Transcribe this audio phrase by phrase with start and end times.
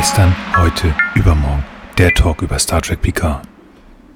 [0.00, 1.62] Gestern, heute, übermorgen.
[1.98, 3.46] Der Talk über Star Trek Picard.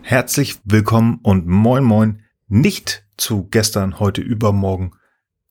[0.01, 2.23] Herzlich willkommen und moin moin.
[2.49, 4.93] Nicht zu gestern, heute, übermorgen,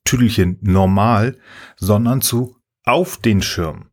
[0.05, 1.37] Tüdelchen normal,
[1.75, 3.91] sondern zu auf den Schirm.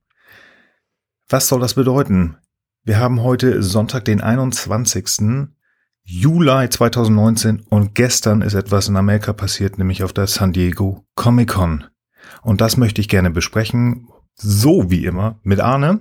[1.29, 2.38] Was soll das bedeuten?
[2.84, 5.50] Wir haben heute Sonntag, den 21.
[6.04, 11.51] Juli 2019 und gestern ist etwas in Amerika passiert, nämlich auf der San Diego Comic
[11.51, 11.84] Con.
[12.41, 16.01] Und das möchte ich gerne besprechen, so wie immer, mit Arne.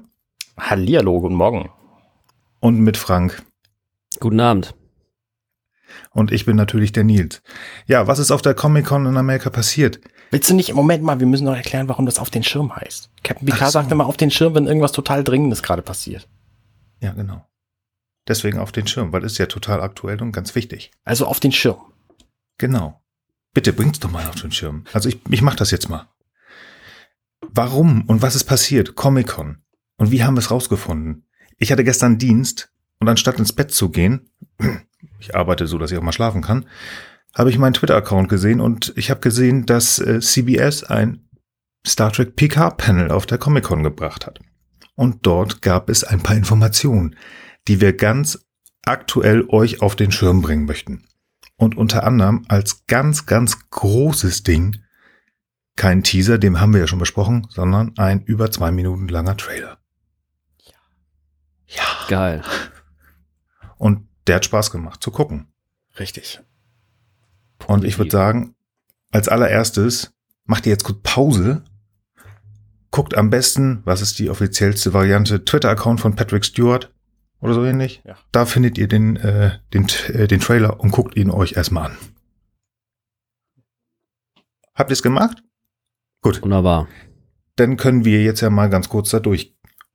[0.59, 1.69] Hallihallo, guten Morgen.
[2.59, 3.43] Und mit Frank.
[4.19, 4.75] Guten Abend.
[6.11, 7.41] Und ich bin natürlich der Nils.
[7.87, 9.99] Ja, was ist auf der Comic Con in Amerika passiert?
[10.31, 13.09] Willst du nicht, Moment mal, wir müssen noch erklären, warum das auf den Schirm heißt.
[13.23, 13.79] Captain Picard so.
[13.79, 16.27] sagt immer auf den Schirm, wenn irgendwas total Dringendes gerade passiert.
[16.99, 17.45] Ja, genau.
[18.27, 20.91] Deswegen auf den Schirm, weil es ist ja total aktuell und ganz wichtig.
[21.03, 21.79] Also auf den Schirm.
[22.57, 23.01] Genau.
[23.53, 24.83] Bitte bring's doch mal auf den Schirm.
[24.93, 26.07] Also ich, ich mach das jetzt mal.
[27.41, 28.95] Warum und was ist passiert?
[28.95, 29.63] Comic-Con.
[29.99, 31.25] Und wie haben wir es rausgefunden?
[31.57, 34.31] Ich hatte gestern Dienst und anstatt ins Bett zu gehen,
[35.19, 36.65] ich arbeite so, dass ich auch mal schlafen kann,
[37.35, 41.29] habe ich meinen Twitter-Account gesehen und ich habe gesehen, dass äh, CBS ein
[41.85, 44.39] Star Trek PK-Panel auf der Comic-Con gebracht hat.
[44.95, 47.15] Und dort gab es ein paar Informationen,
[47.67, 48.45] die wir ganz
[48.83, 51.03] aktuell euch auf den Schirm bringen möchten.
[51.57, 54.77] Und unter anderem als ganz, ganz großes Ding
[55.75, 59.79] kein Teaser, dem haben wir ja schon besprochen, sondern ein über zwei Minuten langer Trailer.
[61.69, 61.83] Ja.
[62.07, 62.41] Geil.
[63.77, 65.51] Und der hat Spaß gemacht zu gucken.
[65.99, 66.39] Richtig.
[67.67, 68.55] Und ich würde sagen,
[69.11, 70.13] als allererstes
[70.45, 71.63] macht ihr jetzt kurz Pause.
[72.91, 76.91] Guckt am besten, was ist die offiziellste Variante, Twitter-Account von Patrick Stewart
[77.39, 78.01] oder so ähnlich.
[78.03, 78.17] Ja.
[78.31, 81.97] Da findet ihr den, äh, den, äh, den Trailer und guckt ihn euch erstmal an.
[84.73, 85.43] Habt ihr es gemacht?
[86.21, 86.41] Gut.
[86.41, 86.87] Wunderbar.
[87.57, 89.19] Dann können wir jetzt ja mal ganz kurz da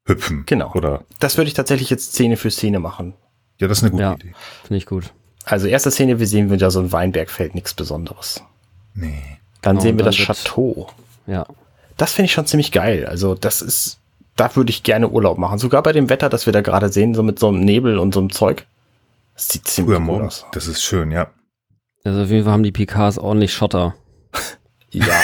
[0.05, 0.45] durchhüpfen.
[0.46, 0.73] Genau.
[0.74, 1.05] Oder?
[1.18, 3.14] Das würde ich tatsächlich jetzt Szene für Szene machen.
[3.58, 4.34] Ja, das ist eine gute ja, Idee.
[4.62, 5.12] Finde ich gut.
[5.45, 8.42] Also erste Szene, wir sehen wieder so ein Weinbergfeld, nichts Besonderes.
[8.95, 9.23] Nee.
[9.61, 10.89] Dann genau, sehen wir dann das Chateau.
[11.27, 11.46] Ja.
[11.96, 13.06] Das finde ich schon ziemlich geil.
[13.06, 13.98] Also das ist,
[14.36, 15.58] da würde ich gerne Urlaub machen.
[15.58, 18.14] Sogar bei dem Wetter, das wir da gerade sehen, so mit so einem Nebel und
[18.14, 18.67] so einem Zeug.
[19.34, 20.46] Das sieht ziemlich Früher cool aus.
[20.52, 21.30] Das ist schön, ja.
[22.05, 23.95] Also auf jeden Fall haben die Picards ordentlich Schotter.
[24.90, 25.06] ja.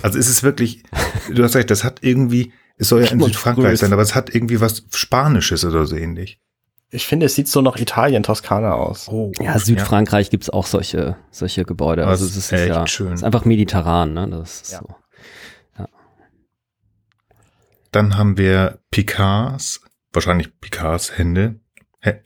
[0.00, 0.84] Also ist es wirklich,
[1.28, 4.34] du hast recht, das hat irgendwie, es soll ja in Südfrankreich sein, aber es hat
[4.34, 6.40] irgendwie was Spanisches oder so ähnlich.
[6.90, 9.08] Ich finde, es sieht so nach Italien, Toskana aus.
[9.08, 10.30] Oh, ja, Südfrankreich ja.
[10.30, 12.06] gibt's auch solche, solche Gebäude.
[12.06, 13.12] Also es ist, echt ja, schön.
[13.12, 14.28] ist einfach mediterran, ne?
[14.30, 14.78] Das ist ja.
[14.78, 14.94] so.
[15.78, 15.88] Ja.
[17.92, 21.60] Dann haben wir Picards, wahrscheinlich Picards Hände,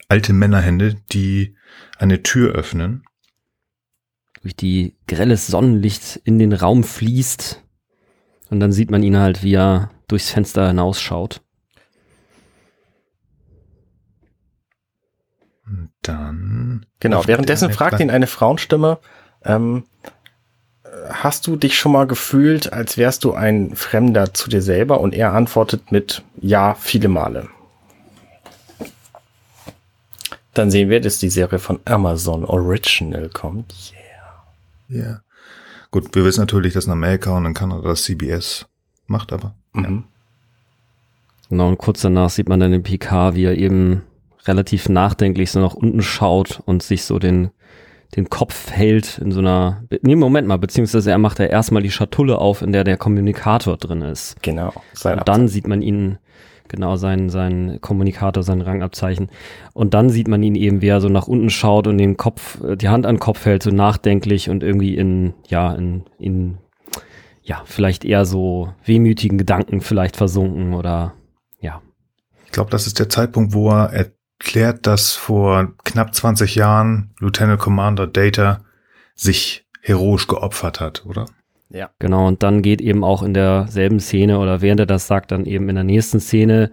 [0.08, 1.56] alte Männerhände, die
[1.98, 3.02] eine Tür öffnen.
[4.42, 7.62] Durch die grelles Sonnenlicht in den Raum fließt
[8.50, 11.40] und dann sieht man ihn halt, wie er durchs Fenster hinausschaut.
[15.66, 16.86] Und dann.
[17.00, 18.98] Genau, währenddessen fragt ihn eine Frauenstimme,
[19.44, 19.84] ähm,
[21.08, 25.00] hast du dich schon mal gefühlt, als wärst du ein Fremder zu dir selber?
[25.00, 27.48] Und er antwortet mit Ja, viele Male.
[30.52, 33.72] Dann sehen wir, dass die Serie von Amazon Original kommt.
[33.92, 35.00] Yeah.
[35.00, 35.06] Ja.
[35.06, 35.22] Yeah.
[35.90, 38.66] Gut, wir wissen natürlich, dass in Amerika und in Kanada das CBS
[39.12, 39.54] macht, aber.
[39.72, 39.84] Mhm.
[39.84, 40.02] Ja.
[41.50, 44.02] Genau, und kurz danach sieht man dann den PK, wie er eben
[44.46, 47.50] relativ nachdenklich so nach unten schaut und sich so den,
[48.16, 49.84] den Kopf hält in so einer.
[50.00, 53.76] Nee, Moment mal, beziehungsweise er macht ja erstmal die Schatulle auf, in der der Kommunikator
[53.76, 54.42] drin ist.
[54.42, 54.72] Genau.
[55.04, 56.18] Und dann sieht man ihn
[56.72, 59.28] genau sein, sein Kommunikator, sein Rangabzeichen.
[59.74, 62.60] Und dann sieht man ihn eben, wie er so nach unten schaut und den Kopf,
[62.64, 66.58] äh, die Hand an den Kopf hält, so nachdenklich und irgendwie in, ja, in, in,
[67.42, 71.14] ja, vielleicht eher so wehmütigen Gedanken vielleicht versunken oder,
[71.60, 71.82] ja.
[72.46, 77.58] Ich glaube, das ist der Zeitpunkt, wo er erklärt, dass vor knapp 20 Jahren Lieutenant
[77.60, 78.60] Commander Data
[79.14, 81.26] sich heroisch geopfert hat, oder?
[81.70, 81.90] Ja.
[81.98, 85.46] Genau, und dann geht eben auch in derselben Szene oder während er das sagt, dann
[85.46, 86.70] eben in der nächsten Szene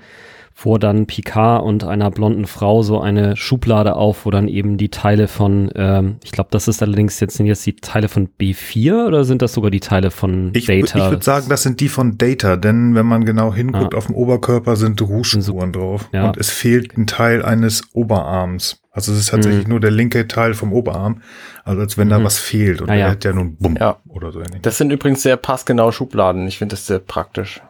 [0.59, 4.89] vor dann Picard und einer blonden Frau so eine Schublade auf, wo dann eben die
[4.89, 9.07] Teile von, ähm, ich glaube, das ist allerdings jetzt sind jetzt die Teile von B4
[9.07, 10.99] oder sind das sogar die Teile von ich, Data?
[10.99, 13.97] Ich würde sagen, das sind die von Data, denn wenn man genau hinguckt, ah.
[13.97, 16.27] auf dem Oberkörper sind Rouge-Spuren drauf ja.
[16.27, 18.81] und es fehlt ein Teil eines Oberarms.
[18.91, 19.69] Also es ist tatsächlich mhm.
[19.69, 21.21] nur der linke Teil vom Oberarm,
[21.63, 22.11] also als wenn mhm.
[22.11, 23.09] da was fehlt und ah, er ja.
[23.11, 23.95] hat ja nun Bumm ja.
[24.09, 24.61] oder so ähnlich.
[24.61, 26.49] Das sind übrigens sehr passgenaue Schubladen.
[26.49, 27.61] Ich finde das sehr praktisch.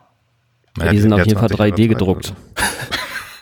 [0.80, 2.34] Ja, die sind auf jeden Fall 3D gedruckt.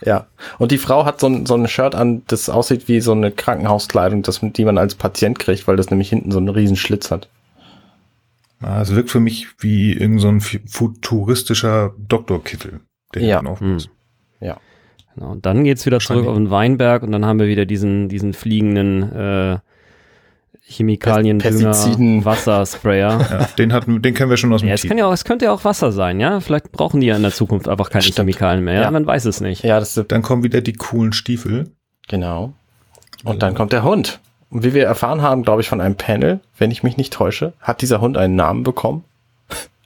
[0.05, 0.27] ja.
[0.57, 3.31] Und die Frau hat so ein, so ein Shirt an, das aussieht wie so eine
[3.31, 7.11] Krankenhauskleidung, das, die man als Patient kriegt, weil das nämlich hinten so einen riesen Schlitz
[7.11, 7.29] hat.
[8.61, 12.79] Ja, es wirkt für mich wie irgendein so futuristischer Doktorkittel,
[13.13, 13.35] der ja.
[13.35, 13.77] hinten auf hm.
[14.39, 14.57] Ja.
[15.13, 18.07] Genau, und dann geht's wieder zurück auf den Weinberg und dann haben wir wieder diesen,
[18.09, 19.59] diesen fliegenden äh,
[20.69, 22.25] Chemikalien, Pestiziden.
[22.25, 23.21] Wassersprayer.
[23.31, 24.89] Ja, den, hatten, den kennen wir schon aus dem Ja, es, Team.
[24.89, 26.41] kann ja auch, es könnte ja auch Wasser sein, ja?
[26.41, 28.17] Vielleicht brauchen die ja in der Zukunft einfach keine Stimmt.
[28.17, 28.81] Chemikalien mehr.
[28.81, 28.91] Ja?
[28.91, 29.63] Man weiß es nicht.
[29.63, 31.71] Ja, das ist Dann kommen wieder die coolen Stiefel.
[32.07, 32.53] genau.
[33.23, 34.19] Und dann kommt der Hund.
[34.49, 37.53] Und wie wir erfahren haben, glaube ich, von einem Panel, wenn ich mich nicht täusche,
[37.59, 39.03] hat dieser Hund einen Namen bekommen.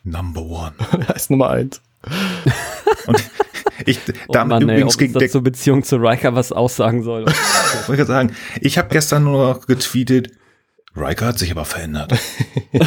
[0.04, 0.72] Number one.
[1.00, 1.82] Er heißt Nummer eins.
[3.08, 3.24] Und
[3.86, 6.52] ich, Oh damit Mann, ey, übrigens ob uns der, das zur Beziehung zu Riker was
[6.52, 7.26] aussagen soll.
[7.88, 10.32] wollte ich sagen, ich habe gestern nur noch getweetet,
[10.96, 12.14] Riker hat sich aber verändert.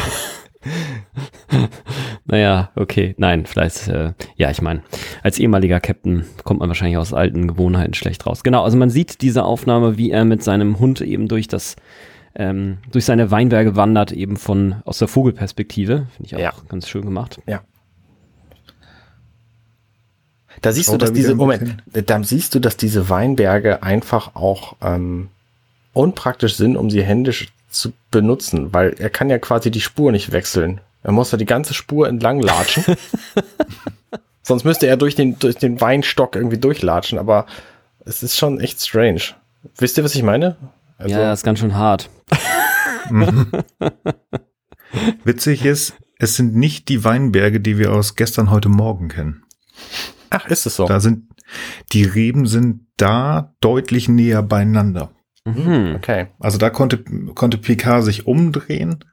[2.25, 3.15] naja, okay.
[3.17, 4.83] Nein, vielleicht, äh, ja, ich meine,
[5.23, 8.43] als ehemaliger Captain kommt man wahrscheinlich aus alten Gewohnheiten schlecht raus.
[8.43, 11.75] Genau, also man sieht diese Aufnahme, wie er mit seinem Hund eben durch das,
[12.35, 16.07] ähm, durch seine Weinberge wandert, eben von, aus der Vogelperspektive.
[16.15, 16.53] Finde ich auch Ja.
[16.69, 17.39] ganz schön gemacht.
[20.61, 24.77] Da siehst Schaut du, dass diese, Moment, da siehst du, dass diese Weinberge einfach auch
[24.81, 25.29] ähm,
[25.93, 30.31] unpraktisch sind, um sie händisch zu benutzen, weil er kann ja quasi die Spur nicht
[30.31, 30.81] wechseln.
[31.03, 32.83] Er muss da die ganze Spur entlang latschen.
[34.41, 37.45] Sonst müsste er durch den, durch den Weinstock irgendwie durchlatschen, aber
[38.05, 39.21] es ist schon echt strange.
[39.77, 40.55] Wisst ihr, was ich meine?
[40.97, 42.09] Also, ja, ist ganz schön hart.
[45.23, 49.43] Witzig ist, es sind nicht die Weinberge, die wir aus gestern, heute Morgen kennen.
[50.29, 50.85] Ach, ist es so?
[50.85, 51.29] Da sind,
[51.91, 55.11] die Reben sind da deutlich näher beieinander.
[55.45, 55.93] Mhm.
[55.95, 56.27] Okay.
[56.39, 57.03] Also da konnte,
[57.35, 59.03] konnte Picard sich umdrehen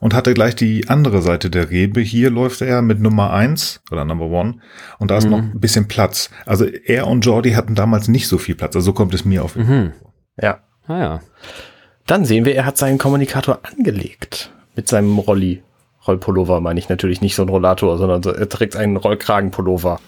[0.00, 2.00] und hatte gleich die andere Seite der Rebe.
[2.00, 4.58] Hier läuft er mit Nummer eins oder Number One
[4.98, 5.30] und da ist Mhm.
[5.30, 6.30] noch ein bisschen Platz.
[6.46, 8.74] Also er und Jordi hatten damals nicht so viel Platz.
[8.76, 9.56] Also so kommt es mir auf.
[9.56, 9.92] Mhm.
[10.40, 10.60] Ja.
[10.86, 11.20] Ah ja.
[12.06, 14.50] Dann sehen wir, er hat seinen Kommunikator angelegt.
[14.74, 15.62] Mit seinem Rolli.
[16.06, 20.00] Rollpullover meine ich natürlich nicht so ein Rollator, sondern so, er trägt einen Rollkragenpullover.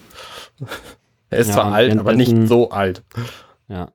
[1.30, 3.02] er ist Ja, zwar alt, aber nicht so alt.
[3.68, 3.90] Ja.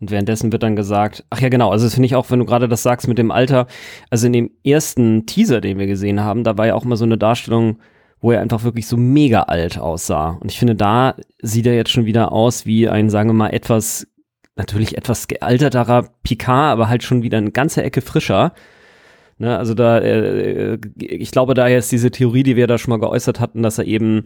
[0.00, 2.44] Und währenddessen wird dann gesagt, ach ja, genau, also das finde ich auch, wenn du
[2.44, 3.66] gerade das sagst mit dem Alter,
[4.10, 7.04] also in dem ersten Teaser, den wir gesehen haben, da war ja auch mal so
[7.04, 7.78] eine Darstellung,
[8.20, 10.38] wo er einfach wirklich so mega alt aussah.
[10.40, 13.50] Und ich finde, da sieht er jetzt schon wieder aus wie ein, sagen wir mal,
[13.50, 14.06] etwas,
[14.54, 18.52] natürlich etwas gealterterer Picard, aber halt schon wieder eine ganze Ecke frischer.
[19.38, 23.00] Ne, also da, äh, ich glaube, da jetzt diese Theorie, die wir da schon mal
[23.00, 24.22] geäußert hatten, dass er eben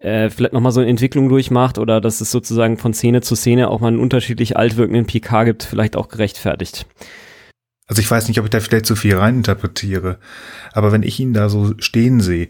[0.00, 3.68] äh, vielleicht nochmal so eine Entwicklung durchmacht oder dass es sozusagen von Szene zu Szene
[3.68, 4.76] auch mal einen unterschiedlich alt
[5.06, 6.86] PK gibt, vielleicht auch gerechtfertigt.
[7.86, 10.18] Also ich weiß nicht, ob ich da vielleicht zu viel reininterpretiere,
[10.72, 12.48] aber wenn ich ihn da so stehen sehe,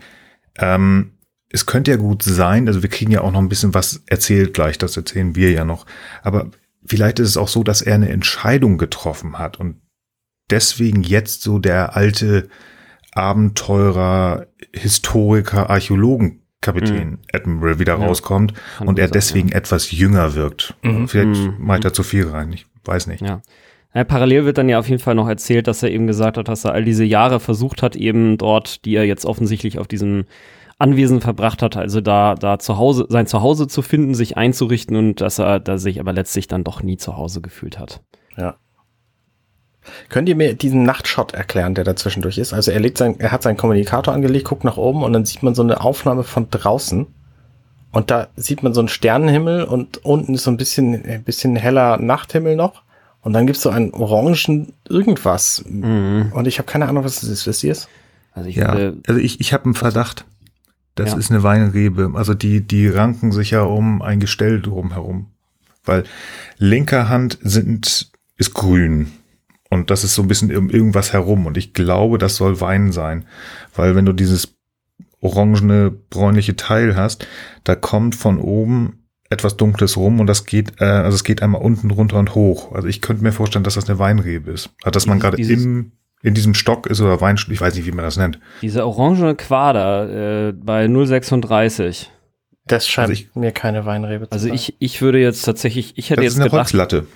[0.58, 1.12] ähm,
[1.48, 4.54] es könnte ja gut sein, also wir kriegen ja auch noch ein bisschen was erzählt
[4.54, 5.86] gleich, das erzählen wir ja noch,
[6.22, 6.50] aber
[6.84, 9.80] vielleicht ist es auch so, dass er eine Entscheidung getroffen hat und
[10.50, 12.48] deswegen jetzt so der alte
[13.12, 15.68] Abenteurer, Historiker,
[16.70, 18.06] Archäologenkapitän Admiral wieder Ja.
[18.06, 19.56] rauskommt Kann und er sein, deswegen ja.
[19.56, 20.74] etwas jünger wirkt.
[20.82, 21.08] Mhm.
[21.08, 21.54] Vielleicht Mhm.
[21.58, 23.22] mache ich da zu viel rein, ich weiß nicht.
[23.22, 23.40] Ja.
[23.92, 26.46] Ja, parallel wird dann ja auf jeden Fall noch erzählt, dass er eben gesagt hat,
[26.46, 30.26] dass er all diese Jahre versucht hat, eben dort, die er jetzt offensichtlich auf diesem
[30.78, 35.20] Anwesen verbracht hat, also da, da zu Hause, sein Zuhause zu finden, sich einzurichten und
[35.20, 38.00] dass er da sich aber letztlich dann doch nie zu Hause gefühlt hat.
[38.36, 38.56] Ja.
[40.08, 42.52] Könnt ihr mir diesen Nachtshot erklären, der dazwischendurch ist?
[42.52, 45.42] Also er legt sein, er hat seinen Kommunikator angelegt, guckt nach oben und dann sieht
[45.42, 47.06] man so eine Aufnahme von draußen.
[47.92, 51.56] Und da sieht man so einen Sternenhimmel und unten ist so ein bisschen, ein bisschen
[51.56, 52.82] heller Nachthimmel noch.
[53.22, 55.64] Und dann gibt's so einen orangen irgendwas.
[55.68, 56.30] Mhm.
[56.32, 57.46] Und ich habe keine Ahnung, was es ist.
[57.46, 57.88] Wisst ihr es?
[58.32, 60.24] Also ich Ja, finde, also ich, ich habe einen Verdacht.
[60.94, 61.18] Das Ja.
[61.18, 62.12] ist eine Weinrebe.
[62.14, 65.26] Also die, die ranken sich ja um ein Gestell drumherum.
[65.84, 66.04] Weil
[66.58, 69.10] linker Hand sind, ist grün.
[69.70, 71.46] Und das ist so ein bisschen um irgendwas herum.
[71.46, 73.24] Und ich glaube, das soll Wein sein.
[73.74, 74.56] Weil wenn du dieses
[75.20, 77.26] orangene, bräunliche Teil hast,
[77.64, 81.62] da kommt von oben etwas Dunkles rum und das geht, äh, also es geht einmal
[81.62, 82.72] unten runter und hoch.
[82.72, 84.70] Also ich könnte mir vorstellen, dass das eine Weinrebe ist.
[84.82, 87.92] Also dass man gerade im, in diesem Stock ist oder Wein, ich weiß nicht, wie
[87.92, 88.40] man das nennt.
[88.62, 92.10] diese orangene Quader äh, bei 036.
[92.66, 94.54] Das scheint Also ich- mir keine Weinrebe zu Also sein.
[94.54, 97.06] ich, ich würde jetzt tatsächlich, ich hätte Das jetzt ist eine gedacht, Holzlatte.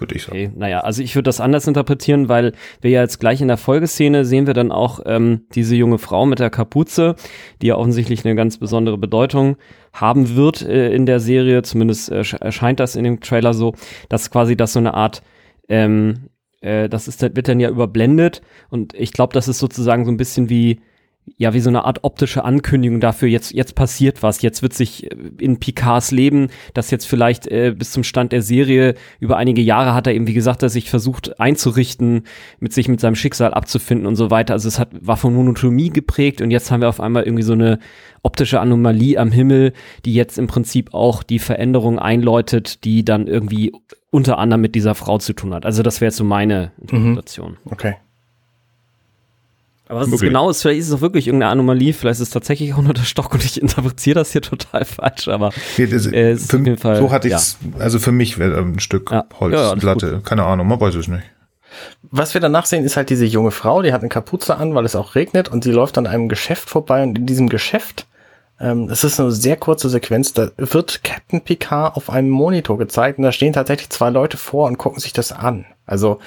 [0.00, 0.32] Würde ich sagen.
[0.36, 3.58] Okay, naja, also ich würde das anders interpretieren, weil wir ja jetzt gleich in der
[3.58, 7.16] Folgeszene sehen wir dann auch ähm, diese junge Frau mit der Kapuze,
[7.62, 9.56] die ja offensichtlich eine ganz besondere Bedeutung
[9.92, 13.74] haben wird äh, in der Serie, zumindest äh, sch- erscheint das in dem Trailer so,
[14.08, 15.22] dass quasi das so eine Art,
[15.68, 16.28] ähm,
[16.60, 18.40] äh, das ist, wird dann ja überblendet
[18.70, 20.80] und ich glaube, das ist sozusagen so ein bisschen wie
[21.36, 25.10] ja, wie so eine Art optische Ankündigung dafür, jetzt, jetzt passiert was, jetzt wird sich
[25.10, 29.62] äh, in Picards Leben, das jetzt vielleicht äh, bis zum Stand der Serie über einige
[29.62, 32.24] Jahre hat er eben, wie gesagt, er sich versucht einzurichten,
[32.58, 34.54] mit sich mit seinem Schicksal abzufinden und so weiter.
[34.54, 37.52] Also es hat, war von Monotomie geprägt und jetzt haben wir auf einmal irgendwie so
[37.54, 37.78] eine
[38.22, 39.72] optische Anomalie am Himmel,
[40.04, 43.72] die jetzt im Prinzip auch die Veränderung einläutet, die dann irgendwie
[44.10, 45.64] unter anderem mit dieser Frau zu tun hat.
[45.64, 47.52] Also das wäre jetzt so meine Interpretation.
[47.64, 47.72] Mhm.
[47.72, 47.94] Okay.
[49.90, 52.30] Aber was es genau ist, vielleicht ist es auch wirklich irgendeine Anomalie, vielleicht ist es
[52.30, 56.06] tatsächlich auch nur der Stock und ich interpretiere das hier total falsch, aber Nee, das,
[56.06, 58.56] äh, es ist für, auf jeden Fall, so hatte ich es, also für mich wäre
[58.60, 59.26] ein Stück Ja.
[59.40, 60.20] Ja, Holzplatte.
[60.24, 61.24] Keine Ahnung, man weiß es nicht.
[62.02, 64.84] Was wir danach sehen, ist halt diese junge Frau, die hat eine Kapuze an, weil
[64.84, 68.06] es auch regnet und sie läuft an einem Geschäft vorbei und in diesem Geschäft,
[68.60, 73.18] ähm, es ist eine sehr kurze Sequenz, da wird Captain Picard auf einem Monitor gezeigt
[73.18, 75.64] und da stehen tatsächlich zwei Leute vor und gucken sich das an.
[75.84, 76.20] Also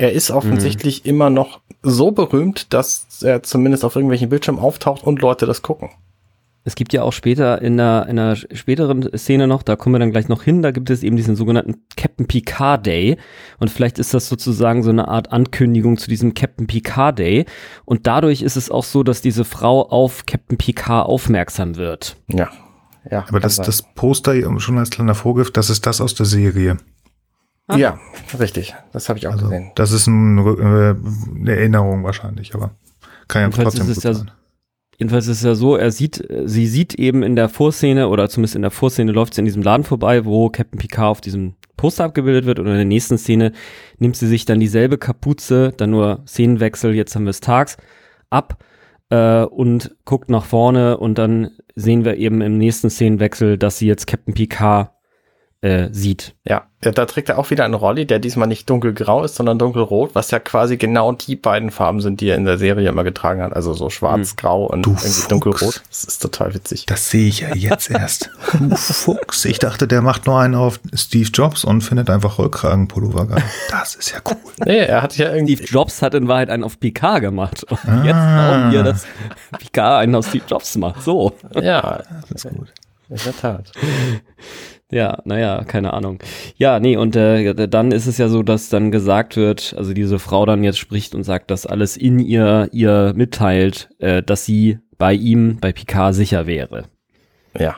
[0.00, 5.20] er ist offensichtlich immer noch so berühmt, dass er zumindest auf irgendwelchen Bildschirmen auftaucht und
[5.20, 5.90] Leute das gucken.
[6.64, 9.98] Es gibt ja auch später in einer, in einer späteren Szene noch, da kommen wir
[9.98, 13.18] dann gleich noch hin, da gibt es eben diesen sogenannten Captain Picard Day
[13.58, 17.44] und vielleicht ist das sozusagen so eine Art Ankündigung zu diesem Captain Picard Day
[17.84, 22.16] und dadurch ist es auch so, dass diese Frau auf Captain Picard aufmerksam wird.
[22.28, 22.50] Ja.
[23.10, 26.76] Ja, Aber das, das Poster schon als kleiner Vorgriff, das ist das aus der Serie.
[27.72, 27.80] Sein.
[27.80, 27.98] Ja,
[28.38, 28.74] richtig.
[28.92, 29.70] Das habe ich auch Also gesehen.
[29.74, 30.94] das ist ein, äh,
[31.40, 32.70] eine Erinnerung wahrscheinlich, aber
[33.28, 34.30] kann ja Jedenfalls trotzdem ist ja sein.
[34.98, 38.54] Jedenfalls ist es ja so, er sieht, sie sieht eben in der Vorszene oder zumindest
[38.56, 42.04] in der Vorszene läuft sie in diesem Laden vorbei, wo Captain Picard auf diesem Poster
[42.04, 43.52] abgebildet wird und in der nächsten Szene
[43.98, 47.78] nimmt sie sich dann dieselbe Kapuze, dann nur Szenenwechsel, jetzt haben wir es tags,
[48.28, 48.62] ab
[49.08, 53.86] äh, und guckt nach vorne und dann sehen wir eben im nächsten Szenenwechsel, dass sie
[53.86, 54.90] jetzt Captain Picard
[55.62, 56.36] äh, sieht.
[56.46, 59.58] Ja, ja, da trägt er auch wieder einen Rolli, der diesmal nicht dunkelgrau ist, sondern
[59.58, 63.04] dunkelrot, was ja quasi genau die beiden Farben sind, die er in der Serie immer
[63.04, 63.52] getragen hat.
[63.54, 65.28] Also so schwarz, grau und Du irgendwie Fuchs.
[65.28, 65.82] dunkelrot.
[65.88, 66.86] Das ist total witzig.
[66.86, 68.30] Das sehe ich ja jetzt erst.
[68.58, 69.44] Du Fuchs.
[69.44, 73.42] Ich dachte, der macht nur einen auf Steve Jobs und findet einfach Rollkragenpullover geil.
[73.70, 74.36] Das ist ja cool.
[74.64, 75.56] Nee, er hat ja irgendwie.
[75.56, 77.62] Steve Jobs hat in Wahrheit einen auf Picard gemacht.
[77.64, 78.04] Und Ah.
[78.04, 79.06] jetzt glauben wir, dass
[79.58, 81.02] Picard einen auf Steve Jobs macht.
[81.02, 81.32] So.
[81.60, 82.68] Ja, Das ist gut.
[83.10, 83.72] in der Tat.
[84.90, 86.18] Ja, naja, keine Ahnung.
[86.56, 90.18] Ja, nee, und äh, dann ist es ja so, dass dann gesagt wird, also diese
[90.18, 94.78] Frau dann jetzt spricht und sagt, dass alles in ihr ihr mitteilt, äh, dass sie
[94.98, 96.84] bei ihm, bei Picard sicher wäre.
[97.56, 97.76] Ja.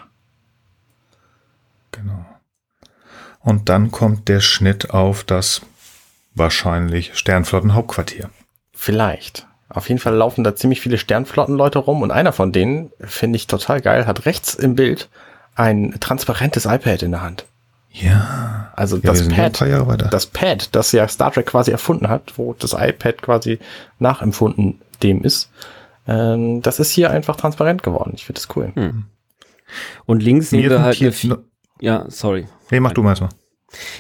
[1.93, 2.25] Genau.
[3.41, 5.61] Und dann kommt der Schnitt auf das
[6.35, 8.31] wahrscheinlich Sternflottenhauptquartier.
[8.73, 9.47] Vielleicht.
[9.69, 13.47] Auf jeden Fall laufen da ziemlich viele Sternflottenleute rum und einer von denen, finde ich
[13.47, 15.09] total geil, hat rechts im Bild
[15.55, 17.47] ein transparentes iPad in der Hand.
[17.91, 18.73] Ja.
[18.75, 19.61] Also Ja, das Pad,
[20.11, 23.59] das Pad, das ja Star Trek quasi erfunden hat, wo das iPad quasi
[23.99, 25.51] nachempfunden dem ist,
[26.09, 28.13] ähm, das ist hier einfach transparent geworden.
[28.15, 28.73] Ich finde das cool.
[30.07, 31.35] Und links sehen wir halt Fi
[31.81, 32.47] Ja, sorry.
[32.71, 33.31] Nee, mach du mal erstmal.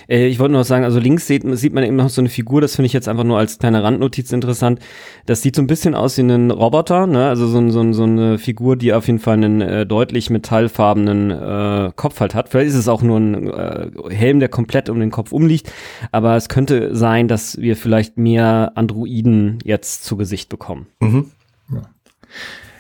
[0.08, 2.60] Äh, ich wollte nur sagen, also links sieht, sieht man eben noch so eine Figur,
[2.60, 4.80] das finde ich jetzt einfach nur als kleine Randnotiz interessant.
[5.26, 7.28] Das sieht so ein bisschen aus wie ein Roboter, ne?
[7.28, 11.92] Also so, so, so eine Figur, die auf jeden Fall einen äh, deutlich metallfarbenen äh,
[11.94, 12.48] Kopf halt hat.
[12.48, 15.72] Vielleicht ist es auch nur ein äh, Helm, der komplett um den Kopf umliegt,
[16.10, 20.86] aber es könnte sein, dass wir vielleicht mehr Androiden jetzt zu Gesicht bekommen.
[21.00, 21.30] Mhm.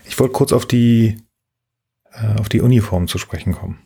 [0.04, 1.16] Ich wollte kurz auf die,
[2.12, 3.78] äh, auf die Uniform zu sprechen kommen.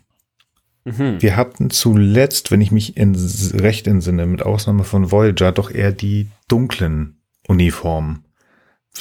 [0.87, 1.21] Mhm.
[1.21, 3.17] Wir hatten zuletzt, wenn ich mich in,
[3.55, 8.25] recht entsinne, mit Ausnahme von Voyager, doch eher die dunklen Uniformen,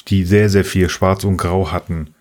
[0.07, 2.15] die sehr, sehr viel Schwarz und Grau hatten.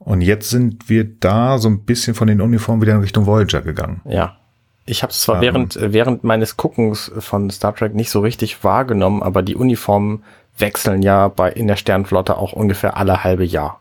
[0.00, 3.62] Und jetzt sind wir da so ein bisschen von den Uniformen wieder in Richtung Voyager
[3.62, 4.00] gegangen.
[4.04, 4.36] Ja.
[4.84, 5.42] Ich habe es zwar Ähm.
[5.42, 10.24] während, äh, während meines Guckens von Star Trek nicht so richtig wahrgenommen, aber die Uniformen
[10.56, 13.80] wechseln ja bei in der Sternflotte auch ungefähr alle halbe Jahr.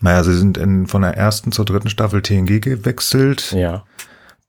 [0.00, 3.52] Naja, sie sind in, von der ersten zur dritten Staffel TNG gewechselt.
[3.52, 3.84] Ja.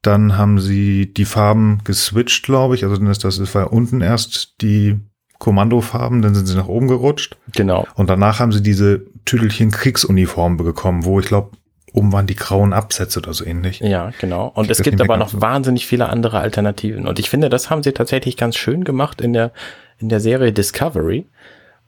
[0.02, 2.84] Dann haben sie die Farben geswitcht, glaube ich.
[2.84, 5.00] Also dann ist das, das war unten erst die
[5.40, 7.38] Kommandofarben, dann sind sie nach oben gerutscht.
[7.54, 7.88] Genau.
[7.96, 11.52] Und danach haben sie diese Tüdelchen Kriegsuniformen bekommen, wo ich glaube,
[11.94, 13.80] oben waren die grauen Absätze oder so ähnlich.
[13.80, 14.52] Ja, genau.
[14.54, 15.42] Und es gibt aber noch so.
[15.42, 17.08] wahnsinnig viele andere Alternativen.
[17.08, 19.52] Und ich finde, das haben sie tatsächlich ganz schön gemacht in der,
[20.00, 21.28] in der Serie Discovery,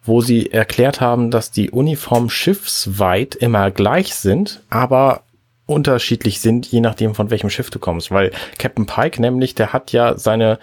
[0.10, 5.22] wo sie erklärt haben, dass die Uniformen schiffsweit immer gleich sind, aber
[5.66, 8.12] unterschiedlich sind, je nachdem von welchem Schiff du kommst.
[8.12, 10.60] Weil Captain Pike nämlich, der hat ja seine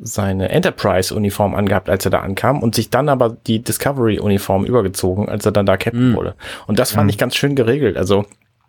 [0.00, 5.44] seine Enterprise-Uniform angehabt, als er da ankam und sich dann aber die Discovery-Uniform übergezogen, als
[5.44, 6.14] er dann da Captain Mm.
[6.14, 6.34] wurde.
[6.68, 7.96] Und das fand ich ganz schön geregelt.
[7.96, 8.24] Also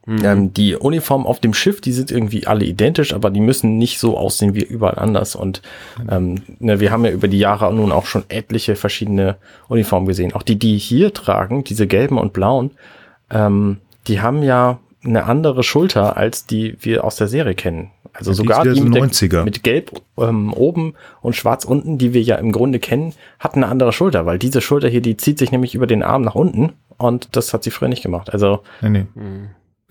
[0.08, 4.00] ähm, die Uniformen auf dem Schiff, die sind irgendwie alle identisch, aber die müssen nicht
[4.00, 5.36] so aussehen wie überall anders.
[5.36, 5.62] Und
[6.10, 10.34] ähm, ne, wir haben ja über die Jahre nun auch schon etliche verschiedene Uniformen gesehen.
[10.34, 12.72] Auch die, die hier tragen, diese gelben und blauen,
[13.30, 13.78] ähm,
[14.08, 17.92] die haben ja eine andere Schulter, als die wir aus der Serie kennen.
[18.14, 19.44] Also Ja, die sogar die wieder mit, der, 90er.
[19.44, 23.68] mit gelb ähm, oben und schwarz unten, die wir ja im Grunde kennen, hat eine
[23.68, 26.74] andere Schulter, weil diese Schulter hier, die zieht sich nämlich über den Arm nach unten
[26.98, 28.34] und das hat sie früher nicht gemacht.
[28.34, 29.06] Also Nee, nee.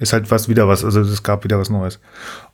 [0.00, 2.00] Ist halt was wieder was, also es gab wieder was Neues.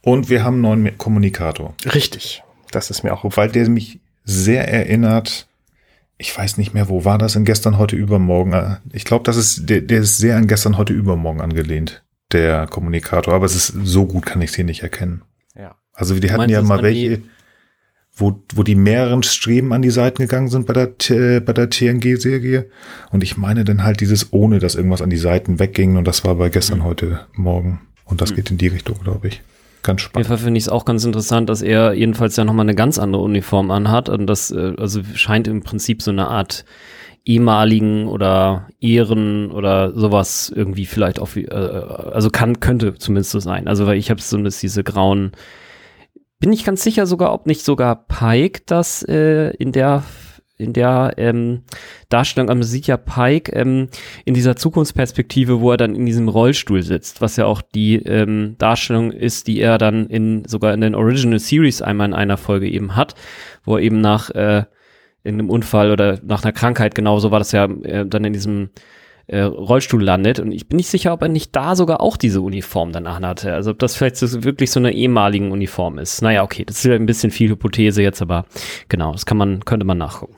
[0.02, 1.74] Und wir haben einen neuen Kommunikator.
[1.94, 5.46] richtig, das ist mir auch Wobei der mich sehr erinnert,
[6.18, 8.52] ich weiß nicht mehr, wo war das in gestern, heute, übermorgen.
[8.52, 12.66] Äh, Ich glaube, das ist, der, der ist sehr an gestern, heute, übermorgen angelehnt, der
[12.66, 13.32] Kommunikator.
[13.34, 15.22] Aber es ist so gut, kann ich es hier nicht erkennen.
[15.54, 15.76] ja.
[15.92, 17.22] Also die hatten ja mal an die- welche,
[18.18, 21.68] wo, wo die mehreren Streben an die Seiten gegangen sind bei der, T- bei der
[21.68, 22.66] TNG-Serie.
[23.10, 25.96] Und ich meine dann halt dieses ohne, dass irgendwas an die Seiten wegging.
[25.96, 27.80] Und das war bei gestern, heute, morgen.
[28.06, 29.42] Und das geht in die Richtung, glaube ich.
[29.82, 30.26] Ganz Auf jeden spannend.
[30.28, 33.22] Fall finde ich es auch ganz interessant, dass er jedenfalls ja nochmal eine ganz andere
[33.22, 34.08] Uniform anhat.
[34.08, 36.64] Und das äh, also scheint im Prinzip so eine Art
[37.26, 43.68] ehemaligen oder Ehren oder sowas irgendwie vielleicht auch, äh, also kann, könnte zumindest so sein.
[43.68, 45.32] Also weil ich habe so das, diese grauen,
[46.38, 50.04] bin ich ganz sicher sogar, ob nicht sogar Pike das äh, in der
[50.58, 51.64] in der ähm,
[52.08, 53.88] Darstellung, aber man sieht ja Pike ähm,
[54.24, 58.56] in dieser Zukunftsperspektive, wo er dann in diesem Rollstuhl sitzt, was ja auch die ähm,
[58.58, 62.70] Darstellung ist, die er dann in sogar in den Original Series einmal in einer Folge
[62.70, 63.14] eben hat,
[63.64, 64.64] wo er eben nach äh,
[65.24, 68.70] in einem Unfall oder nach einer Krankheit genauso war das ja äh, dann in diesem
[69.28, 72.40] äh, Rollstuhl landet und ich bin nicht sicher, ob er nicht da sogar auch diese
[72.40, 73.52] Uniform dann anhatte.
[73.52, 76.22] Also ob das vielleicht so, wirklich so eine ehemaligen Uniform ist.
[76.22, 78.46] Naja, okay, das ist ja ein bisschen viel Hypothese jetzt, aber
[78.88, 80.36] genau, das kann man, könnte man nachgucken.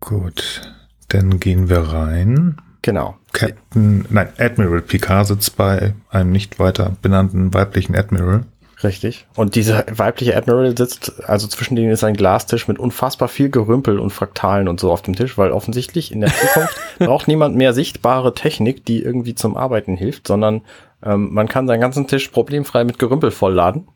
[0.00, 0.62] Gut.
[1.08, 2.56] Dann gehen wir rein.
[2.82, 3.16] Genau.
[3.32, 8.44] Captain, nein, Admiral Picard sitzt bei einem nicht weiter benannten weiblichen Admiral.
[8.84, 9.26] Richtig.
[9.34, 13.98] Und dieser weibliche Admiral sitzt, also zwischen denen ist ein Glastisch mit unfassbar viel Gerümpel
[13.98, 17.72] und Fraktalen und so auf dem Tisch, weil offensichtlich in der Zukunft braucht niemand mehr
[17.72, 20.62] sichtbare Technik, die irgendwie zum Arbeiten hilft, sondern
[21.02, 23.88] ähm, man kann seinen ganzen Tisch problemfrei mit Gerümpel vollladen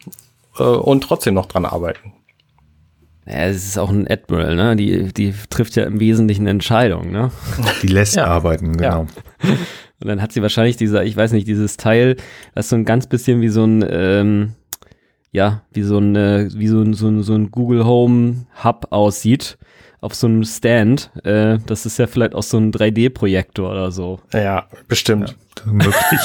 [0.59, 2.13] äh, und trotzdem noch dran arbeiten.
[3.25, 4.75] Ja, es ist auch ein Admiral, ne?
[4.75, 7.31] Die, die trifft ja im Wesentlichen Entscheidungen, ne?
[7.83, 8.25] Die lässt Ja.
[8.25, 9.07] arbeiten, genau.
[10.01, 12.17] Und dann hat sie wahrscheinlich dieser, ich weiß nicht, dieses Teil,
[12.57, 14.55] das so ein ganz bisschen wie so ein, ähm,
[15.33, 18.87] ja, wie so ein, äh, wie so ein, so ein, so ein Google Home Hub
[18.91, 19.59] aussieht,
[20.01, 21.11] auf so einem Stand.
[21.25, 24.21] Äh, das ist ja vielleicht auch so ein 3D-Projektor oder so.
[24.33, 25.35] Ja, bestimmt.
[25.57, 26.21] Ist möglich.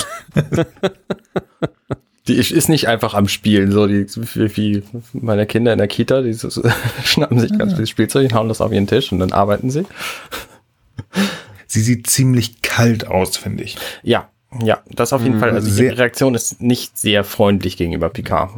[2.28, 6.22] Die ist nicht einfach am Spielen, so die, wie, wie meine Kinder in der Kita,
[6.22, 6.50] die so-
[7.06, 9.86] schnappen sich ganz viel Spielzeug und hauen das auf ihren Tisch und dann arbeiten sie.
[11.68, 13.78] Sie sieht ziemlich kalt aus, finde ich.
[14.04, 14.28] Ja,
[14.62, 15.52] ja, das auf jeden Fall.
[15.52, 18.52] Also die Reaktion ist nicht sehr freundlich gegenüber Picard.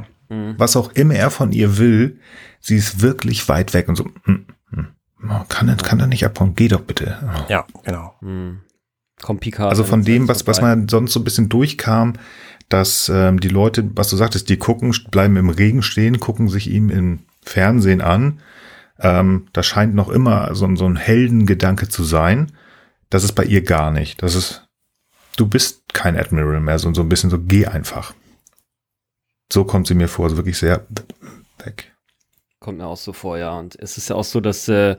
[0.57, 2.19] Was auch immer er von ihr will,
[2.59, 4.05] sie ist wirklich weit weg und so.
[4.25, 4.87] hm, hm.
[5.27, 6.53] Oh, Kann er, kann er nicht abhauen?
[6.55, 7.17] Geh doch bitte.
[7.23, 7.45] Oh.
[7.51, 8.15] Ja, genau.
[8.21, 8.59] Hm.
[9.21, 9.69] Kommt Picard.
[9.69, 12.13] Also von dem, was, was man sonst so ein bisschen durchkam,
[12.69, 16.69] dass ähm, die Leute, was du sagtest, die gucken, bleiben im Regen stehen, gucken sich
[16.69, 18.39] ihm im Fernsehen an.
[18.99, 22.51] Ähm, da scheint noch immer so, ein- so ein Heldengedanke zu sein.
[23.09, 24.21] Das ist bei ihr gar nicht.
[24.21, 24.67] Das ist,
[25.35, 28.13] du bist kein Admiral mehr, so, so ein bisschen so, geh einfach.
[29.51, 30.85] So kommt sie mir vor, also wirklich sehr
[31.63, 31.91] weg.
[32.59, 33.57] Kommt mir auch so vor, ja.
[33.57, 34.97] Und es ist ja auch so, dass, äh,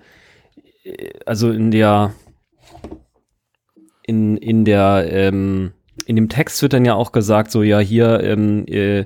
[1.26, 2.12] also in der,
[4.02, 5.72] in, in der, ähm,
[6.06, 9.04] in dem Text wird dann ja auch gesagt, so, ja, hier, ähm, äh,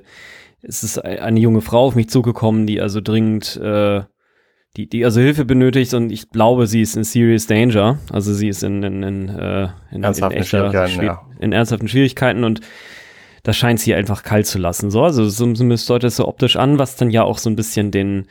[0.61, 4.01] es ist ein- eine junge Frau auf mich zugekommen, die also dringend, äh,
[4.77, 7.99] die, die also Hilfe benötigt und ich glaube, sie ist in serious danger.
[8.11, 11.27] Also sie ist in, in, in, äh, in, Ernsthaften in, echter Schwierigkeiten, Schwier- ja.
[11.39, 12.61] in ernsthaften Schwierigkeiten und
[13.45, 14.89] das scheint sie einfach kalt zu lassen.
[14.89, 17.55] So, also so, zumindest deutet es so optisch an, was dann ja auch so ein
[17.55, 18.25] bisschen den,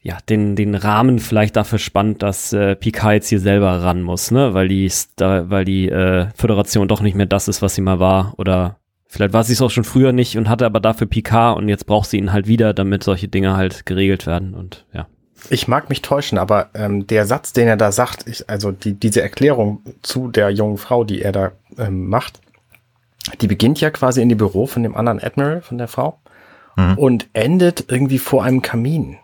[0.00, 4.30] ja, den, den Rahmen vielleicht dafür spannt, dass äh, Picard jetzt hier selber ran muss,
[4.30, 4.54] ne?
[4.54, 8.32] Weil die, weil die äh, Föderation doch nicht mehr das ist, was sie mal war.
[8.38, 11.68] Oder vielleicht war sie es auch schon früher nicht und hatte aber dafür Picard und
[11.68, 14.54] jetzt braucht sie ihn halt wieder, damit solche Dinge halt geregelt werden.
[14.54, 15.08] Und ja.
[15.50, 18.94] Ich mag mich täuschen, aber ähm, der Satz, den er da sagt, ich, also die,
[18.94, 22.40] diese Erklärung zu der jungen Frau, die er da ähm, macht,
[23.40, 26.18] die beginnt ja quasi in dem Büro von dem anderen Admiral, von der Frau,
[26.76, 26.98] Mhm.
[26.98, 29.18] und endet irgendwie vor einem Kamin.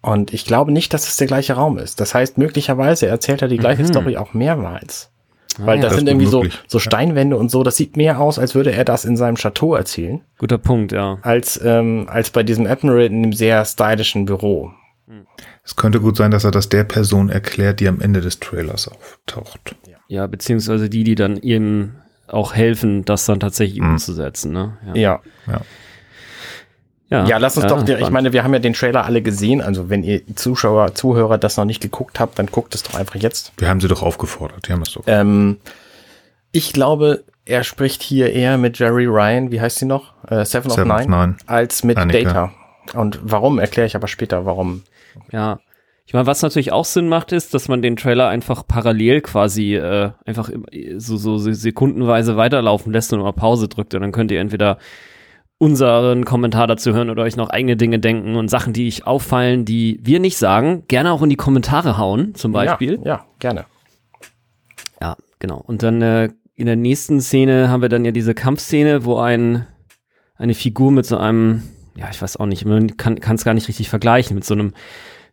[0.00, 2.00] Und ich glaube nicht, dass es der gleiche Raum ist.
[2.00, 3.86] Das heißt, möglicherweise erzählt er die gleiche Mhm.
[3.88, 5.10] Story auch mehrmals.
[5.58, 7.62] Weil Ah, das das sind irgendwie so, so Steinwände und so.
[7.62, 11.18] Das sieht mehr aus, als würde er das in seinem Chateau erzählen, Guter Punkt, ja.
[11.22, 14.70] als, ähm, als bei diesem Admiral in einem sehr stylischen Büro.
[15.62, 18.88] Es könnte gut sein, dass er das der Person erklärt, die am Ende des Trailers
[18.88, 19.76] auftaucht.
[20.08, 21.96] Ja, beziehungsweise die, die dann ihm
[22.28, 23.90] auch helfen, das dann tatsächlich Mhm.
[23.92, 24.76] umzusetzen, ne?
[24.94, 25.20] Ja.
[27.10, 29.60] Ja, ja lass uns ja, doch, ich meine, wir haben ja den Trailer alle gesehen,
[29.60, 33.16] also wenn ihr Zuschauer, Zuhörer das noch nicht geguckt habt, dann guckt es doch einfach
[33.16, 33.52] jetzt.
[33.58, 35.02] Wir haben sie doch aufgefordert, die haben es doch.
[35.06, 35.58] Ähm,
[36.52, 40.14] ich glaube, er spricht hier eher mit Jerry Ryan, wie heißt sie noch?
[40.26, 42.32] Äh, Seven, Seven of Nine, Nine, als mit Annika.
[42.32, 42.52] Data.
[42.98, 44.82] Und warum, erkläre ich aber später, warum.
[45.30, 45.60] Ja.
[46.12, 49.76] Ich meine, was natürlich auch Sinn macht, ist, dass man den Trailer einfach parallel quasi
[49.76, 50.50] äh, einfach
[50.98, 53.94] so, so sekundenweise weiterlaufen lässt und mal Pause drückt.
[53.94, 54.76] Und dann könnt ihr entweder
[55.56, 59.64] unseren Kommentar dazu hören oder euch noch eigene Dinge denken und Sachen, die euch auffallen,
[59.64, 62.98] die wir nicht sagen, gerne auch in die Kommentare hauen, zum Beispiel.
[63.02, 63.64] Ja, ja gerne.
[65.00, 65.64] Ja, genau.
[65.66, 69.66] Und dann äh, in der nächsten Szene haben wir dann ja diese Kampfszene, wo ein
[70.36, 71.62] eine Figur mit so einem,
[71.96, 74.74] ja, ich weiß auch nicht, man kann es gar nicht richtig vergleichen, mit so einem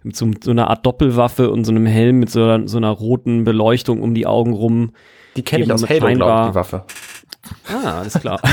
[0.03, 4.01] so, so, einer Art Doppelwaffe und so einem Helm mit so, so einer roten Beleuchtung
[4.01, 4.91] um die Augen rum.
[5.35, 6.85] Die kenne ich aus Halo, glaube ich, die Waffe.
[7.67, 8.39] Ah, alles klar.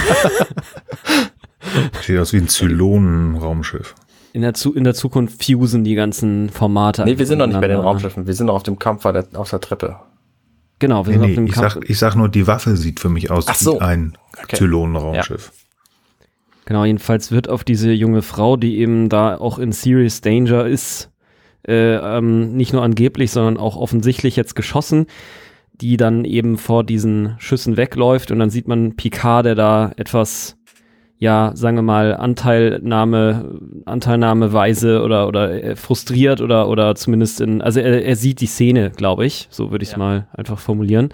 [2.02, 3.94] Sieht aus wie ein Zylonen-Raumschiff.
[4.32, 7.04] In der, in der Zukunft fusen die ganzen Formate.
[7.04, 8.26] Nee, wir sind noch nicht bei den Raumschiffen.
[8.26, 9.96] Wir sind noch auf dem Kampf auf der Treppe.
[10.78, 11.74] Genau, wir nee, sind nee, auf dem ich Kampf.
[11.74, 13.76] Sag, ich sag nur, die Waffe sieht für mich aus so.
[13.76, 14.56] wie ein okay.
[14.56, 15.52] Zylonen-Raumschiff.
[15.52, 16.26] Ja.
[16.66, 21.10] Genau, jedenfalls wird auf diese junge Frau, die eben da auch in Serious Danger ist,
[21.66, 25.06] äh, ähm, nicht nur angeblich, sondern auch offensichtlich jetzt geschossen,
[25.72, 30.56] die dann eben vor diesen Schüssen wegläuft und dann sieht man Picard, der da etwas
[31.18, 37.80] ja, sagen wir mal, Anteilnahme, Anteilnahmeweise oder, oder äh, frustriert oder, oder zumindest in, also
[37.80, 39.98] er, er sieht die Szene, glaube ich, so würde ich es ja.
[39.98, 41.08] mal einfach formulieren.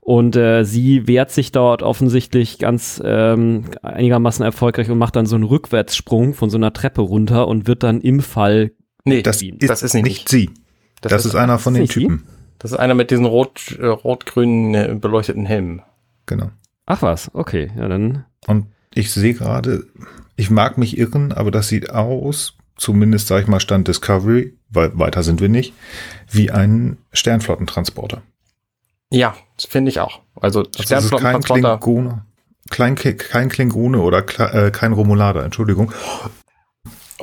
[0.00, 5.36] Und äh, sie wehrt sich dort offensichtlich ganz ähm, einigermaßen erfolgreich und macht dann so
[5.36, 8.72] einen Rückwärtssprung von so einer Treppe runter und wird dann im Fall.
[9.04, 10.50] Nee, das ist, das ist nicht, nicht sie.
[11.00, 12.24] Das, das ist, ist, einer von den Typen.
[12.26, 12.34] Sie?
[12.58, 15.82] Das ist einer mit diesen rot, äh, rot-grünen äh, beleuchteten Helmen.
[16.26, 16.50] Genau.
[16.86, 18.24] Ach was, okay, ja dann.
[18.46, 19.84] Und ich sehe gerade,
[20.36, 24.98] ich mag mich irren, aber das sieht aus, zumindest sage ich mal Stand Discovery, weil
[24.98, 25.74] weiter sind wir nicht,
[26.30, 28.22] wie ein Sternflottentransporter.
[29.10, 30.20] Ja, finde ich auch.
[30.40, 31.80] Also Sternflottentransporter.
[32.70, 35.92] Kein, Klingone, kein Klingone oder äh, kein Romulader, Entschuldigung.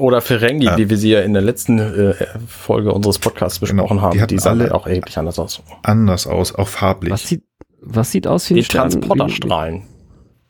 [0.02, 2.16] Oder Ferengi, äh, wie wir sie ja in der letzten äh,
[2.48, 4.20] Folge unseres Podcasts genau, besprochen genau, haben.
[4.20, 5.62] Die, die sahen alle auch erheblich anders aus.
[5.84, 7.14] Anders aus, auch farblich.
[7.14, 7.44] Was sieht,
[7.82, 9.84] was sieht aus wie die Transporterstrahlen?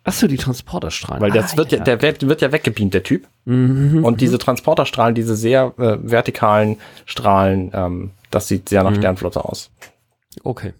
[0.05, 1.21] Achso, die Transporterstrahlen.
[1.21, 3.27] Weil das ah, wird ja, der wird, wird ja weggebeamt, der Typ.
[3.43, 8.95] Mhm, und diese Transporterstrahlen, diese sehr äh, vertikalen Strahlen, ähm, das sieht sehr nach mhm.
[8.95, 9.69] Sternflotte aus.
[10.43, 10.73] Okay.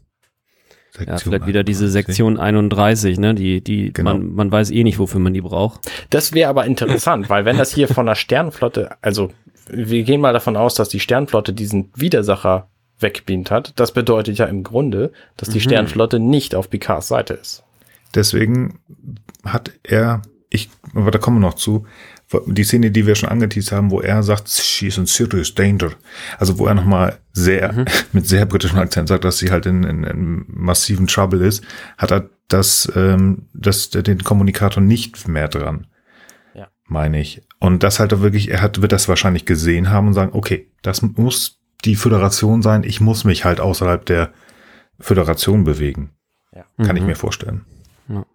[0.91, 3.33] Sektion ja, vielleicht wieder diese Sektion 31, ne?
[3.33, 4.11] Die, die, genau.
[4.11, 5.89] man, man weiß eh nicht, wofür man die braucht.
[6.09, 9.31] Das wäre aber interessant, weil wenn das hier von der Sternflotte, also
[9.69, 12.67] wir gehen mal davon aus, dass die Sternflotte diesen Widersacher
[12.99, 15.63] wegbeamt hat, das bedeutet ja im Grunde, dass die mhm.
[15.63, 17.63] Sternflotte nicht auf Picards Seite ist.
[18.13, 18.79] Deswegen
[19.45, 21.85] hat er, ich, aber da kommen wir noch zu,
[22.45, 25.91] die Szene, die wir schon angeteased haben, wo er sagt, she's in serious danger.
[26.37, 27.85] Also wo er nochmal sehr, mhm.
[28.13, 31.63] mit sehr britischem Akzent sagt, dass sie halt in, in, in massiven Trouble ist,
[31.97, 35.87] hat er das, ähm, das, den Kommunikator nicht mehr dran.
[36.53, 36.67] Ja.
[36.85, 37.41] Meine ich.
[37.59, 41.01] Und das halt wirklich, er hat, wird das wahrscheinlich gesehen haben und sagen, okay, das
[41.01, 44.31] muss die Föderation sein, ich muss mich halt außerhalb der
[44.99, 46.11] Föderation bewegen.
[46.53, 46.65] Ja.
[46.77, 46.97] Kann mhm.
[46.97, 47.65] ich mir vorstellen.
[48.07, 48.25] Ja.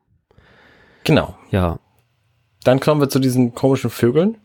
[1.05, 1.39] Genau.
[1.51, 1.79] Ja.
[2.66, 4.38] Dann kommen wir zu diesen komischen Vögeln.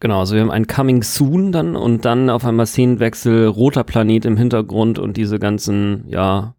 [0.00, 4.24] Genau, also wir haben ein Coming Soon dann und dann auf einmal Szenenwechsel, roter Planet
[4.24, 6.54] im Hintergrund und diese ganzen, ja,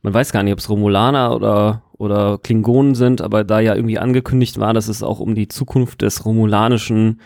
[0.00, 3.98] man weiß gar nicht, ob es Romulaner oder, oder Klingonen sind, aber da ja irgendwie
[3.98, 7.20] angekündigt war, dass es auch um die Zukunft des romulanischen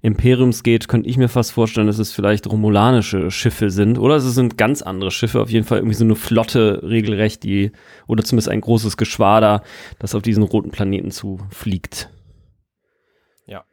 [0.00, 3.98] Imperiums geht, könnte ich mir fast vorstellen, dass es vielleicht romulanische Schiffe sind.
[3.98, 7.72] Oder es sind ganz andere Schiffe, auf jeden Fall irgendwie so eine Flotte regelrecht, die,
[8.06, 9.62] oder zumindest ein großes Geschwader,
[9.98, 12.10] das auf diesen roten Planeten zufliegt.
[13.46, 13.64] Ja.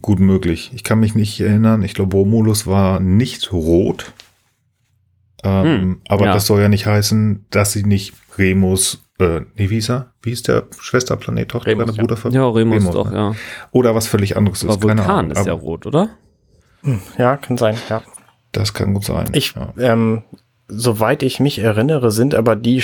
[0.00, 0.70] Gut möglich.
[0.74, 1.82] Ich kann mich nicht erinnern.
[1.82, 4.12] Ich glaube, Romulus war nicht rot.
[5.44, 6.32] Ähm, hm, aber ja.
[6.32, 10.12] das soll ja nicht heißen, dass sie nicht Remus äh, nee, wie ist er?
[10.22, 12.30] Wie ist der Schwesterplanet, Tochter, Remus, deine Bruder?
[12.30, 13.16] Ja, Remus, Remus doch, ne?
[13.16, 13.34] ja.
[13.72, 14.82] Oder was völlig anderes aber ist.
[14.82, 16.10] Vulkan keine Ahnung, ist ja rot, oder?
[16.82, 18.02] Hm, ja, kann sein, ja.
[18.52, 19.28] Das kann gut sein.
[19.32, 19.72] Ich, ja.
[19.78, 20.22] ähm,
[20.68, 22.82] soweit ich mich erinnere, sind aber die,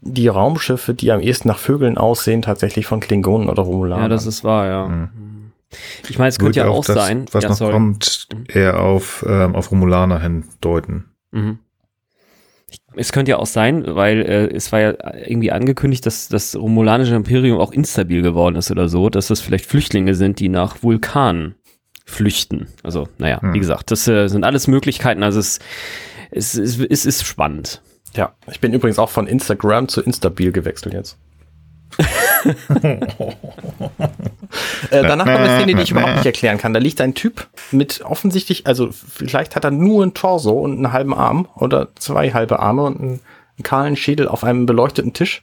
[0.00, 4.04] die Raumschiffe, die am ehesten nach Vögeln aussehen, tatsächlich von Klingonen oder Romulanern.
[4.04, 4.88] Ja, das ist wahr, ja.
[4.88, 5.52] Mhm.
[6.08, 7.26] Ich meine, es könnte ja auch, das, sein.
[7.32, 7.72] Was ja, noch sorry.
[7.72, 8.44] kommt, mhm.
[8.48, 11.10] eher auf, ähm, auf Romulaner hindeuten.
[11.30, 11.58] Mhm.
[12.96, 14.94] Es könnte ja auch sein, weil äh, es war ja
[15.26, 19.66] irgendwie angekündigt, dass das romulanische Imperium auch instabil geworden ist oder so, dass das vielleicht
[19.66, 21.54] Flüchtlinge sind, die nach Vulkanen
[22.04, 22.66] flüchten.
[22.82, 23.54] Also, naja, hm.
[23.54, 25.22] wie gesagt, das äh, sind alles Möglichkeiten.
[25.22, 25.60] Also es,
[26.30, 27.82] es, es, es ist spannend.
[28.16, 31.16] Ja, ich bin übrigens auch von Instagram zu Instabil gewechselt jetzt.
[34.90, 36.72] Äh, danach kommt eine Szene, die ich überhaupt nicht erklären kann.
[36.72, 40.92] Da liegt ein Typ mit offensichtlich, also vielleicht hat er nur ein Torso und einen
[40.92, 45.42] halben Arm oder zwei halbe Arme und einen, einen kahlen Schädel auf einem beleuchteten Tisch.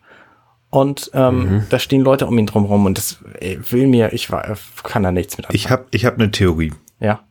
[0.69, 1.65] Und ähm, mhm.
[1.69, 5.11] da stehen Leute um ihn drumherum und das ey, will mir, ich war, kann da
[5.11, 5.55] nichts mit anfangen.
[5.55, 6.73] Ich habe ich hab eine Theorie.
[6.99, 7.21] Ja.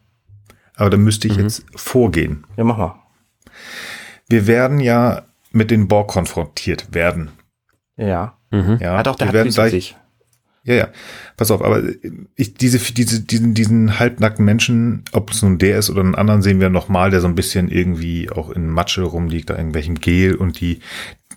[0.76, 1.44] Aber da müsste ich mhm.
[1.44, 2.46] jetzt vorgehen.
[2.56, 2.94] Ja, mach mal.
[4.28, 7.30] Wir werden ja mit den Borg konfrontiert werden.
[7.96, 8.36] Ja.
[8.50, 8.78] Mhm.
[8.80, 9.96] Ja, doch, der wir werden gleich,
[10.66, 10.88] ja, ja.
[11.36, 11.82] Pass auf, aber
[12.34, 16.42] ich, diese, diese, diesen, diesen halbnackten Menschen, ob es nun der ist oder einen anderen,
[16.42, 20.34] sehen wir nochmal, der so ein bisschen irgendwie auch in Matsche rumliegt, da irgendwelchem Gel
[20.34, 20.80] und die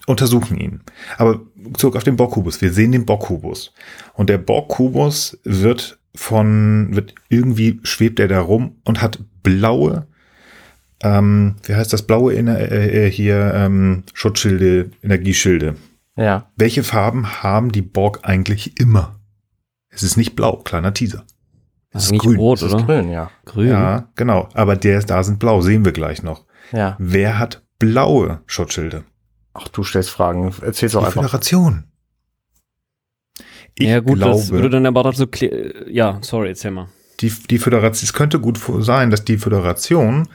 [0.08, 0.82] untersuchen ihn.
[1.18, 1.42] Aber
[1.78, 2.62] zurück auf den Borgkubus.
[2.62, 3.74] Wir sehen den Borgkubus.
[4.13, 10.08] Und der Borgkubus wird von, wird irgendwie schwebt er da rum und hat blaue,
[11.04, 15.76] ähm, wie heißt das, blaue äh, äh, hier, ähm, Schutzschilde, Energieschilde.
[16.15, 16.52] Ja.
[16.58, 19.18] Welche Farben haben die Borg eigentlich immer?
[19.89, 21.25] Es ist nicht blau, kleiner Teaser.
[21.91, 22.38] Es ist grün.
[22.38, 22.84] Rot, oder?
[22.84, 23.32] grün, ja.
[23.45, 23.69] Grün.
[23.69, 24.49] Ja, genau.
[24.54, 26.45] Aber der, da sind blau, sehen wir gleich noch.
[26.71, 26.95] Ja.
[26.99, 29.04] Wer hat blaue Schutzschilde?
[29.54, 30.54] Ach, du stellst Fragen.
[30.62, 31.23] Erzähl's doch die einfach.
[31.23, 31.86] Föderation.
[33.75, 35.25] Ich ja, gut, glaube, das würde dann aber dazu,
[35.88, 36.89] ja, sorry, erzähl mal.
[37.21, 40.28] Die, die Föderation, es könnte gut sein, dass die Föderation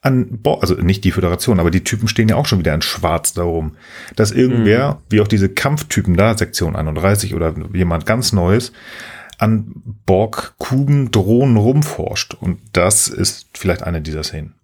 [0.00, 2.82] an Bord, also nicht die Föderation, aber die Typen stehen ja auch schon wieder in
[2.82, 3.76] Schwarz darum.
[4.16, 4.96] Dass irgendwer, mhm.
[5.10, 8.72] wie auch diese Kampftypen da, Sektion 31 oder jemand ganz Neues,
[9.38, 12.34] an Borg, Kuben, Drohnen rumforscht.
[12.34, 14.54] Und das ist vielleicht eine dieser Szenen.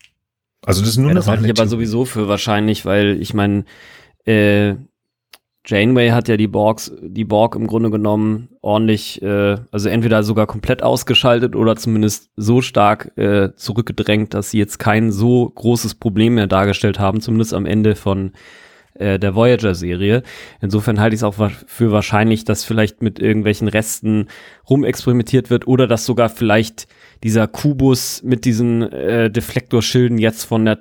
[0.66, 3.64] Also das ist nur ja, das halte ich aber sowieso für wahrscheinlich, weil ich meine,
[4.25, 4.75] äh,
[5.66, 10.46] Janeway hat ja die Borgs, die Borg im Grunde genommen ordentlich, äh, also entweder sogar
[10.46, 16.35] komplett ausgeschaltet oder zumindest so stark äh, zurückgedrängt, dass sie jetzt kein so großes Problem
[16.35, 18.33] mehr dargestellt haben, zumindest am Ende von
[18.94, 20.22] äh, der Voyager-Serie.
[20.61, 21.35] Insofern halte ich es auch
[21.66, 24.29] für wahrscheinlich, dass vielleicht mit irgendwelchen Resten
[24.68, 26.87] rumexperimentiert wird oder dass sogar vielleicht
[27.22, 30.79] dieser Kubus mit diesen äh, Deflektorschilden jetzt von der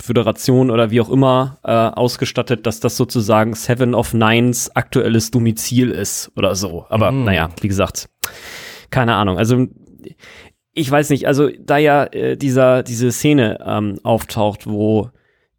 [0.00, 5.90] Föderation oder wie auch immer äh, ausgestattet, dass das sozusagen Seven of Nines aktuelles Domizil
[5.90, 6.86] ist oder so.
[6.88, 7.24] Aber mhm.
[7.24, 8.08] naja, wie gesagt,
[8.90, 9.38] keine Ahnung.
[9.38, 9.66] Also
[10.72, 15.10] ich weiß nicht, also da ja äh, dieser, diese Szene ähm, auftaucht, wo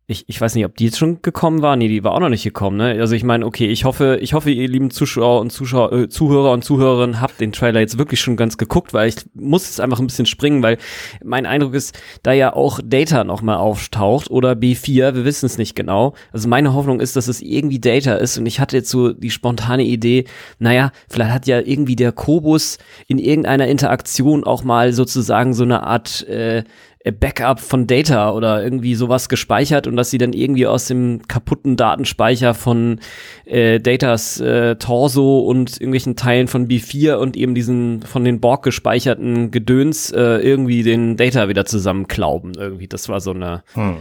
[0.09, 1.75] ich, ich weiß nicht, ob die jetzt schon gekommen war.
[1.75, 2.77] Nee, die war auch noch nicht gekommen.
[2.77, 2.97] Ne?
[2.99, 6.51] Also ich meine, okay, ich hoffe, ich hoffe, ihr lieben Zuschauer und Zuschauer, äh, Zuhörer
[6.51, 9.99] und Zuhörerinnen habt den Trailer jetzt wirklich schon ganz geguckt, weil ich muss jetzt einfach
[9.99, 10.79] ein bisschen springen, weil
[11.23, 15.75] mein Eindruck ist, da ja auch Data nochmal auftaucht oder B4, wir wissen es nicht
[15.75, 16.15] genau.
[16.33, 19.29] Also meine Hoffnung ist, dass es irgendwie Data ist und ich hatte jetzt so die
[19.29, 20.25] spontane Idee,
[20.57, 25.83] naja, vielleicht hat ja irgendwie der Kobus in irgendeiner Interaktion auch mal sozusagen so eine
[25.83, 26.63] Art äh,
[27.05, 31.77] Backup von Data oder irgendwie sowas gespeichert und dass sie dann irgendwie aus dem kaputten
[31.77, 32.99] Datenspeicher von
[33.45, 38.63] äh, Datas äh, Torso und irgendwelchen Teilen von B4 und eben diesen von den Borg
[38.63, 42.55] gespeicherten Gedöns äh, irgendwie den Data wieder zusammenklauben.
[42.55, 43.97] Irgendwie, das war so eine hm.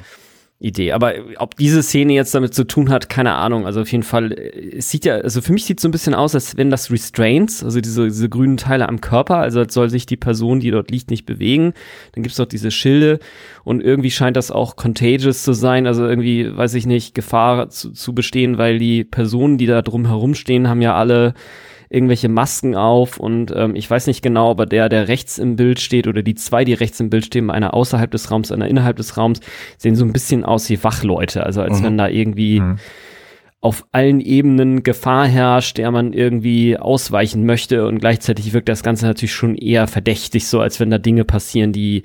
[0.60, 0.90] Idee.
[0.90, 3.64] Aber ob diese Szene jetzt damit zu tun hat, keine Ahnung.
[3.64, 6.14] Also auf jeden Fall, es sieht ja, also für mich sieht es so ein bisschen
[6.14, 9.88] aus, als wenn das Restraints, also diese, diese grünen Teile am Körper, also als soll
[9.88, 11.74] sich die Person, die dort liegt, nicht bewegen.
[12.12, 13.20] Dann gibt's dort diese Schilde
[13.62, 17.92] und irgendwie scheint das auch contagious zu sein, also irgendwie, weiß ich nicht, Gefahr zu,
[17.92, 21.34] zu bestehen, weil die Personen, die da drum herum stehen, haben ja alle
[21.90, 25.80] irgendwelche Masken auf und ähm, ich weiß nicht genau, aber der, der rechts im Bild
[25.80, 28.96] steht oder die zwei, die rechts im Bild stehen, einer außerhalb des Raums, einer innerhalb
[28.96, 29.40] des Raums,
[29.78, 31.84] sehen so ein bisschen aus wie Wachleute, also als mhm.
[31.84, 32.78] wenn da irgendwie mhm.
[33.60, 39.06] auf allen Ebenen Gefahr herrscht, der man irgendwie ausweichen möchte und gleichzeitig wirkt das Ganze
[39.06, 42.02] natürlich schon eher verdächtig, so als wenn da Dinge passieren, die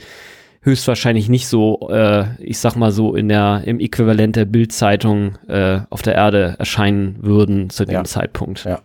[0.61, 5.81] höchstwahrscheinlich nicht so, äh, ich sag mal so, in der, im Äquivalent der Bildzeitung äh,
[5.89, 8.03] auf der Erde erscheinen würden zu dem ja.
[8.05, 8.63] Zeitpunkt.
[8.63, 8.79] Ja.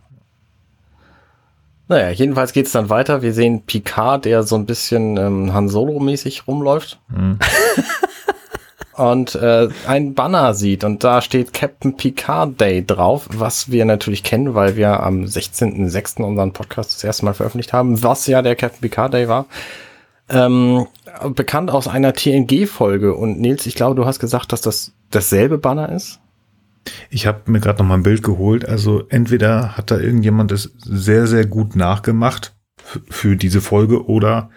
[1.88, 3.22] Naja, jedenfalls geht's dann weiter.
[3.22, 7.00] Wir sehen Picard, der so ein bisschen ähm, Han Solo-mäßig rumläuft.
[7.08, 7.38] Mhm.
[8.94, 14.22] und äh, ein Banner sieht und da steht Captain Picard Day drauf, was wir natürlich
[14.22, 16.22] kennen, weil wir am 16.06.
[16.22, 19.46] unseren Podcast das erste Mal veröffentlicht haben, was ja der Captain Picard Day war.
[20.28, 20.86] Ähm,
[21.30, 25.90] bekannt aus einer TNG-Folge und Nils, ich glaube, du hast gesagt, dass das dasselbe Banner
[25.90, 26.20] ist.
[27.10, 28.68] Ich habe mir gerade noch mal ein Bild geholt.
[28.68, 32.54] Also entweder hat da irgendjemand es sehr, sehr gut nachgemacht
[33.08, 34.50] für diese Folge oder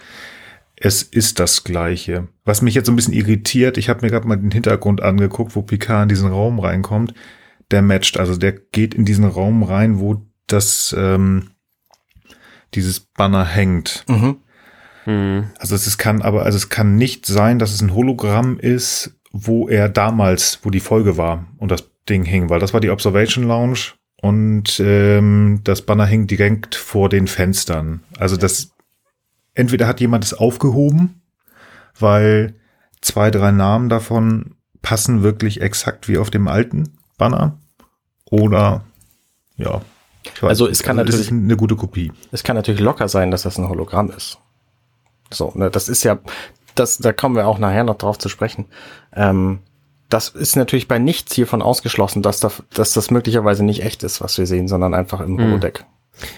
[0.76, 2.28] es ist das gleiche.
[2.44, 5.56] Was mich jetzt so ein bisschen irritiert, ich habe mir gerade mal den Hintergrund angeguckt,
[5.56, 7.14] wo Picard in diesen Raum reinkommt.
[7.70, 11.52] Der matcht, also der geht in diesen Raum rein, wo das ähm,
[12.74, 14.06] dieses Banner hängt.
[14.08, 14.38] Mhm.
[15.06, 15.46] Mhm.
[15.60, 19.70] Also es kann aber, also es kann nicht sein, dass es ein Hologramm ist, wo
[19.70, 23.46] er damals, wo die Folge war und das Ding hing, weil das war die Observation
[23.46, 28.04] Lounge und ähm, das Banner hing direkt vor den Fenstern.
[28.18, 28.72] Also das
[29.54, 31.22] entweder hat jemand es aufgehoben,
[31.98, 32.56] weil
[33.02, 37.60] zwei, drei Namen davon passen wirklich exakt wie auf dem alten Banner.
[38.26, 38.84] Oder
[39.58, 39.82] ja.
[40.42, 42.12] Also es kann also natürlich eine gute Kopie.
[42.32, 44.40] Es kann natürlich locker sein, dass das ein Hologramm ist.
[45.32, 46.20] So, ne, das ist ja,
[46.76, 48.66] das, da kommen wir auch nachher noch drauf zu sprechen.
[49.14, 49.60] Ähm,
[50.14, 54.22] das ist natürlich bei nichts hiervon ausgeschlossen, dass, da, dass das möglicherweise nicht echt ist,
[54.22, 55.46] was wir sehen, sondern einfach im hm.
[55.46, 55.86] Holodeck.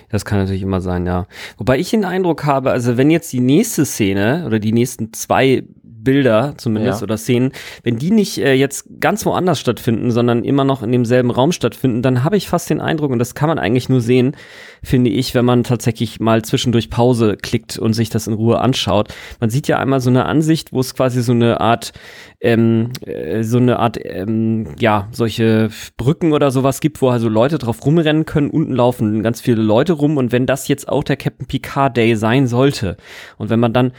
[0.10, 1.28] Das kann natürlich immer sein, ja.
[1.58, 5.64] Wobei ich den Eindruck habe, also wenn jetzt die nächste Szene oder die nächsten zwei
[6.04, 7.04] Bilder zumindest ja.
[7.04, 7.52] oder Szenen,
[7.84, 12.02] wenn die nicht äh, jetzt ganz woanders stattfinden, sondern immer noch in demselben Raum stattfinden,
[12.02, 14.36] dann habe ich fast den Eindruck, und das kann man eigentlich nur sehen,
[14.84, 19.14] finde ich, wenn man tatsächlich mal zwischendurch Pause klickt und sich das in Ruhe anschaut.
[19.40, 21.94] Man sieht ja einmal so eine Ansicht, wo es quasi so eine Art,
[22.42, 27.58] ähm, äh, so eine Art, ähm, ja, solche Brücken oder sowas gibt, wo also Leute
[27.58, 28.50] drauf rumrennen können.
[28.50, 32.16] Unten laufen ganz viele Leute rum und wenn das jetzt auch der Captain Picard Day
[32.16, 32.98] sein sollte
[33.38, 33.94] und wenn man dann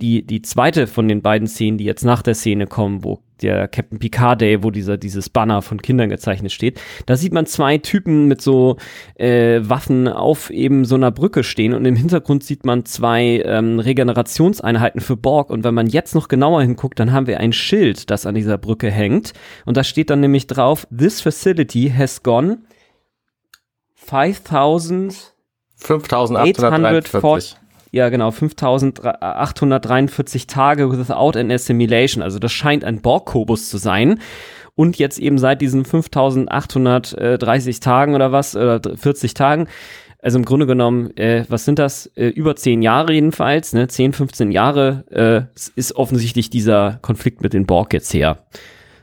[0.00, 3.68] die, die zweite von den beiden Szenen, die jetzt nach der Szene kommen, wo der
[3.68, 7.78] Captain Picard Day, wo dieser, dieses Banner von Kindern gezeichnet steht, da sieht man zwei
[7.78, 8.76] Typen mit so
[9.14, 13.78] äh, Waffen auf eben so einer Brücke stehen und im Hintergrund sieht man zwei ähm,
[13.78, 18.10] Regenerationseinheiten für Borg und wenn man jetzt noch genauer hinguckt, dann haben wir ein Schild,
[18.10, 19.32] das an dieser Brücke hängt
[19.64, 22.58] und da steht dann nämlich drauf, this facility has gone
[23.94, 25.34] 5000
[25.76, 27.56] 5843
[27.94, 32.22] ja genau, 5843 Tage without an assimilation.
[32.22, 34.20] Also das scheint ein Borg-Kobus zu sein.
[34.74, 39.68] Und jetzt eben seit diesen 5830 Tagen oder was, oder 40 Tagen,
[40.20, 42.06] also im Grunde genommen, äh, was sind das?
[42.16, 43.86] Äh, über 10 Jahre jedenfalls, ne?
[43.86, 45.42] 10, 15 Jahre äh,
[45.76, 48.38] ist offensichtlich dieser Konflikt mit den Borg jetzt her.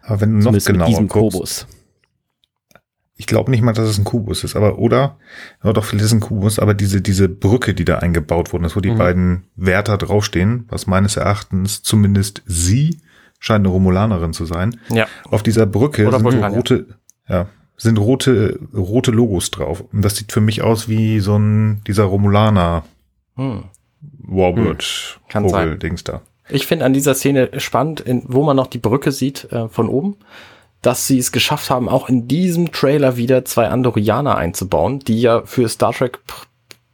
[0.02, 1.68] Aber wenn du noch genauer mit diesem guckst, Kobus
[3.22, 5.18] ich glaube nicht mal, dass es ein Kubus ist, aber oder,
[5.64, 8.64] ja doch, vielleicht ist es ein Kubus, aber diese, diese Brücke, die da eingebaut wurde,
[8.64, 8.98] das wo die mhm.
[8.98, 12.98] beiden Wärter draufstehen, was meines Erachtens zumindest sie
[13.38, 14.80] scheint eine Romulanerin zu sein.
[14.90, 15.06] Ja.
[15.30, 16.88] Auf dieser Brücke oder sind rote,
[17.30, 17.46] ja,
[17.78, 19.84] sind rote, rote Logos drauf.
[19.94, 22.86] Und das sieht für mich aus wie so ein, dieser Romulaner
[23.36, 23.66] hm.
[24.18, 25.44] Warbird hm.
[25.44, 26.24] Vogel Dings da.
[26.50, 29.90] Ich finde an dieser Szene spannend, in, wo man noch die Brücke sieht äh, von
[29.90, 30.18] oben
[30.82, 35.44] dass sie es geschafft haben, auch in diesem Trailer wieder zwei Andorianer einzubauen, die ja
[35.46, 36.20] für Star Trek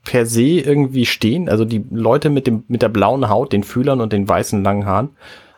[0.04, 1.50] per se irgendwie stehen.
[1.50, 4.86] Also die Leute mit dem mit der blauen Haut, den Fühlern und den weißen langen
[4.86, 5.10] Haaren,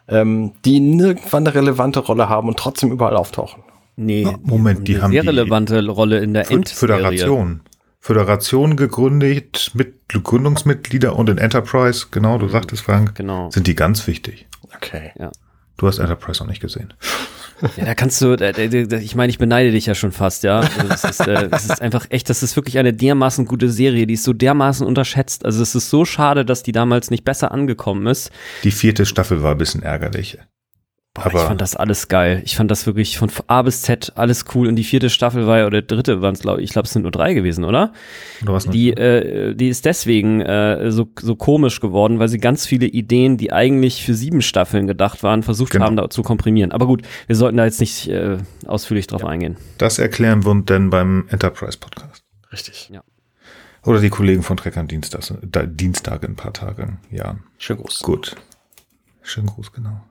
[0.07, 3.63] ähm, die nirgendwann eine relevante Rolle haben und trotzdem überall auftauchen.
[3.95, 7.61] Nee, Moment, die haben sehr relevante Rolle in der End Föderation.
[7.99, 13.49] Föderation gegründet mit Gründungsmitglieder und in Enterprise, genau, du sagtest Frank, genau.
[13.51, 14.47] sind die ganz wichtig.
[14.73, 15.11] Okay.
[15.19, 15.31] Ja.
[15.75, 16.93] Du hast Enterprise noch nicht gesehen.
[17.77, 20.59] Ja, da kannst du, ich meine, ich beneide dich ja schon fast, ja.
[20.59, 24.07] Also das, ist, äh, das ist einfach echt, das ist wirklich eine dermaßen gute Serie,
[24.07, 25.45] die ist so dermaßen unterschätzt.
[25.45, 28.31] Also es ist so schade, dass die damals nicht besser angekommen ist.
[28.63, 30.37] Die vierte Staffel war ein bisschen ärgerlich.
[31.15, 32.41] Boah, aber ich fand das alles geil.
[32.45, 34.67] Ich fand das wirklich von A bis Z alles cool.
[34.67, 36.93] Und die vierte Staffel war ja, oder dritte waren es, glaube ich, ich glaube, es
[36.93, 37.93] sind nur drei gewesen, oder?
[38.43, 42.67] oder was die, äh, die ist deswegen äh, so, so komisch geworden, weil sie ganz
[42.67, 45.85] viele Ideen, die eigentlich für sieben Staffeln gedacht waren, versucht genau.
[45.85, 46.71] haben, da zu komprimieren.
[46.71, 49.27] Aber gut, wir sollten da jetzt nicht äh, ausführlich drauf ja.
[49.27, 49.57] eingehen.
[49.79, 52.23] Das erklären wir uns denn beim Enterprise Podcast.
[52.51, 52.89] Richtig.
[52.93, 53.03] Ja.
[53.83, 56.99] Oder die Kollegen von Treckern Dienstag, Dienstag in ein paar Tagen.
[57.09, 57.37] Ja.
[57.57, 58.01] Schön groß.
[58.01, 58.35] Gut.
[59.23, 60.01] Schön groß, genau.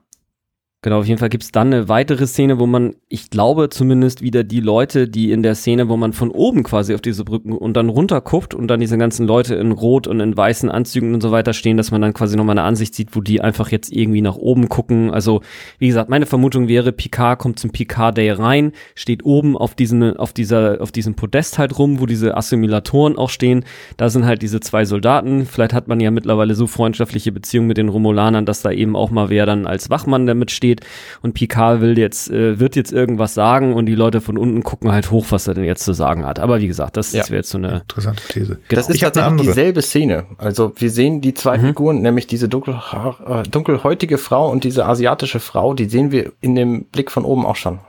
[0.81, 4.45] Genau, auf jeden Fall gibt's dann eine weitere Szene, wo man, ich glaube zumindest wieder
[4.45, 7.73] die Leute, die in der Szene, wo man von oben quasi auf diese Brücken und
[7.73, 11.19] dann runter guckt und dann diese ganzen Leute in rot und in weißen Anzügen und
[11.19, 13.91] so weiter stehen, dass man dann quasi nochmal eine Ansicht sieht, wo die einfach jetzt
[13.91, 15.11] irgendwie nach oben gucken.
[15.11, 15.41] Also,
[15.79, 20.15] wie gesagt, meine Vermutung wäre, Picard kommt zum Picard Day rein, steht oben auf diesen,
[20.15, 23.65] auf dieser, auf diesem Podest halt rum, wo diese Assimilatoren auch stehen.
[23.97, 25.45] Da sind halt diese zwei Soldaten.
[25.45, 29.11] Vielleicht hat man ja mittlerweile so freundschaftliche Beziehungen mit den Romulanern, dass da eben auch
[29.11, 30.85] mal wer dann als Wachmann damit steht steht
[31.21, 34.91] und Picard will jetzt, äh, wird jetzt irgendwas sagen und die Leute von unten gucken
[34.91, 36.39] halt hoch, was er denn jetzt zu sagen hat.
[36.39, 37.23] Aber wie gesagt, das, ja.
[37.25, 38.55] wäre jetzt so eine interessante These.
[38.55, 38.59] Genau.
[38.69, 40.25] Das ist tatsächlich dieselbe Szene.
[40.37, 41.67] Also wir sehen die zwei mhm.
[41.67, 42.79] Figuren, nämlich diese dunkel,
[43.27, 47.45] äh, dunkelhäutige Frau und diese asiatische Frau, die sehen wir in dem Blick von oben
[47.45, 47.79] auch schon.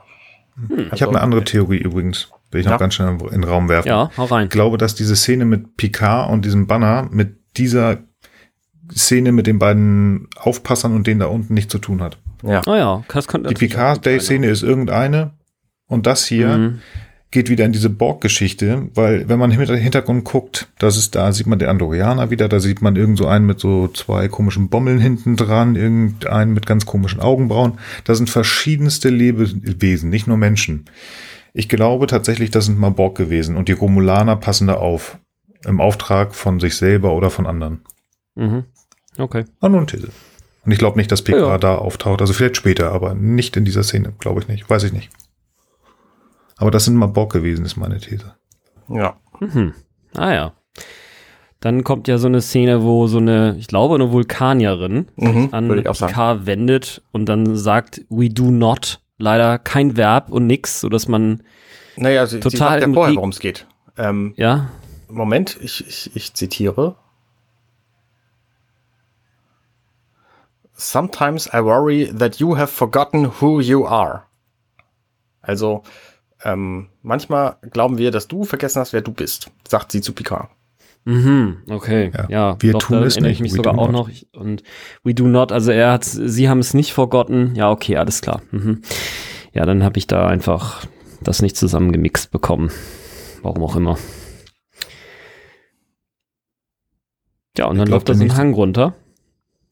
[0.67, 0.91] Hm.
[0.93, 2.29] Ich habe eine andere Theorie übrigens.
[2.51, 2.77] Will ich noch ja.
[2.79, 3.87] ganz schnell in den Raum werfen.
[3.87, 4.45] Ja, hau rein.
[4.45, 7.99] Ich glaube, dass diese Szene mit Picard und diesem Banner mit dieser
[8.95, 12.17] Szene mit den beiden Aufpassern und denen da unten nichts zu tun hat.
[12.43, 12.61] Ja.
[12.67, 15.31] Oh ja, das könnte Die Picard Day Szene ist irgendeine
[15.87, 16.81] und das hier mhm.
[17.29, 21.47] geht wieder in diese Borg-Geschichte, weil wenn man im Hintergrund guckt, das ist da, sieht
[21.47, 24.99] man den Andorianer wieder, da sieht man irgend so einen mit so zwei komischen Bommeln
[24.99, 27.79] hinten dran, irgendeinen mit ganz komischen Augenbrauen.
[28.05, 30.85] Da sind verschiedenste Lebewesen, nicht nur Menschen.
[31.53, 35.17] Ich glaube tatsächlich, das sind mal Borg gewesen und die Romulaner passen da auf.
[35.65, 37.81] Im Auftrag von sich selber oder von anderen.
[38.33, 38.63] Mhm.
[39.17, 39.45] Okay.
[39.61, 40.09] Nur eine These.
[40.65, 41.57] Und ich glaube nicht, dass PK Ja.
[41.57, 42.21] da auftaucht.
[42.21, 44.69] Also vielleicht später, aber nicht in dieser Szene, glaube ich nicht.
[44.69, 45.09] Weiß ich nicht.
[46.57, 48.35] Aber das sind mal Borg gewesen, ist meine These.
[48.89, 49.15] Ja.
[49.39, 49.73] Mhm.
[50.15, 50.53] Ah ja.
[51.59, 55.67] Dann kommt ja so eine Szene, wo so eine, ich glaube, eine Vulkanierin Mhm, an.
[55.83, 58.99] Picard wendet und dann sagt, we do not.
[59.17, 61.43] Leider kein Verb und nix, sodass man,
[61.95, 63.67] Naja, sie, sie Total sagt ja im vorher, worum es geht.
[63.97, 64.71] Ähm, ja,
[65.07, 66.95] Moment, ich, ich, ich zitiere.
[70.81, 74.23] Sometimes I worry that you have forgotten who you are.
[75.39, 75.83] Also,
[76.43, 80.49] ähm, manchmal glauben wir, dass du vergessen hast, wer du bist, sagt sie zu Picard.
[81.05, 82.11] Mhm, okay.
[82.15, 82.25] Ja.
[82.29, 84.07] Ja, Wir doch, tun es erinnere nicht, ich mich we sogar auch not.
[84.07, 84.39] noch.
[84.41, 84.63] Und
[85.03, 87.53] we do not, also er hat, sie haben es nicht forgotten.
[87.53, 88.41] Ja, okay, alles klar.
[88.49, 88.81] Mhm.
[89.53, 90.85] Ja, dann habe ich da einfach
[91.21, 92.71] das nicht zusammengemixt bekommen.
[93.43, 93.97] Warum auch immer.
[97.55, 98.35] Ja, und Ich dann läuft das nicht.
[98.35, 98.95] Hang runter.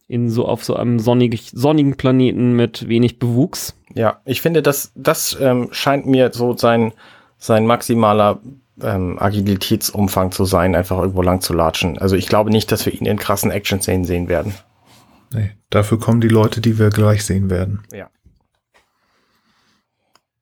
[0.09, 3.75] In so, auf so einem sonnig, sonnigen Planeten mit wenig Bewuchs.
[3.93, 6.93] Ja, ich finde, das, das ähm, scheint mir so sein,
[7.37, 8.39] sein maximaler
[8.81, 11.99] ähm, Agilitätsumfang zu sein, einfach irgendwo lang zu latschen.
[11.99, 14.55] Also ich glaube nicht, dass wir ihn in krassen Action-Szenen sehen werden.
[15.31, 17.83] Nee, dafür kommen die Leute, die wir gleich sehen werden.
[17.93, 18.09] Ja.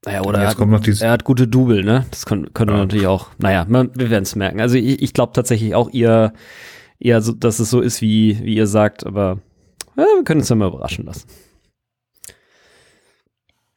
[0.06, 2.06] Naja, oder er hat, kommt noch dieses, er hat gute Double, ne?
[2.10, 2.84] Das können, können wir Ja.
[2.84, 3.28] natürlich auch.
[3.38, 4.62] Naja, man, wir werden es merken.
[4.62, 6.32] Also ich, ich glaube tatsächlich auch ihr,
[7.20, 9.40] so, dass es so ist, wie, wie ihr sagt, aber
[9.98, 11.28] ja, wir können uns ja mal überraschen lassen.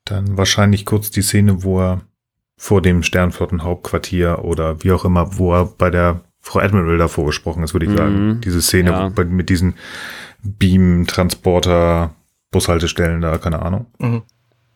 [0.04, 2.00] dann wahrscheinlich kurz die Szene, wo er
[2.56, 7.62] vor dem Sternflottenhauptquartier oder wie auch immer, wo er bei der Frau Admiral davor gesprochen
[7.62, 7.96] ist, würde ich Mhm.
[7.96, 8.40] sagen.
[8.42, 9.06] Diese Szene Ja.
[9.06, 9.74] wo, bei, mit diesen
[10.42, 12.14] Beam-Transporter,
[12.50, 13.86] Bushaltestellen da, keine Ahnung.
[13.98, 14.22] Mhm.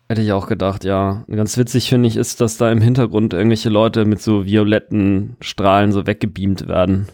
[0.08, 1.24] Hätte ich auch gedacht, ja.
[1.28, 5.90] Ganz witzig finde ich ist, dass da im Hintergrund irgendwelche Leute mit so violetten Strahlen
[5.90, 7.08] so weggebeamt werden.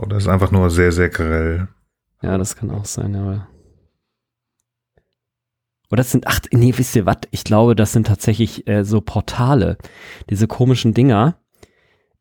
[0.00, 1.68] Oder ist einfach nur sehr, sehr grell.
[2.22, 3.48] Ja, das kann auch sein, aber.
[5.90, 7.18] Oder das sind, ach, nee, wisst ihr was?
[7.30, 9.76] Ich glaube, das sind tatsächlich äh, so Portale.
[10.30, 11.36] Diese komischen Dinger.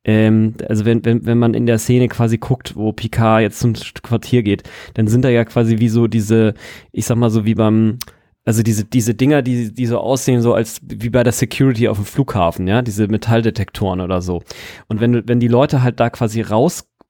[0.04, 3.74] Ähm, also wenn, wenn, wenn man in der Szene quasi guckt, wo Picard jetzt zum
[3.74, 4.64] Quartier geht,
[4.96, 6.56] dann sind da ja quasi wie so diese,
[6.92, 8.00] ich sag mal so wie beim,
[8.46, 11.98] also diese, diese Dinger, die, die so aussehen, so als wie bei der Security auf
[11.98, 14.44] dem Flughafen, ja, diese Metalldetektoren oder so.
[14.88, 16.42] Und wenn, wenn die Leute halt da quasi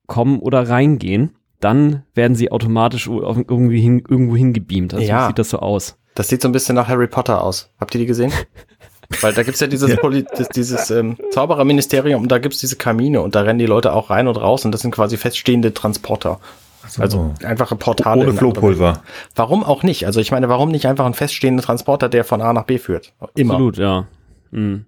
[0.10, 4.94] rauskommen oder reingehen, dann werden sie automatisch irgendwie hin, irgendwo hingebeamt.
[4.94, 5.28] Also Ja.
[5.28, 5.98] sieht das so aus.
[6.16, 7.70] Das sieht so ein bisschen nach Harry Potter aus.
[7.80, 8.32] Habt ihr die gesehen?
[9.22, 9.96] Weil da gibt's ja dieses, Ja.
[9.98, 10.26] Poli
[10.56, 14.28] dieses ähm, Zaubererministerium und da gibt's diese Kamine und da rennen die Leute auch rein
[14.28, 16.40] und raus und das sind quasi feststehende Transporter.
[16.88, 17.02] So.
[17.02, 18.22] Also einfache Portale.
[18.24, 19.04] ohne Flohpulver.
[19.36, 20.06] Warum auch nicht?
[20.06, 23.14] Also ich meine, warum nicht einfach ein feststehender Transporter, der von A nach B führt?
[23.36, 23.54] Immer.
[23.54, 24.08] Absolut, ja.
[24.52, 24.86] Mhm.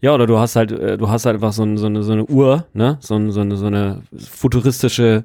[0.00, 2.12] Ja, oder du hast halt, äh, du hast halt einfach so, ein, so, eine, so
[2.12, 2.98] eine Uhr, ne?
[3.00, 5.24] So, ein, so, eine, so eine futuristische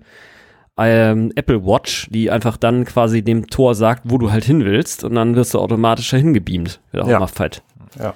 [0.78, 5.04] ähm, Apple Watch, die einfach dann quasi dem Tor sagt, wo du halt hin willst
[5.04, 6.82] und dann wirst du automatisch dahin gebeamt.
[6.92, 7.20] Wird auch Ja.
[7.20, 7.62] mal fett.
[8.00, 8.16] Ja.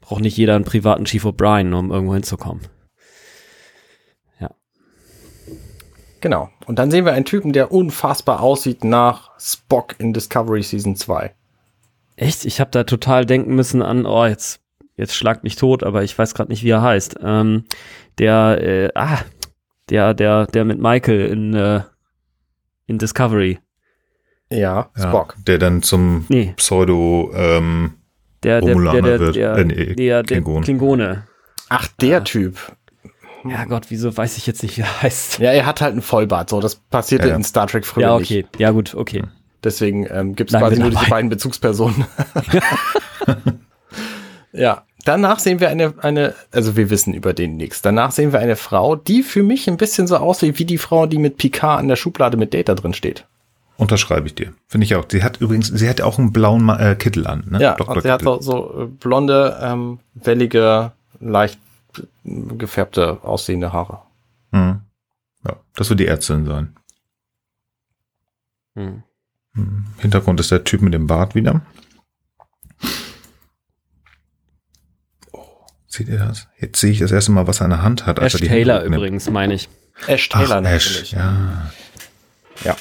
[0.00, 2.62] Braucht nicht jeder einen privaten Chief O'Brien, um irgendwo hinzukommen.
[6.20, 6.48] Genau.
[6.64, 11.34] Und dann sehen wir einen Typen, der unfassbar aussieht nach Spock in Discovery Season 2.
[12.16, 12.46] Echt?
[12.46, 14.60] Ich habe da total denken müssen an, oh, jetzt,
[14.96, 17.16] jetzt schlagt mich tot, aber ich weiß gerade nicht, wie er heißt.
[17.22, 17.64] Ähm,
[18.18, 19.18] der, äh, ah,
[19.90, 21.80] der, der, der mit Michael in, äh,
[22.86, 23.58] in Discovery.
[24.50, 25.36] Ja, Ja, Spock.
[25.46, 27.94] der dann zum Nee, Pseudo, ähm,
[28.42, 29.36] der, der, der, Romulaner der, wird.
[29.36, 30.62] der, Äh, nee, der, der Klingon.
[30.62, 31.26] Klingone.
[31.70, 32.20] Ach, der Ah.
[32.24, 32.58] Typ.
[33.46, 35.38] Ja Gott, wieso weiß ich jetzt nicht, wie er heißt.
[35.38, 36.48] Ja, er hat halt einen Vollbart.
[36.50, 37.36] So, das passierte Ja, ja.
[37.36, 38.30] in Star Trek früher Ja, nicht.
[38.30, 38.46] okay.
[38.58, 39.22] Ja, gut, okay.
[39.62, 41.10] Deswegen ähm, gibt es quasi nur diese dabei.
[41.10, 42.04] beiden Bezugspersonen.
[44.54, 47.82] ja, danach sehen wir eine, eine, also wir wissen über den nichts.
[47.82, 51.06] Danach sehen wir eine Frau, die für mich ein bisschen so aussieht wie die Frau,
[51.06, 53.26] die mit Picard an der Schublade mit Data drin steht.
[53.76, 54.54] unterschreibe ich dir.
[54.68, 55.04] Finde ich auch.
[55.08, 57.60] Sie hat übrigens, sie hat auch einen blauen äh, Kittel an, ne?
[57.60, 57.96] Ja, Dr.
[57.96, 58.40] und sie hat Kittel.
[58.40, 61.58] so, so äh, blonde, ähm, wellige, leicht
[61.98, 62.02] äh,
[62.56, 63.98] gefärbte, aussehende Haare.
[64.52, 64.80] Mhm.
[65.46, 66.76] Ja, das wird die Ärztin sein.
[68.76, 69.02] Hm.
[69.54, 69.84] Mhm.
[69.98, 71.60] Hintergrund ist der Typ mit dem Bart wieder.
[75.94, 76.48] Seht ihr das?
[76.58, 78.18] Jetzt sehe ich das erste Mal, was er in der Hand hat.
[78.18, 78.96] Ash er die Taylor Hände nimmt.
[79.00, 79.68] übrigens, meine ich.
[80.06, 81.12] Ash Ach, Taylor Ash, natürlich.
[81.12, 81.70] ja.
[82.64, 82.76] Ja.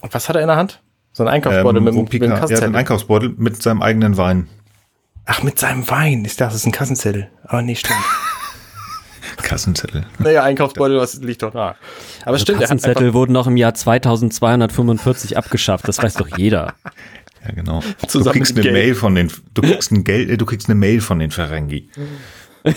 [0.00, 0.80] Und was hat er in der Hand?
[1.12, 2.76] So ein Einkaufsbeutel Ähm, mit, mit, Pika, einem ja, einen Kassenzettel.
[2.76, 4.48] Einkaufsbeutel mit seinem eigenen Wein.
[5.26, 6.24] Ach, mit seinem Wein.
[6.24, 7.30] Ich dachte, das ist ein Kassenzettel.
[7.44, 7.98] Aber nee, stimmt.
[9.42, 10.06] Kassenzettel.
[10.18, 11.74] naja, Einkaufsbeutel, was liegt doch nah.
[12.22, 16.74] Aber Also stimmt, er Kassenzettel wurden noch im Jahr 2245 abgeschafft, das weiß doch jeder.
[17.46, 17.80] Ja, genau.
[18.00, 18.84] Du Zusammen kriegst mit eine Geld.
[18.86, 21.88] Mail von den, du kriegst ein Geld, äh, du kriegst eine Mail von den Ferengi.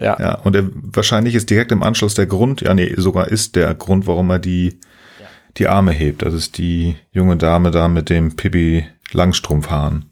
[0.00, 0.16] Ja.
[0.20, 3.74] Ja, und er, wahrscheinlich ist direkt im Anschluss der Grund, ja, nee, sogar ist der
[3.74, 4.78] Grund, warum er die,
[5.56, 6.22] die Arme hebt.
[6.22, 10.04] Das ist die junge Dame da mit dem Pippi Langstrumpfhahn,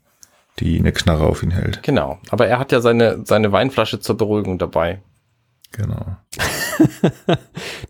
[0.58, 1.82] die eine Knarre auf ihn hält.
[1.82, 2.18] Genau.
[2.30, 5.00] Aber er hat ja seine, seine Weinflasche zur Beruhigung dabei.
[5.76, 6.16] Genau.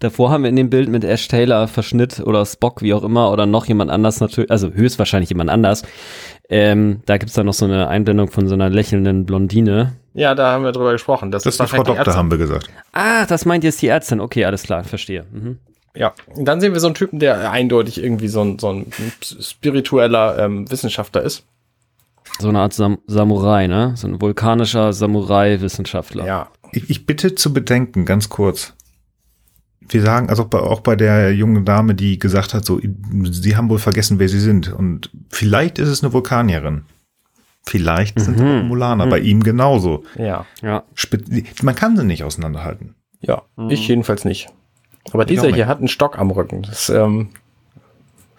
[0.01, 3.31] Davor haben wir in dem Bild mit Ash Taylor Verschnitt oder Spock, wie auch immer,
[3.31, 5.83] oder noch jemand anders natürlich, also höchstwahrscheinlich jemand anders.
[6.49, 9.95] Ähm, da gibt's dann noch so eine Einblendung von so einer lächelnden Blondine.
[10.15, 11.31] Ja, da haben wir drüber gesprochen.
[11.31, 12.17] Das, Das ist die Frau Doktor, Ärztin.
[12.17, 12.69] haben wir gesagt.
[12.93, 14.21] Ah, das meint jetzt die Ärztin.
[14.21, 15.25] Okay, alles klar, verstehe.
[15.31, 15.59] Mhm.
[15.95, 18.93] Ja, und dann sehen wir so einen Typen, der eindeutig irgendwie so ein, so ein
[19.41, 21.45] spiritueller ähm, Wissenschaftler ist.
[22.39, 23.93] So eine Art Sam Samurai, ne?
[23.97, 26.27] So ein vulkanischer Samurai-Wissenschaftler.
[26.27, 28.75] Ja, Ich, ich bitte zu bedenken, ganz kurz.
[29.89, 32.81] Wir sagen, also auch bei, auch bei der jungen Dame, die gesagt hat, so,
[33.31, 34.73] sie haben wohl vergessen, wer sie sind.
[34.73, 36.83] Und vielleicht ist es eine Vulkanierin.
[37.65, 38.49] Vielleicht sind es Mhm.
[38.59, 40.05] Romulaner, bei ihm genauso.
[40.17, 40.85] ja, Ja.
[40.95, 41.19] Spe-
[41.63, 42.95] Man kann sie nicht auseinanderhalten.
[43.21, 43.43] ja.
[43.69, 44.49] Ich jedenfalls nicht.
[45.13, 46.63] Aber Ich dieser hier hat einen Stock am Rücken.
[46.63, 47.29] Das ähm,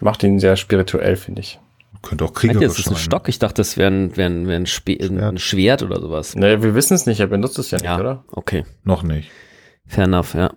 [0.00, 1.58] macht ihn sehr spirituell, finde ich.
[2.02, 3.02] Könnte auch kriegerisch ihr, das ist ein sein.
[3.02, 3.28] Stock?
[3.28, 6.36] Ich dachte, das wäre ein, wär ein, wär ein, Schwert oder sowas.
[6.36, 8.24] Naja, wir wissen es nicht, er benutzt es ja nicht, Ja, oder?
[8.30, 8.64] okay.
[8.84, 9.30] Noch nicht.
[9.86, 10.52] Fair enough, ja.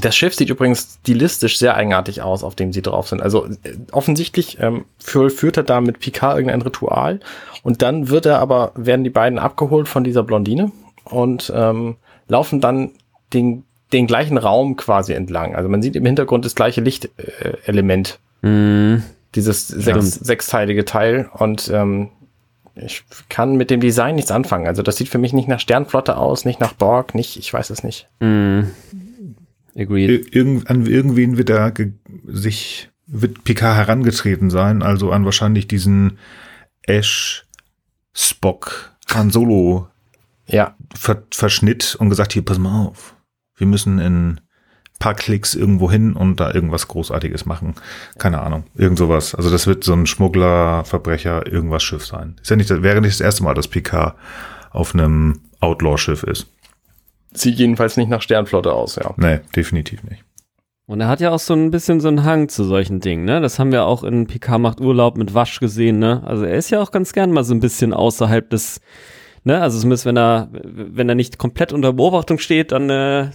[0.00, 3.20] Das Schiff sieht übrigens stilistisch sehr eigenartig aus, auf dem sie drauf sind.
[3.20, 7.20] Also äh, offensichtlich ähm, für, führt er da mit Picard irgendein Ritual
[7.62, 10.72] und dann wird er aber, werden die beiden abgeholt von dieser Blondine
[11.04, 11.96] und ähm,
[12.28, 12.92] laufen dann
[13.34, 15.54] den, den gleichen Raum quasi entlang.
[15.54, 19.04] Also man sieht im Hintergrund das gleiche Lichtelement, äh, Mhm.
[19.34, 22.10] Dieses sechs, sechsteilige Teil und ähm,
[22.74, 24.66] ich kann mit dem Design nichts anfangen.
[24.66, 27.70] Also das sieht für mich nicht nach Sternflotte aus, nicht nach Borg, nicht, ich weiß
[27.70, 28.08] es nicht.
[28.20, 28.70] Mhm.
[29.76, 30.10] Agreed.
[30.10, 31.72] Ir irgend, an irgendwen wird da
[32.24, 36.18] sich, wird Picard herangetreten sein, also an wahrscheinlich diesen
[36.82, 37.46] Ash,
[38.14, 39.88] Spock, Han Solo
[40.46, 43.16] Ja, Ver Verschnitt und gesagt, hier, pass mal auf.
[43.56, 44.40] Wir müssen in
[45.02, 47.74] paar Klicks irgendwo hin und da irgendwas Großartiges machen.
[48.18, 48.62] Keine Ahnung.
[48.76, 49.34] Irgend sowas.
[49.34, 52.36] Also das wird so ein Schmuggler, Verbrecher, irgendwas Schiff sein.
[52.40, 54.14] Ist ja nicht, wäre nicht das erste Mal, dass Picard
[54.70, 56.46] auf einem Outlaw-Schiff ist.
[57.34, 59.12] sieht jedenfalls nicht nach Sternflotte aus, ja.
[59.16, 60.22] Nee, definitiv nicht.
[60.86, 63.40] Und er hat ja auch so ein bisschen so einen Hang zu solchen Dingen, ne?
[63.40, 66.22] Das haben wir auch in Picard macht Urlaub mit Wasch gesehen, ne?
[66.24, 68.80] Also er ist ja auch ganz gern mal so ein bisschen außerhalb des,
[69.42, 69.60] ne?
[69.60, 73.30] Also zumindest wenn er, wenn er nicht komplett unter Beobachtung steht, dann äh,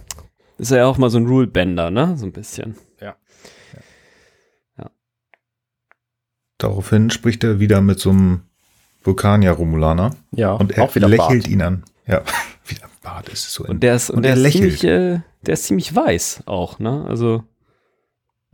[0.58, 2.16] ist er ja auch mal so ein Rulebender, ne?
[2.18, 2.76] So ein bisschen.
[6.60, 8.42] Daraufhin spricht er wieder mit so einem
[9.04, 11.48] Vulkanier-Romulaner Ja, und er auch wieder lächelt Bart.
[11.52, 11.84] ihn an.
[12.08, 12.24] Ja,
[12.66, 13.64] wieder Bart ist so.
[13.64, 14.80] Und der ist, und, Und der, er ist lächelt.
[14.80, 17.06] ziemlich, äh, der ist ziemlich weiß auch, ne?
[17.08, 17.44] Also,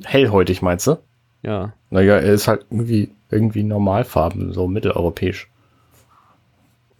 [0.03, 0.97] Hellhäutig, meinst du?
[1.43, 1.73] ja.
[1.91, 5.49] Naja, er ist halt irgendwie, irgendwie normalfarben, so mitteleuropäisch.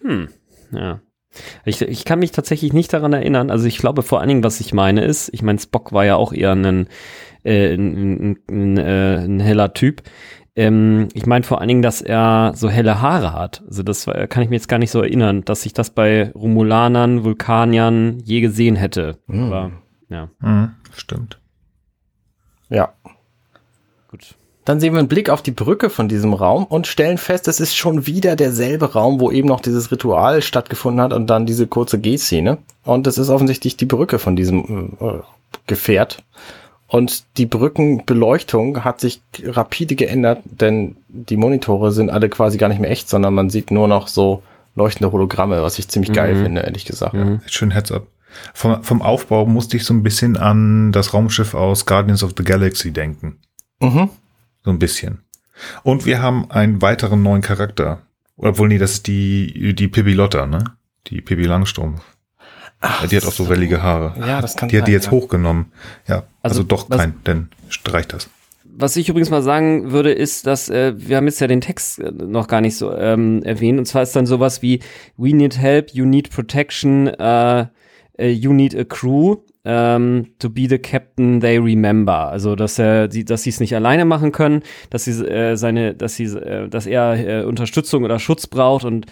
[0.02, 0.30] Hm,
[0.72, 1.02] ja.
[1.66, 3.50] Ich, ich kann mich tatsächlich nicht daran erinnern.
[3.50, 6.16] Also ich glaube vor allen Dingen, was ich meine ist, ich meine, Spock war ja
[6.16, 6.88] auch eher ein,
[7.44, 10.04] äh, ein, ein, ein, äh, ein heller Typ.
[10.56, 13.64] Ähm, ich meine vor allen Dingen, dass er so helle Haare hat.
[13.68, 17.24] Also das kann ich mir jetzt gar nicht so erinnern, dass ich das bei Romulanern,
[17.24, 19.18] Vulkaniern je gesehen hätte.
[19.28, 19.44] Hm.
[19.46, 19.72] Aber
[20.10, 21.40] ja, Mhm, stimmt.
[22.70, 22.94] Ja.
[24.66, 27.60] Dann sehen wir einen Blick auf die Brücke von diesem Raum und stellen fest, es
[27.60, 31.68] ist schon wieder derselbe Raum, wo eben noch dieses Ritual stattgefunden hat und dann diese
[31.68, 32.58] kurze G-Szene.
[32.84, 35.20] Und es ist offensichtlich die Brücke von diesem äh,
[35.68, 36.24] Gefährt.
[36.88, 42.80] Und die Brückenbeleuchtung hat sich rapide geändert, denn die Monitore sind alle quasi gar nicht
[42.80, 44.44] mehr echt, sondern man sieht nur noch so
[44.76, 46.44] leuchtende Hologramme, was ich ziemlich geil Mhm.
[46.44, 47.14] finde, ehrlich gesagt.
[47.16, 47.42] Mhm.
[47.48, 48.08] Schön Heads up.
[48.54, 52.44] Vom, vom Aufbau musste ich so ein bisschen an das Raumschiff aus Guardians of the
[52.44, 53.38] Galaxy denken.
[53.80, 54.10] Mhm.
[54.64, 55.20] So ein bisschen.
[55.84, 58.02] Und wir haben einen weiteren neuen Charakter.
[58.38, 60.64] Obwohl, nee, das ist die, die Pippi Lotta, ne?
[61.08, 62.02] Die Pippi Langstrumpf.
[62.82, 64.14] Ach, die hat auch so wellige Haare.
[64.20, 65.12] Ja, das kann Die hat die jetzt ja.
[65.12, 65.72] hochgenommen.
[66.08, 68.30] Ja, also, Also, doch was- kein, denn streicht das.
[68.76, 72.00] Was ich übrigens mal sagen würde, ist, dass äh, wir haben jetzt ja den Text
[72.00, 73.78] äh, noch gar nicht so ähm, erwähnt.
[73.78, 74.80] Und zwar ist dann sowas wie
[75.16, 77.68] We need help, you need protection, äh,
[78.18, 79.38] äh, you need a crew.
[79.66, 82.30] Ähm, to be the captain they remember.
[82.30, 85.94] Also dass er, die, dass sie es nicht alleine machen können, dass sie äh, seine,
[85.94, 89.06] dass sie, äh, dass er äh, Unterstützung oder Schutz braucht und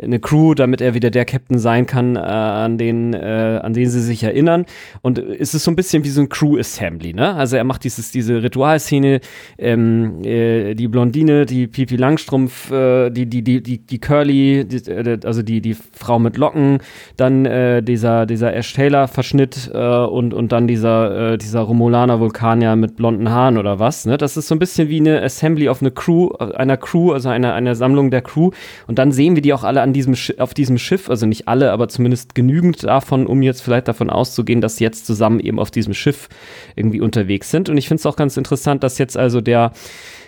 [0.00, 3.90] eine Crew, damit er wieder der Captain sein kann, äh, an den, äh, an den
[3.90, 4.64] sie sich erinnern.
[5.02, 7.34] Und es ist so ein bisschen wie so ein Crew Assembly, ne?
[7.34, 9.20] Also er macht dieses, diese Ritualszene,
[9.58, 15.42] ähm, äh, die Blondine, die Pipi Langstrumpf, die, die, die, die, die Curly, die, also
[15.42, 16.78] die, die Frau mit Locken,
[17.16, 17.44] dann
[17.84, 22.96] dieser, dieser Ash Taylor Verschnitt, äh, und, und dann dieser, äh, dieser Romulaner Vulkanier mit
[22.96, 24.06] blonden Haaren oder was.
[24.06, 24.16] Ne?
[24.16, 27.54] Das ist so ein bisschen wie eine Assembly of eine Crew, einer Crew, also einer,
[27.54, 28.50] einer Sammlung der Crew.
[28.86, 31.72] Und dann sehen wir die auch alle an diesem auf diesem Schiff, also nicht alle,
[31.72, 35.70] aber zumindest genügend davon, um jetzt vielleicht davon auszugehen, dass sie jetzt zusammen eben auf
[35.70, 36.28] diesem Schiff
[36.76, 37.68] irgendwie unterwegs sind.
[37.68, 39.72] Und ich finde es auch ganz interessant, dass jetzt also der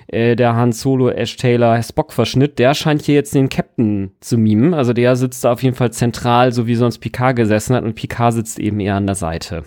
[0.09, 4.75] äh, der Han Solo, Ash Taylor, Spock-Verschnitt, der scheint hier jetzt den Captain zu mimen.
[4.75, 7.95] Also der sitzt da auf jeden Fall zentral, so wie sonst Picard gesessen hat und
[7.95, 9.65] Picard sitzt eben eher an der Seite.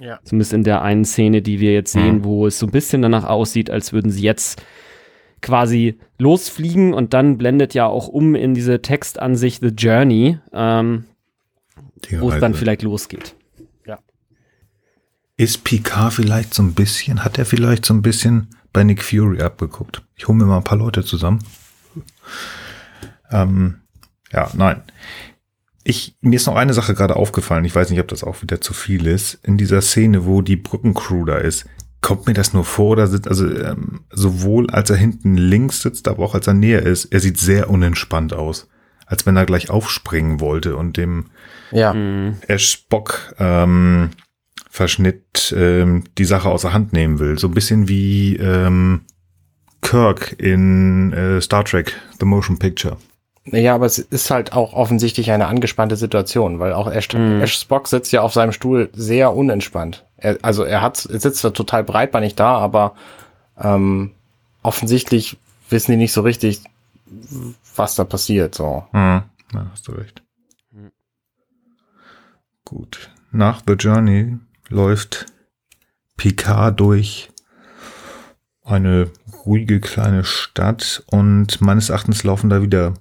[0.00, 0.20] Ja.
[0.22, 2.24] Zumindest in der einen Szene, die wir jetzt sehen, mhm.
[2.24, 4.62] wo es so ein bisschen danach aussieht, als würden sie jetzt
[5.40, 11.04] quasi losfliegen und dann blendet ja auch um in diese Textansicht The Journey, ähm,
[12.18, 13.34] wo es dann vielleicht losgeht.
[13.86, 13.98] Ja.
[15.36, 19.42] Ist Picard vielleicht so ein bisschen, hat er vielleicht so ein bisschen bei Nick Fury
[19.42, 20.02] abgeguckt.
[20.16, 21.40] Ich hole mir mal ein paar Leute zusammen.
[23.30, 23.80] Ähm,
[24.32, 24.82] ja, nein.
[25.84, 27.64] Ich, mir ist noch eine Sache gerade aufgefallen.
[27.64, 29.34] Ich weiß nicht, ob das auch wieder zu viel ist.
[29.42, 31.66] In dieser Szene, wo die Brückencrew da ist,
[32.00, 36.06] kommt mir das nur vor, da sitzt, also ähm, sowohl als er hinten links sitzt,
[36.08, 38.68] aber auch als er näher ist, er sieht sehr unentspannt aus.
[39.06, 41.30] Als wenn er gleich aufspringen wollte und dem
[41.70, 41.94] ja.
[42.46, 44.10] Ash Spock ähm,
[44.78, 47.36] Verschnitt ähm, die Sache außer Hand nehmen will.
[47.36, 49.00] So ein bisschen wie ähm,
[49.82, 52.96] Kirk in äh, Star Trek The Motion Picture.
[53.46, 57.40] Ja, aber es ist halt auch offensichtlich eine angespannte Situation, weil auch Ash, mm.
[57.40, 60.06] Ash Spock sitzt ja auf seinem Stuhl sehr unentspannt.
[60.16, 62.94] Er, also er hat, er sitzt da total breitbeinig da, aber
[63.60, 64.12] ähm,
[64.62, 65.38] offensichtlich
[65.70, 66.60] wissen die nicht so richtig,
[67.74, 68.54] was da passiert.
[68.54, 68.84] So.
[68.92, 69.26] Mm.
[69.54, 70.22] Ja, hast du recht.
[70.70, 70.92] Mm.
[72.64, 73.10] Gut.
[73.32, 75.26] Nach The Journey läuft
[76.16, 77.30] Picard durch
[78.64, 79.10] eine
[79.46, 82.94] ruhige kleine Stadt und meines Erachtens laufen da wieder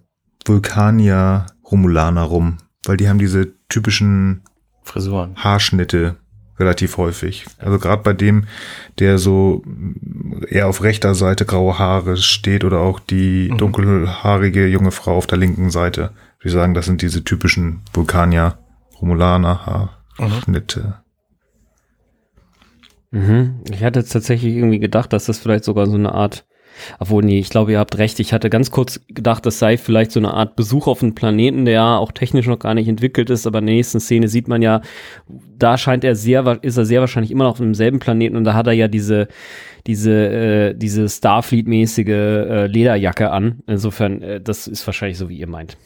[0.46, 4.44] Vulkanier, Romulaner rum, weil die haben diese typischen
[4.84, 6.16] Frisuren, Haarschnitte
[6.60, 7.46] relativ häufig.
[7.60, 8.46] Also gerade bei dem,
[9.00, 9.64] der so
[10.48, 13.58] eher auf rechter Seite graue Haare steht oder auch die mhm.
[13.58, 16.12] dunkelhaarige junge Frau auf der linken Seite.
[16.40, 18.58] Wir sagen, das sind diese typischen Vulkanier,
[19.02, 20.80] Romulaner Haarschnitte.
[20.80, 21.07] Mhm.
[23.12, 23.62] Mhm.
[23.72, 26.46] Ich hatte jetzt tatsächlich irgendwie gedacht, dass das vielleicht sogar so eine Art,
[27.00, 28.20] obwohl nee, ich glaube, ihr habt recht.
[28.20, 31.66] Ich hatte ganz kurz gedacht, das sei vielleicht so eine Art Besuch auf einen Planeten,
[31.66, 34.62] der auch technisch noch gar nicht entwickelt ist, aber in der nächsten Szene sieht man
[34.62, 34.82] ja,
[35.58, 38.54] da scheint er sehr, ist er sehr wahrscheinlich immer noch auf demselben Planeten und da
[38.54, 39.28] hat er ja diese,
[39.88, 43.64] diese, äh, diese Starfleet-mäßige äh, Lederjacke an.
[43.68, 45.78] Insofern, äh, das ist wahrscheinlich so, wie ihr meint.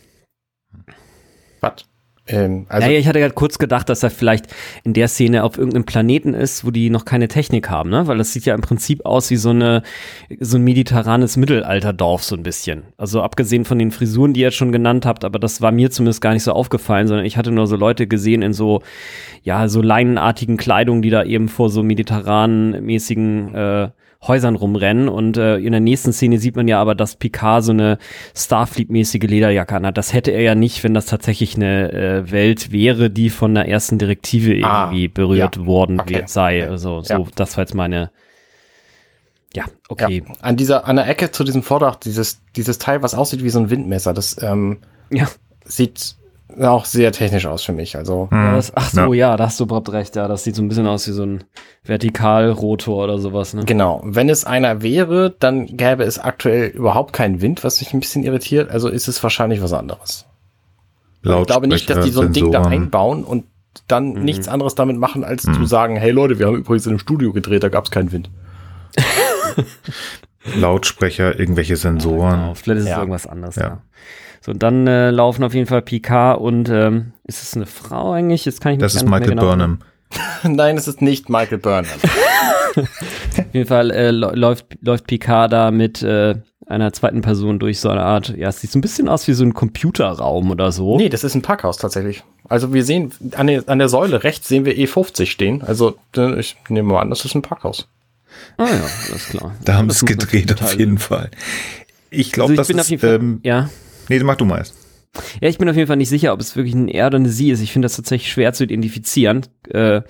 [1.62, 1.86] Was?
[2.32, 4.48] Ähm, also naja, ich hatte gerade kurz gedacht, dass er vielleicht
[4.84, 8.08] in der Szene auf irgendeinem Planeten ist, wo die noch keine Technik haben, ne?
[8.08, 9.84] Weil das sieht ja im Prinzip aus wie so eine
[10.40, 12.84] so ein mediterranes Mittelalterdorf so ein bisschen.
[12.98, 15.92] Also abgesehen von den Frisuren, die ihr jetzt schon genannt habt, aber das war mir
[15.92, 18.82] zumindest gar nicht so aufgefallen, sondern ich hatte nur so Leute gesehen in so
[19.44, 23.90] ja so leinenartigen Kleidungen, die da eben vor so mediterranen mäßigen äh,
[24.26, 25.10] Häusern rumrennen.
[25.10, 27.98] Und äh, in der nächsten Szene sieht man ja aber, dass Picard so eine
[28.36, 29.98] Starfleet-mäßige Lederjacke anhat.
[29.98, 33.68] Das hätte er ja nicht, wenn das tatsächlich eine äh, Welt wäre, die von der
[33.68, 35.66] ersten Direktive ah, irgendwie berührt ja.
[35.66, 36.24] worden okay.
[36.28, 36.68] sei.
[36.68, 37.26] Also so, ja.
[37.36, 38.12] das war jetzt meine.
[39.54, 40.24] Ja, okay.
[40.26, 40.34] Ja.
[40.42, 43.60] An dieser, an der Ecke zu diesem Vordach, dieses, dieses Teil, was aussieht wie so
[43.60, 45.28] ein Windmesser, das ähm, ja.
[45.66, 46.16] sieht
[46.60, 47.96] auch sehr technisch aus für mich.
[47.96, 48.56] Also ja, hm.
[48.56, 49.30] das, ach so, ja.
[49.32, 50.16] ja, da hast du überhaupt recht.
[50.16, 51.44] Ja, das sieht so ein bisschen aus wie so ein
[51.84, 53.54] Vertikalrotor oder sowas.
[53.54, 53.66] Ne?
[53.66, 54.02] Genau.
[54.04, 58.24] Wenn es einer wäre, dann gäbe es aktuell überhaupt keinen Wind, was mich ein bisschen
[58.24, 58.70] irritiert.
[58.70, 60.26] Also ist es wahrscheinlich was anderes.
[61.24, 63.46] Ich glaube nicht, dass die so ein Ding da einbauen und
[63.88, 64.24] dann mhm.
[64.24, 65.54] nichts anderes damit machen, als mhm.
[65.54, 68.12] zu sagen, hey Leute, wir haben übrigens in einem Studio gedreht, da gab es keinen
[68.12, 68.30] Wind.
[70.56, 72.32] Lautsprecher, irgendwelche Sensoren.
[72.32, 72.54] Ja, genau.
[72.56, 73.56] Vielleicht ist es irgendwas anderes.
[73.56, 73.82] Ja.
[74.42, 78.14] So, und dann äh, laufen auf jeden Fall Picard und ähm, ist es eine Frau
[78.14, 78.44] eigentlich?
[78.46, 79.80] Jetzt kann ich Das ist Michael genau Burnham.
[80.44, 81.86] Nein, es ist nicht Michael Burnham.
[82.76, 86.36] auf jeden Fall äh, läuft, läuft Picard da mit äh,
[86.66, 89.34] einer zweiten Person durch so eine Art, ja, es sieht so ein bisschen aus wie
[89.34, 90.98] so ein Computerraum oder so.
[90.98, 92.24] Nee, das ist ein Parkhaus tatsächlich.
[92.50, 95.62] Also wir sehen, an der, an der Säule rechts sehen wir E50 stehen.
[95.62, 95.98] Also
[96.38, 97.88] ich nehme mal an, das ist ein Parkhaus.
[98.58, 99.56] Ah ja, alles klar.
[99.64, 101.30] Da haben sie es gedreht auf jeden Fall.
[102.10, 103.70] Ich glaube, also das ist, ähm, ja.
[104.12, 104.76] Nee, mach du mal erst.
[105.40, 107.30] Ja, ich bin auf jeden Fall nicht sicher, ob es wirklich ein Er oder eine
[107.30, 107.62] Sie ist.
[107.62, 109.46] Ich finde das tatsächlich schwer zu identifizieren.
[109.70, 110.02] Äh,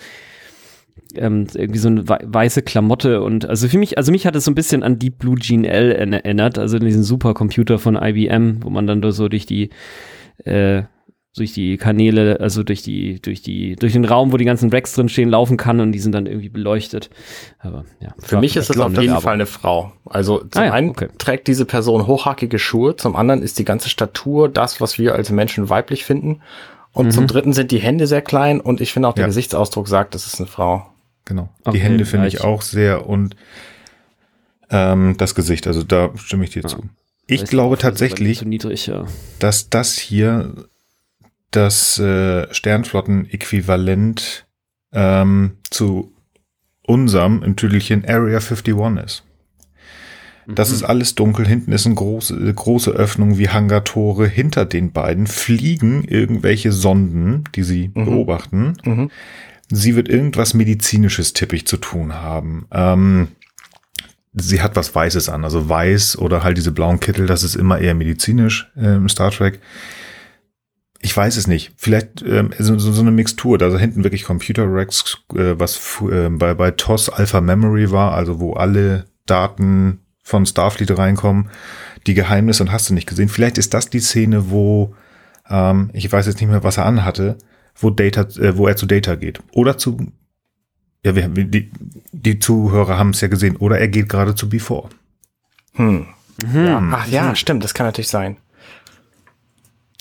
[1.16, 4.52] ähm, irgendwie so eine weiße Klamotte und also für mich, also mich hat es so
[4.52, 8.88] ein bisschen an Deep Blue Gene L erinnert, also diesen Supercomputer von IBM, wo man
[8.88, 9.70] dann so durch die
[10.45, 10.84] äh,
[11.36, 14.94] durch die Kanäle, also durch die, durch die, durch den Raum, wo die ganzen Racks
[14.94, 17.10] drin stehen, laufen kann und die sind dann irgendwie beleuchtet.
[17.60, 18.10] Aber ja.
[18.20, 19.94] Für mich ist das auf jeden Fall eine Frau.
[20.06, 21.08] Also zum ah, ja, einen okay.
[21.18, 25.30] trägt diese Person hochhackige Schuhe, zum anderen ist die ganze Statur das, was wir als
[25.32, 26.42] Menschen weiblich finden.
[26.92, 27.12] Und Mhm.
[27.12, 29.28] zum dritten sind die Hände sehr klein und ich finde auch der Ja.
[29.28, 30.86] Gesichtsausdruck sagt, das ist eine Frau.
[31.24, 31.48] Genau.
[31.64, 33.38] Okay, die Hände finde ich auch sehr und
[34.70, 36.68] ähm, das Gesicht, also da stimme ich dir Ja.
[36.68, 36.84] zu.
[37.28, 39.06] Ich Weiß glaube tatsächlich, niedrig, ja.
[39.40, 40.54] dass das hier
[41.52, 44.45] das äh, Sternflotten-Äquivalent
[44.93, 46.12] ähm, zu
[46.86, 49.24] unserem im Tüdelchen Area 51 ist.
[50.47, 50.76] Das Mhm.
[50.76, 51.47] ist alles dunkel.
[51.47, 54.28] Hinten ist eine große, äh, große Öffnung wie Hangartore.
[54.28, 58.06] Hinter den beiden fliegen irgendwelche Sonden, die sie Mhm.
[58.06, 58.74] beobachten.
[58.84, 59.12] Mhm.
[59.70, 62.66] Sie wird irgendwas medizinisches tippig zu tun haben.
[62.72, 63.30] Ähm,
[64.34, 67.80] sie hat was Weißes an, also weiß oder halt diese blauen Kittel, das ist immer
[67.80, 69.60] eher medizinisch äh, im Star Trek.
[71.04, 71.74] Ich weiß es nicht.
[71.78, 73.58] Vielleicht ähm, so, so, so eine Mixtur.
[73.58, 78.39] Da hinten wirklich Computer Racks, äh, was äh, bei, bei TOS Alpha Memory war, also
[78.39, 81.49] wo alle Daten von Starfleet reinkommen,
[82.08, 83.30] die Geheimnisse und hast du nicht gesehen.
[83.30, 84.93] Vielleicht ist das die Szene, wo
[85.49, 87.38] ähm, ich weiß jetzt nicht mehr, was er anhatte,
[87.76, 89.41] wo Data, äh, wo er zu Data geht.
[89.54, 89.97] Oder zu
[91.04, 91.72] ja, wir, wir- die,
[92.12, 93.56] die Zuhörer haben es ja gesehen.
[93.58, 94.89] Oder er geht gerade zu Before.
[95.74, 96.06] Hm.
[96.45, 96.66] Mhm.
[96.66, 96.89] Ja.
[96.91, 98.38] Ach ja, stimmt, das kann natürlich sein.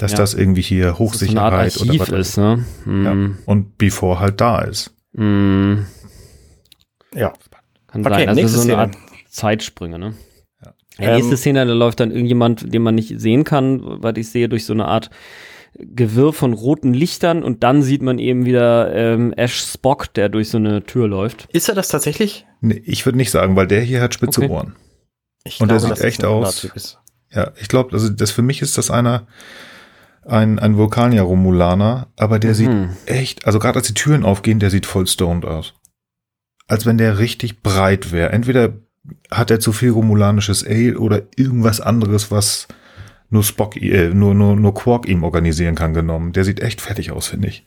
[0.01, 0.17] Dass Ja.
[0.19, 2.65] das irgendwie hier so Hochsicherheit Archiv oder was ist, ne?
[2.87, 2.93] Ja.
[3.15, 3.39] Mhm.
[3.45, 4.95] Und Before halt da ist.
[5.13, 5.85] Mhm.
[7.15, 7.35] Ja.
[7.89, 8.29] Kann Okay, sein.
[8.31, 8.79] Also nächste so eine Szene.
[8.79, 8.97] Art
[9.29, 10.15] Zeitsprünge, ne?
[10.65, 10.73] Ja.
[11.05, 14.31] Ja, nächste Ähm, Szene, da läuft dann irgendjemand, den man nicht sehen kann, weil ich
[14.31, 15.11] sehe durch so eine Art
[15.79, 20.49] Gewirr von roten Lichtern und dann sieht man eben wieder ähm, Ash Spock, der durch
[20.49, 21.47] so eine Tür läuft.
[21.53, 22.47] Ist er das tatsächlich?
[22.63, 24.51] Nee, ich würde nicht sagen, weil der hier hat spitze Okay.
[24.51, 24.77] Ohren.
[25.45, 26.97] Ich Und er sieht dass es echt aus-.
[27.33, 29.27] Ja, ich glaube, also das für mich ist das einer,
[30.27, 32.91] ein, ein Vulkanier-Romulaner, aber der sieht Mhm.
[33.07, 35.75] echt, also gerade als die Türen aufgehen, der sieht voll stoned aus.
[36.69, 38.31] Als wenn der richtig breit wäre.
[38.33, 38.75] Entweder
[39.31, 42.69] hat er zu viel romulanisches Ale oder irgendwas anderes, was
[43.31, 46.33] nur Spock, äh, nur, nur, nur Quark ihm organisieren kann, genommen.
[46.33, 47.65] Der sieht echt fertig aus, finde ich.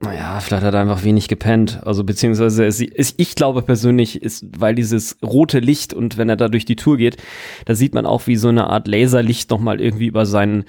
[0.00, 1.80] Naja, vielleicht hat er einfach wenig gepennt.
[1.84, 6.36] Also beziehungsweise es, es, ich glaube persönlich ist, weil dieses rote Licht und wenn er
[6.36, 7.16] da durch die Tour geht,
[7.64, 10.64] da sieht man auch wie so eine Art Laserlicht nochmal irgendwie über seinen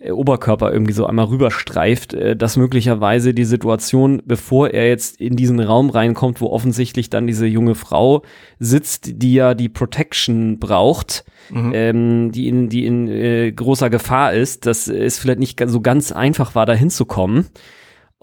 [0.00, 5.36] äh, Oberkörper irgendwie so einmal rüberstreift, äh, dass möglicherweise die Situation, bevor er jetzt in
[5.36, 8.22] diesen Raum reinkommt, wo offensichtlich dann diese junge Frau
[8.58, 11.72] sitzt, die ja die Protection braucht, Mhm.
[11.74, 16.10] ähm, die in, die in äh, großer Gefahr ist, dass es vielleicht nicht so ganz
[16.10, 17.48] einfach war, da hinzukommen.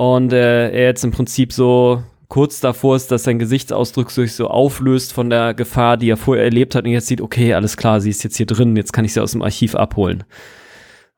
[0.02, 4.47] Und äh, er jetzt im Prinzip so kurz davor ist, dass sein Gesichtsausdruck sich so
[4.47, 8.02] auflöst von der Gefahr, die er vorher erlebt hat und jetzt sieht, okay, alles klar,
[8.02, 10.24] sie ist jetzt hier drin, jetzt kann ich sie aus dem Archiv abholen.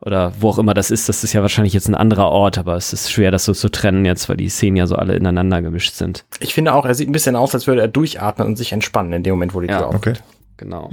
[0.02, 2.76] Oder wo auch immer das ist, das ist ja wahrscheinlich jetzt ein anderer Ort, aber
[2.76, 5.62] es ist schwer, das so zu trennen jetzt, weil die Szenen ja so alle ineinander
[5.62, 6.26] gemischt sind.
[6.42, 9.14] Ich finde auch, er sieht ein bisschen aus, als würde er durchatmen und sich entspannen
[9.14, 9.78] in dem Moment, wo die Ja.
[9.78, 9.96] Tür Okay.
[9.96, 10.24] aufgeht.
[10.58, 10.90] Genau.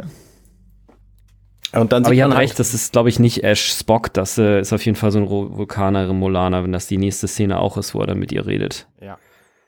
[1.72, 4.72] Und dann Aber halt- recht, das ist, glaube ich, nicht Ash Spock, das äh, ist
[4.72, 8.00] auf jeden Fall so ein Vulkaner Remolaner, wenn das die nächste Szene auch ist, wo
[8.00, 8.88] er dann mit ihr redet.
[9.00, 9.18] Ja.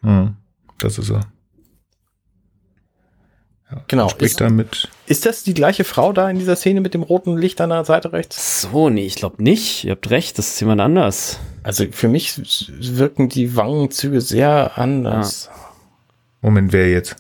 [0.01, 0.37] Mhm.
[0.79, 1.21] Das ist er.
[3.71, 4.09] Ja, Genau.
[4.09, 4.89] Spricht Ist- damit.
[5.07, 7.85] Ist das die gleiche Frau da in dieser Szene mit dem roten Licht an der
[7.85, 8.63] Seite rechts?
[8.63, 9.85] So, nee, ich glaube nicht.
[9.85, 11.39] Ihr habt recht, das ist jemand anders.
[11.63, 12.41] Also für mich
[12.79, 15.51] wirken die Wangenzüge sehr anders.
[16.41, 17.17] Moment, wer jetzt?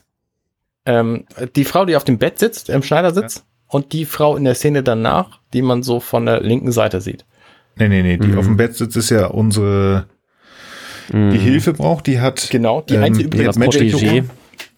[0.85, 4.55] Ähm, die Frau, die auf dem Bett sitzt, im Schneidersitz, und die Frau in der
[4.55, 7.25] Szene danach, die man so von der linken Seite sieht.
[7.77, 8.39] Nee, nee, nee, die Mhm.
[8.39, 10.07] auf dem Bett sitzt, ist ja unsere,
[11.11, 11.31] Mhm.
[11.31, 12.49] die Hilfe braucht, die hat.
[12.51, 14.13] Genau, die Ähm, einzige die übrigens hat menschliche Protégé.
[14.17, 14.31] Ohren.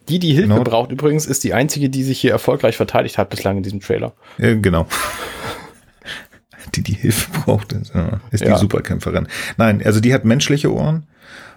[0.08, 0.64] Die, die Hilfe Genau.
[0.64, 4.12] braucht übrigens, ist die einzige, die sich hier erfolgreich verteidigt hat bislang in diesem Trailer.
[4.38, 4.86] Ja, genau.
[6.74, 7.92] Die die Hilfe braucht, ist,
[8.32, 8.54] ist Ja.
[8.54, 9.28] die Superkämpferin.
[9.58, 11.06] Nein, also die hat menschliche Ohren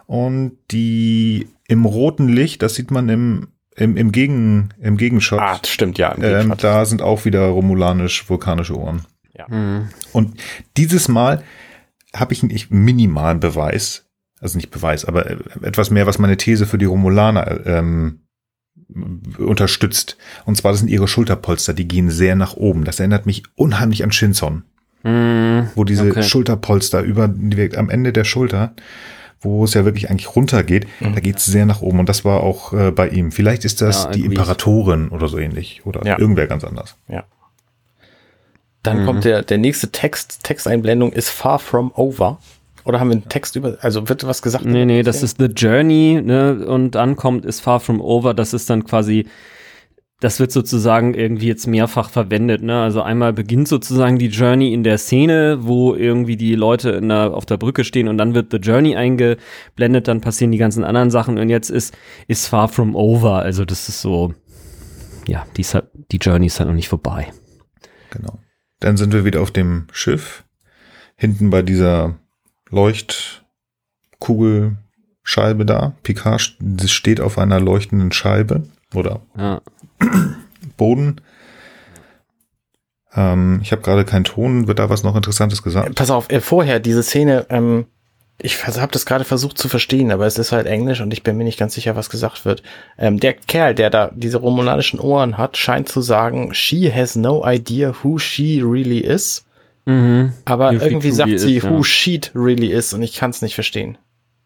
[0.06, 5.60] und die im roten Licht, das sieht man im, im, im, Gegen, im Gegenshot, Ah,
[5.66, 6.12] stimmt, ja.
[6.12, 9.06] im ähm, da sind auch wieder romulanisch-vulkanische Ohren.
[9.50, 9.90] Mhm.
[10.14, 10.42] Und
[10.78, 11.44] dieses Mal
[12.16, 14.06] habe ich einen minimalen Beweis,
[14.42, 18.22] also nicht Beweis, aber äh, etwas mehr, was meine These für die Romulaner ähm,
[19.38, 20.18] unterstützt.
[20.46, 22.84] Und zwar, das sind ihre Schulterpolster, die gehen sehr nach oben.
[22.84, 24.64] Das erinnert mich unheimlich an Shinson,
[25.04, 25.70] Mhm.
[25.76, 26.24] wo diese Okay.
[26.24, 28.74] Schulterpolster über die- am Ende der Schulter,
[29.42, 31.14] wo es ja wirklich eigentlich runtergeht, Mhm.
[31.16, 32.00] da geht es sehr nach oben.
[32.00, 33.32] Und das war auch äh, bei ihm.
[33.32, 34.26] Vielleicht ist das Ja, die.
[34.26, 35.82] Imperatorin oder so ähnlich.
[35.86, 36.18] Oder Ja.
[36.20, 36.96] irgendwer ganz anders.
[38.84, 39.06] Dann Mhm.
[39.06, 42.38] kommt der, der nächste Text, Texteinblendung ist far from over.
[42.86, 44.64] Oder haben wir einen Text über, also wird was gesagt?
[44.64, 48.70] Nee, nee, das ist The Journey, ne, und ankommt ist Far From Over, das ist
[48.70, 49.28] dann quasi,
[50.20, 54.84] das wird sozusagen irgendwie jetzt mehrfach verwendet, ne, also einmal beginnt sozusagen die Journey in
[54.84, 58.58] der Szene, wo irgendwie die Leute der, auf der Brücke stehen und dann wird The
[58.58, 61.96] Journey eingeblendet, dann passieren die ganzen anderen Sachen und jetzt ist,
[62.28, 64.34] ist Far From Over, also das ist so,
[65.28, 67.32] ja, die, ist halt, die Journey ist halt noch nicht vorbei.
[68.10, 68.40] Genau.
[68.80, 70.46] Dann sind wir wieder auf dem Schiff.
[71.16, 72.16] Hinten bei dieser
[72.70, 75.96] Leuchtkugelscheibe da.
[76.04, 78.64] Picard steht auf einer leuchtenden Scheibe
[78.94, 79.62] oder Ja.
[80.78, 81.22] Boden.
[83.14, 84.68] Ähm, ich habe gerade keinen Ton.
[84.68, 85.96] Wird da was noch Interessantes gesagt?
[85.96, 87.86] Pass auf, äh, vorher diese Szene, ähm,
[88.40, 91.38] ich habe das gerade versucht zu verstehen, aber es ist halt Englisch und ich bin
[91.38, 92.62] mir nicht ganz sicher, was gesagt wird.
[92.98, 97.44] Ähm, der Kerl, der da diese romulanischen Ohren hat, scheint zu sagen, she has no
[97.46, 99.44] idea who she really is.
[99.86, 100.34] Mhm.
[100.46, 101.84] Aber she irgendwie sagt sie, is, who ja.
[101.84, 103.98] she really is und ich kann es nicht verstehen.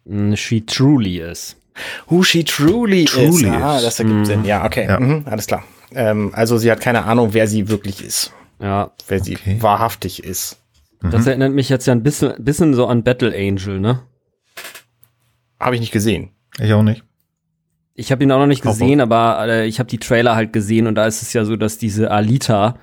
[0.05, 1.57] Mm, She truly is.
[2.07, 3.53] Who she truly, Truly is.
[3.61, 4.25] Ah, das ergibt Mhm.
[4.25, 4.45] Sinn.
[4.45, 4.85] Ja, okay.
[4.87, 4.99] Ja.
[4.99, 5.63] Mhm, alles klar.
[5.93, 8.33] Ähm, also sie hat keine Ahnung, wer sie wirklich ist.
[8.61, 8.91] Ja.
[9.07, 9.57] Wer sie Okay.
[9.59, 10.57] wahrhaftig ist.
[11.03, 14.01] Das erinnert mich jetzt ja ein bisschen, bisschen so an Battle Angel, ne?
[15.59, 16.29] Habe ich nicht gesehen.
[16.59, 17.03] Ich auch nicht.
[17.95, 20.87] Ich habe ihn auch noch nicht gesehen, aber äh, ich habe die Trailer halt gesehen
[20.87, 22.77] und da ist es ja so, dass diese Alita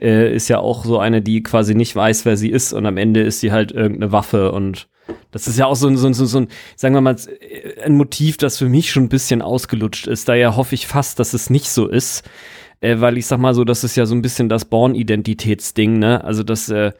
[0.00, 2.96] äh, ist ja auch so eine, die quasi nicht weiß, wer sie ist und am
[2.96, 4.88] Ende ist sie halt irgendeine Waffe und
[5.30, 7.96] das ist ja auch so ein, so ein, so ein- sagen wir mal, äh, ein
[7.96, 10.28] Motiv, das für mich schon ein bisschen ausgelutscht ist.
[10.28, 12.22] Daher hoffe ich fast, dass es nicht so ist,
[12.80, 16.22] äh, weil ich sag mal so, das ist ja so ein bisschen das Born-Identitätsding, ne?
[16.24, 16.92] Also das äh,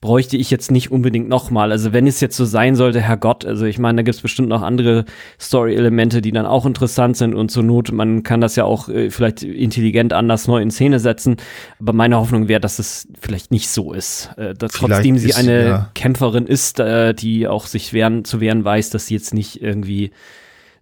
[0.00, 1.72] bräuchte ich jetzt nicht unbedingt nochmal.
[1.72, 4.48] Also wenn es jetzt so sein sollte, Herrgott, also ich meine, da gibt es bestimmt
[4.48, 5.04] noch andere
[5.40, 9.10] Story-Elemente, die dann auch interessant sind und zur Not, man kann das ja auch äh,
[9.10, 11.36] vielleicht intelligent anders neu in Szene setzen.
[11.80, 14.30] Aber meine Hoffnung wäre, dass es vielleicht nicht so ist.
[14.36, 15.90] Äh, dass Vielleicht trotzdem sie ist- eine ja.
[15.94, 20.12] Kämpferin ist, äh, die auch sich wehren, zu wehren weiß, dass sie jetzt nicht irgendwie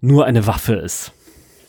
[0.02, 1.12] nur eine Waffe ist.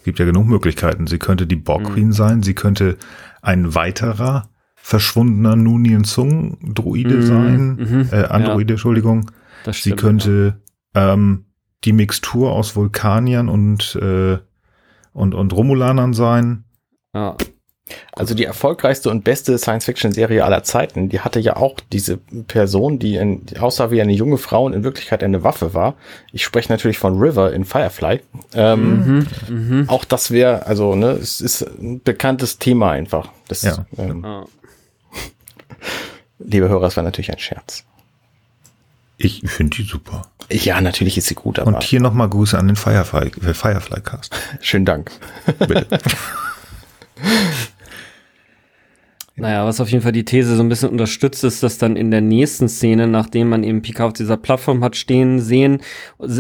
[0.04, 1.08] Gibt ja genug Möglichkeiten.
[1.08, 1.94] Sie könnte die Borg Mhm.
[1.94, 2.44] Queen sein.
[2.44, 2.98] Sie könnte
[3.42, 4.50] ein weiterer
[4.88, 7.68] verschwundener Nunien Sung Druide Mhm, sein.
[7.76, 9.30] mhm, Äh, Androide, Entschuldigung.
[9.66, 10.62] Das Sie stimmt, könnte
[10.96, 11.44] ähm,
[11.84, 14.38] die Mixtur aus Vulkaniern und, äh,
[15.12, 16.64] und, und Romulanern sein.
[17.14, 17.36] Ja.
[18.14, 23.16] Also die erfolgreichste und beste Science-Fiction-Serie aller Zeiten, die hatte ja auch diese Person, die,
[23.16, 25.96] in, die aussah wie eine junge Frau und in Wirklichkeit eine Waffe war.
[26.32, 28.22] Ich spreche natürlich von River in Firefly.
[28.54, 29.90] Ähm, Mhm, mhm.
[29.90, 33.30] Auch das wäre, also ne, es ist ein bekanntes Thema einfach.
[33.50, 33.86] Das, Ja.
[33.98, 34.46] ähm, Ja.
[36.40, 37.84] Liebe Hörer, es war natürlich ein Scherz.
[39.18, 40.28] Ich finde die super.
[40.50, 44.02] Ja, natürlich ist sie gut, aber Und hier nochmal Grüße an den Firefly, äh, Firefly
[44.02, 44.34] Cast.
[44.62, 45.12] schönen Dank.
[45.60, 46.00] Bitte.
[49.40, 52.10] Naja, was auf jeden Fall die These so ein bisschen unterstützt, ist, dass dann in
[52.10, 55.82] der nächsten Szene, nachdem man eben Pika auf dieser Plattform hat stehen sehen,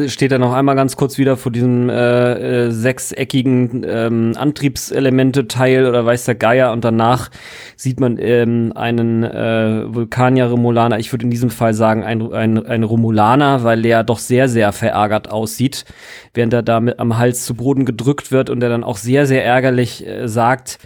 [0.07, 6.07] steht er noch einmal ganz kurz wieder vor diesem äh, äh, sechseckigen ähm, Antriebselemente-Teil oder
[6.07, 7.29] weiß der Geier und danach
[7.75, 12.81] sieht man ähm, einen äh, Vulkanier-Romulaner, ich würde in diesem Fall sagen ein, ein, ein
[12.81, 15.85] Romulaner, weil der doch sehr, sehr verärgert aussieht,
[16.33, 19.45] während er damit am Hals zu Boden gedrückt wird und er dann auch sehr, sehr
[19.45, 20.79] ärgerlich äh, sagt,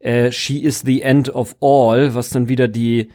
[0.00, 3.08] äh, she is the end of all, was dann wieder die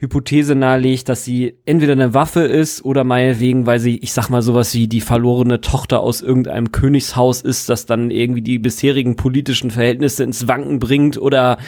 [0.00, 4.40] Hypothese nahelegt, dass sie entweder eine Waffe ist oder meinetwegen, weil sie, ich sag mal,
[4.40, 9.70] sowas wie die verlorene Tochter aus irgendeinem Königshaus ist, das dann irgendwie die bisherigen politischen
[9.70, 11.58] Verhältnisse ins Wanken bringt oder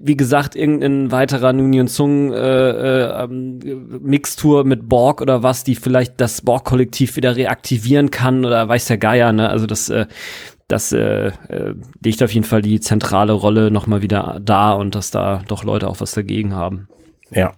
[0.00, 3.58] wie gesagt, irgendein weiterer Nunien Sung äh, äh, ähm,
[4.02, 8.98] Mixtur mit Borg oder was, die vielleicht das Borg-Kollektiv wieder reaktivieren kann oder weiß der
[8.98, 9.48] Geier, ne?
[9.48, 10.06] Also das äh,
[10.68, 15.10] das äh, äh, legt auf jeden Fall die zentrale Rolle nochmal wieder da und dass
[15.10, 16.88] da doch Leute auch was dagegen haben.
[17.30, 17.52] Ja.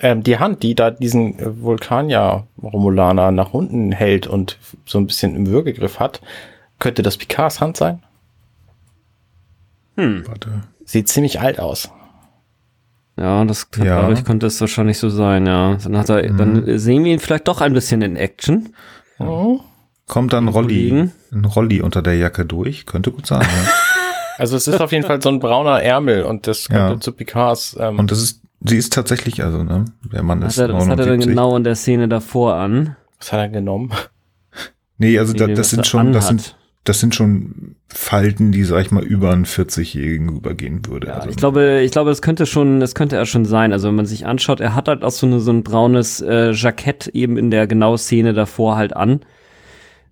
[0.00, 5.34] Ähm, die Hand, die da diesen äh, Vulkanier-Romulaner nach unten hält und so ein bisschen
[5.34, 6.20] im Würgegriff hat,
[6.78, 8.02] könnte das Picards Hand sein?
[9.96, 10.22] Hm.
[10.28, 10.62] Warte.
[10.84, 11.90] Sieht ziemlich alt aus.
[13.16, 14.02] Ja, das Ja.
[14.02, 15.74] dadurch könnte es wahrscheinlich so sein, ja.
[15.82, 18.72] Dann hat er, dann sehen wir ihn vielleicht doch ein bisschen in Action.
[19.18, 19.60] Mhm.
[20.08, 21.12] Kommt dann Rolli, Kollegen.
[21.32, 22.86] ein Rolli unter der Jacke durch?
[22.86, 23.42] Könnte gut sein.
[23.42, 23.48] Ja.
[24.40, 27.00] Also es ist auf jeden Fall so ein brauner Ärmel und das könnte Ja.
[27.00, 27.76] zu Picards.
[27.80, 30.76] Ähm, Und das ist, sie ist tatsächlich, also, ne, der Mann Was ist hat, er-
[30.76, 31.28] was hat er denn 79.
[31.28, 32.94] genau in der Szene davor an?
[33.18, 33.90] was hat er genommen?
[34.98, 38.90] Nee, also da, das sind schon, das sind, das sind schon Falten, die, sag ich
[38.92, 41.08] mal, über einen 40-Jährigen übergehen würde.
[41.08, 43.72] Ja, also, ich glaube, ich glaube, es könnte schon, das könnte er schon sein.
[43.72, 46.50] Also wenn man sich anschaut, er hat halt auch so, eine, so ein braunes äh,
[46.52, 49.20] Jackett eben in der genauen Szene davor halt an.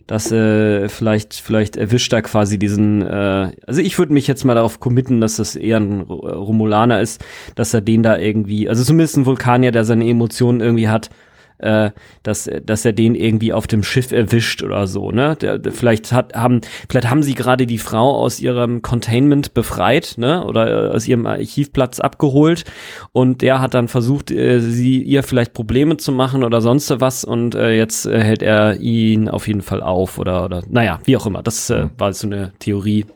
[0.06, 3.02] Das äh, vielleicht, vielleicht erwischt er quasi diesen.
[3.02, 7.00] Äh, also ich würde mich jetzt mal darauf committen, dass das eher ein Ro- Romulaner
[7.00, 7.24] ist,
[7.56, 11.10] dass er den da irgendwie, also zumindest ein Vulkanier, der seine Emotionen irgendwie hat,
[11.58, 11.90] äh,
[12.22, 15.36] dass, dass er den irgendwie auf dem Schiff erwischt oder so, ne?
[15.36, 20.14] Der, der, vielleicht hat, haben, vielleicht haben sie gerade die Frau aus ihrem Containment befreit,
[20.18, 20.44] ne?
[20.44, 22.64] Oder äh, aus ihrem Archivplatz abgeholt
[23.12, 27.24] und der hat dann versucht, äh, sie ihr vielleicht Probleme zu machen oder sonst was
[27.24, 31.16] und äh, jetzt äh, hält er ihn auf jeden Fall auf oder oder naja, wie
[31.16, 31.42] auch immer.
[31.42, 33.06] Das äh, war so eine Theorie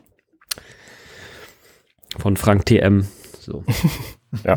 [2.17, 3.05] von Frank TM.
[3.39, 3.63] So.
[4.45, 4.55] Ja.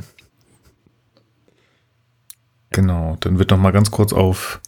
[2.74, 4.60] Genau, dann wird noch mal ganz kurz auf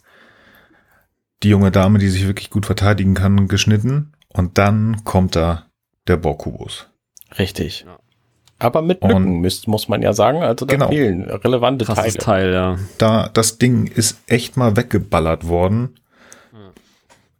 [1.43, 4.13] die junge Dame, die sich wirklich gut verteidigen kann, geschnitten.
[4.29, 5.67] Und dann kommt da
[6.07, 6.87] der Borkubus.
[7.37, 7.85] Richtig.
[8.61, 10.43] Aber mit Lücken müsst, muss man ja sagen.
[10.43, 10.89] Also da Genau.
[10.89, 12.25] fehlen relevante Krasses Teile.
[12.25, 12.79] Teil, ja.
[12.99, 15.97] Da, das Ding ist echt mal weggeballert worden.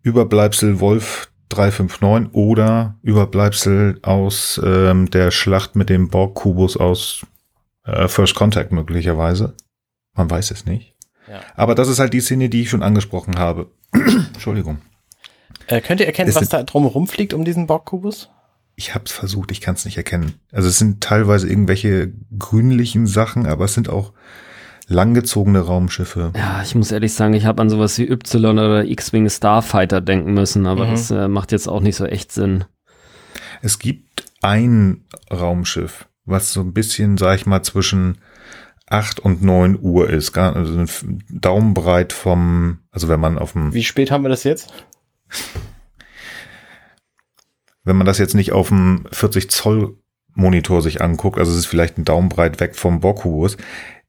[0.03, 7.25] Überbleibsel Wolf 359 oder Überbleibsel aus ähm, der Schlacht mit dem Borg-Kubus aus
[7.85, 9.55] äh, First Contact möglicherweise.
[10.17, 10.95] Man weiß es nicht.
[11.29, 11.41] Ja.
[11.57, 13.71] Aber das ist halt die Szene, die ich schon angesprochen habe.
[13.93, 14.79] Entschuldigung.
[15.67, 18.31] Äh, könnt ihr erkennen, Es was da drumherum fliegt um diesen Borgkubus?
[18.77, 20.35] Ich habe es versucht, ich kann es nicht erkennen.
[20.53, 24.13] Also es sind teilweise irgendwelche grünlichen Sachen, aber es sind auch
[24.87, 26.33] langgezogene Raumschiffe.
[26.37, 30.35] Ja, ich muss ehrlich sagen, ich habe an sowas wie Y oder X-Wing Starfighter denken
[30.35, 30.91] müssen, aber Mhm.
[30.91, 32.65] das äh, macht jetzt auch nicht so echt Sinn.
[33.63, 38.19] Es gibt ein Raumschiff, was so ein bisschen, sag ich mal, zwischen
[38.89, 40.33] 8 und 9 Uhr ist.
[40.33, 40.85] Gar- Also
[41.31, 44.73] Daumenbreit vom, also wenn man auf dem, Wie spät haben wir das jetzt?
[47.85, 49.97] wenn man das jetzt nicht auf dem 40 Zoll
[50.35, 53.57] Monitor sich anguckt, also es ist vielleicht ein Daumenbreit weg vom Borkubus,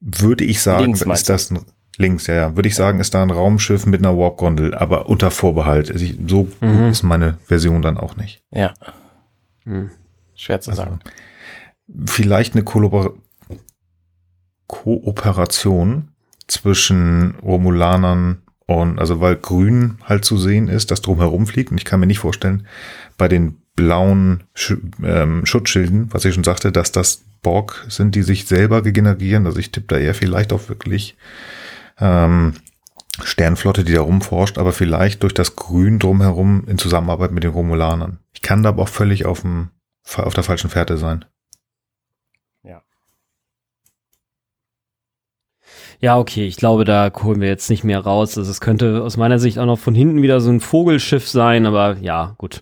[0.02, 1.60] würde ich sagen, Links ist das ein,
[1.98, 5.32] links, ja, ja, würde ich sagen, ist da ein Raumschiff mit einer Warp-Gondel, aber unter
[5.32, 5.90] Vorbehalt.
[5.92, 6.84] Also ich, so gut Mhm.
[6.90, 8.44] ist meine Version dann auch nicht.
[8.52, 8.74] Ja,
[9.64, 9.90] Hm.
[10.36, 11.00] schwer zu Also, sagen.
[12.06, 13.14] vielleicht eine Kollabor
[14.68, 16.10] Kooperation
[16.48, 21.72] zwischen Romulanern und, also weil grün halt zu sehen ist, das drumherum fliegt.
[21.72, 22.68] Und ich kann mir nicht vorstellen,
[23.18, 28.24] bei den blauen Sch ähm, Schutzschilden, was ich schon sagte, dass das Borg sind, die
[28.24, 29.46] sich selber regenerieren.
[29.46, 31.16] Also ich tippe da eher vielleicht auf wirklich
[32.00, 32.54] ähm,
[33.24, 38.20] Sternflotte, die da rumforscht, aber vielleicht durch das Grün drumherum in Zusammenarbeit mit den Romulanern.
[38.34, 39.70] Ich kann da aber auch völlig auf, dem,
[40.18, 41.26] auf der falschen Fährte sein.
[46.00, 48.38] Ja, okay, ich glaube, da holen wir jetzt nicht mehr raus.
[48.38, 51.66] Also es könnte aus meiner Sicht auch noch von hinten wieder so ein Vogelschiff sein,
[51.66, 52.62] aber ja, gut.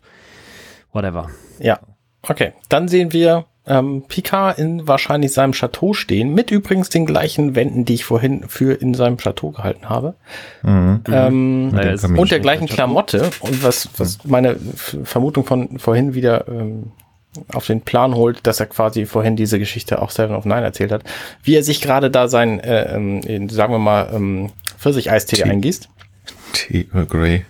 [0.94, 1.30] Whatever.
[1.60, 1.80] Ja,
[2.28, 2.54] okay.
[2.70, 7.84] Dann sehen wir ähm, Picard in wahrscheinlich seinem Chateau stehen, mit übrigens den gleichen Wänden,
[7.84, 10.14] die ich vorhin für in seinem Chateau gehalten habe.
[10.64, 11.02] Mhm.
[11.12, 12.20] Ähm, es- Kamin.
[12.20, 16.92] und der gleichen Klamotte und was, was meine F- Vermutung von vorhin wieder ähm,
[17.54, 20.92] auf den Plan holt, dass er quasi vorhin diese Geschichte auch Seven of Nine erzählt
[20.92, 21.04] hat,
[21.44, 25.44] wie er sich gerade da sein, äh, ähm, in, sagen wir mal, ähm, Pfirsicheistee Tee.
[25.44, 25.90] eingießt.
[26.54, 26.88] T.
[26.94, 27.46] Earl Grey.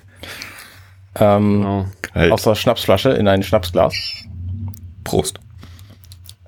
[1.15, 1.85] Ähm.
[2.13, 2.31] Halt.
[2.31, 3.93] Aus der Schnapsflasche in ein Schnapsglas.
[5.03, 5.39] Prost.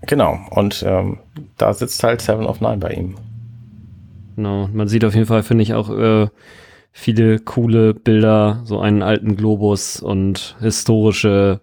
[0.03, 0.39] Genau.
[0.51, 1.19] Und ähm,
[1.57, 3.15] da sitzt halt Seven of Nine bei ihm.
[4.35, 4.69] genau.
[4.71, 6.27] Man sieht auf jeden Fall, finde ich, auch äh,
[6.93, 11.59] viele coole Bilder, so einen alten Globus und historische,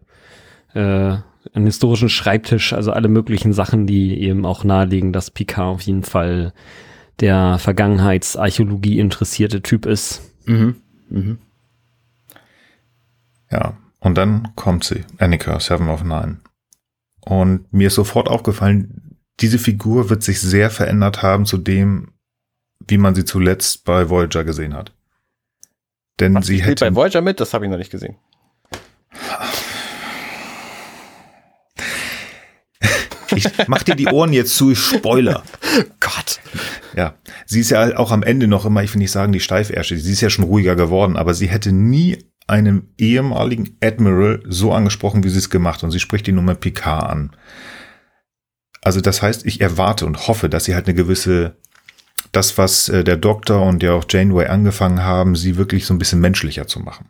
[0.75, 1.17] äh,
[1.53, 6.03] einen historischen Schreibtisch, also alle möglichen Sachen, die eben auch nahelegen, dass Picard auf jeden
[6.03, 6.53] Fall
[7.21, 10.23] der Vergangenheitsarchäologie interessierte Typ ist.
[10.47, 10.77] Mhm.
[11.09, 11.39] Mhm.
[13.51, 13.77] Ja.
[14.01, 16.39] Und dann kommt sie, Annika, Seven of Nine.
[17.21, 22.13] Und mir ist sofort aufgefallen, diese Figur wird sich sehr verändert haben zu dem,
[22.87, 24.93] wie man sie zuletzt bei Voyager gesehen hat.
[26.21, 26.85] Denn Was sie spielt hätte.
[26.85, 27.41] bei Voyager mit?
[27.41, 28.17] Das habe ich noch nicht gesehen.
[33.37, 35.43] Ich mach dir die Ohren jetzt zu, ich spoiler.
[36.01, 36.41] Gott.
[36.97, 37.15] Ja,
[37.47, 40.13] sie ist ja auch am Ende noch immer, ich will nicht sagen die Steifärsche, sie
[40.13, 45.31] ist ja schon ruhiger geworden, aber sie hätte nie einen ehemaligen Admiral so angesprochen, wie
[45.31, 47.37] sie es gemacht und sie spricht die Nummer Picard an.
[48.83, 51.57] Also das heißt, ich erwarte und hoffe, dass sie halt eine gewisse,
[52.33, 55.99] das was äh, der Doktor und ja auch Janeway angefangen haben, sie wirklich so ein
[55.99, 57.09] bisschen menschlicher zu machen.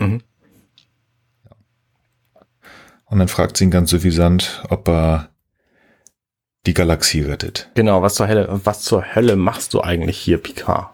[0.00, 0.22] Mhm.
[3.04, 5.33] Und dann fragt sie ihn ganz suffisant, ob er
[6.66, 7.68] die Galaxie rettet.
[7.74, 10.90] Genau, was zur Hölle, was zur Hölle machst du eigentlich hier, Picard?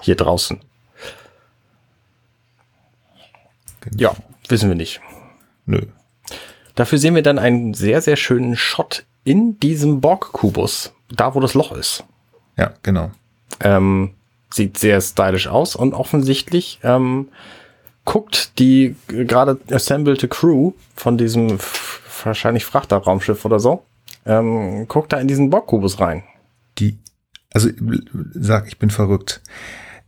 [0.00, 0.60] Hier draußen.
[3.96, 4.14] Ja,
[4.48, 5.00] wissen wir nicht.
[5.66, 5.82] Nö.
[6.74, 11.54] Dafür sehen wir dann einen sehr, sehr schönen Shot in diesem Borg-Kubus, da wo das
[11.54, 12.04] Loch ist.
[12.56, 13.10] Ja, genau.
[13.60, 14.14] Ähm,
[14.50, 17.28] sieht sehr stylisch aus und offensichtlich ähm,
[18.04, 21.58] guckt die gerade assemblete Crew von diesem
[22.24, 23.84] wahrscheinlich Frachterraumschiff oder so,
[24.26, 26.24] ähm, guckt da in diesen Borg-Kubus rein.
[26.78, 26.98] die,
[27.52, 27.70] also
[28.34, 29.40] sag, ich bin verrückt.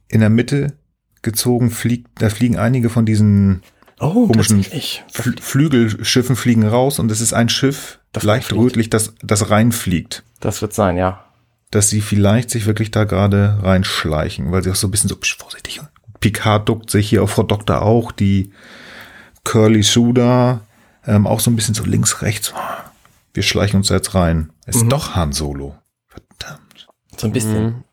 [0.08, 0.74] In der Mitte
[1.22, 3.62] gezogen fliegt, da fliegen einige von diesen
[4.00, 4.62] Oh, komischen.
[4.62, 10.22] Fl Flügelschiffen fliegen raus und es ist ein Schiff, Das leicht rötlich, das, das reinfliegt.
[10.40, 11.24] Das wird sein, ja.
[11.70, 15.16] Dass sie vielleicht sich wirklich da gerade reinschleichen, weil sie auch so ein bisschen so
[15.16, 15.80] psch, vorsichtig.
[16.20, 18.52] Picard duckt sich hier auf Frau Doktor auch, die
[19.44, 20.60] Curly Sue
[21.06, 22.54] ähm, auch so ein bisschen so links, rechts.
[23.34, 24.52] Wir schleichen uns da jetzt rein.
[24.66, 24.88] Ist Mhm.
[24.90, 25.76] doch Han Solo.
[26.06, 26.88] Verdammt.
[27.16, 27.64] So ein bisschen.
[27.64, 27.84] Mhm.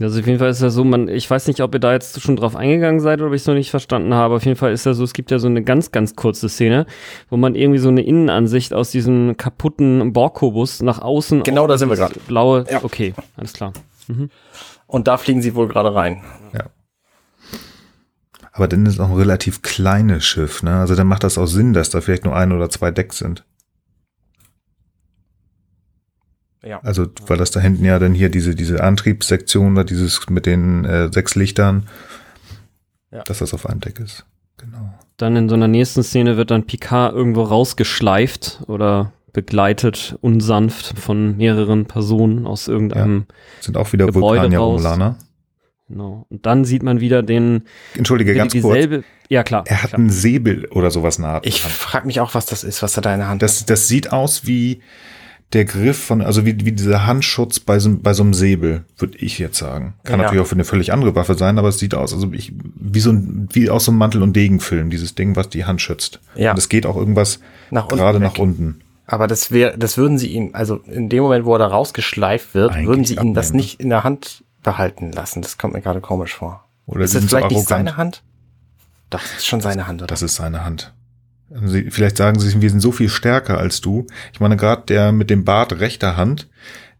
[0.00, 2.20] Also auf jeden Fall ist ja so, man, ich weiß nicht, ob ihr da jetzt
[2.20, 4.34] schon drauf eingegangen seid oder ob ich es noch nicht verstanden habe.
[4.34, 6.86] Auf jeden Fall ist ja so, es gibt ja so eine ganz, ganz kurze Szene,
[7.30, 11.44] wo man irgendwie so eine Innenansicht aus diesem kaputten Borgkubus nach außen.
[11.44, 12.18] Genau, da sind wir gerade.
[12.26, 12.82] Blaue, Ja.
[12.82, 13.72] okay, alles klar.
[14.88, 16.24] Und da fliegen sie wohl gerade rein.
[16.52, 16.64] Ja.
[18.50, 20.74] Aber dann ist es auch ein relativ kleines Schiff, ne?
[20.80, 23.44] Also dann macht das auch Sinn, dass da vielleicht nur ein oder zwei Decks sind.
[26.66, 26.80] Ja.
[26.82, 30.84] Also, weil das da hinten ja dann hier diese, diese Antriebssektion da, dieses mit den
[30.84, 31.86] äh, sechs Lichtern,
[33.10, 33.22] Ja.
[33.24, 34.24] dass das auf einem Deck ist.
[34.56, 34.94] Genau.
[35.16, 41.36] Dann in so einer nächsten Szene wird dann Picard irgendwo rausgeschleift oder begleitet unsanft von
[41.36, 43.26] mehreren Personen aus irgendeinem,
[43.60, 45.16] Sind auch wieder Gebäude Vulkanier-Romulaner.
[45.88, 46.26] genau.
[46.30, 47.62] Und dann sieht man wieder den,
[47.94, 48.62] Entschuldige, wieder ganz kurz.
[48.74, 49.64] dieselbe, ja klar.
[49.66, 49.98] Er hat klar.
[49.98, 51.46] einen Säbel oder sowas in der Art.
[51.46, 53.48] Ich frage mich auch, was das ist, was er da in der Hand hat.
[53.48, 54.80] Das, das sieht aus wie
[55.54, 59.16] der Griff von, also wie, wie dieser Handschutz bei so, bei so einem Säbel, würde
[59.18, 59.94] ich jetzt sagen.
[60.04, 60.24] Kann Ja.
[60.24, 63.00] natürlich auch für eine völlig andere Waffe sein, aber es sieht aus, also ich, wie
[63.00, 66.20] so ein, wie aus so einem Mantel- und Degenfilm, dieses Ding, was die Hand schützt.
[66.34, 66.50] Ja.
[66.50, 67.40] Und es geht auch irgendwas
[67.70, 68.80] Nach gerade nach unten.
[69.06, 72.54] Aber das wäre, das würden sie ihm, also in dem Moment, wo er da rausgeschleift
[72.54, 73.62] wird, Eigentlich würden sie ihn das abnehmen.
[73.64, 75.42] nicht in der Hand behalten lassen.
[75.42, 76.64] Das kommt mir gerade komisch vor.
[76.86, 78.22] Oder ist das sind so vielleicht nicht seine Hand?
[79.10, 80.06] Doch, das ist schon seine Hand, oder?
[80.06, 80.92] Das ist seine Hand.
[81.62, 84.06] Sie, vielleicht sagen sie, wir sind so viel stärker als du.
[84.32, 86.48] Ich meine, gerade der mit dem Bart rechter Hand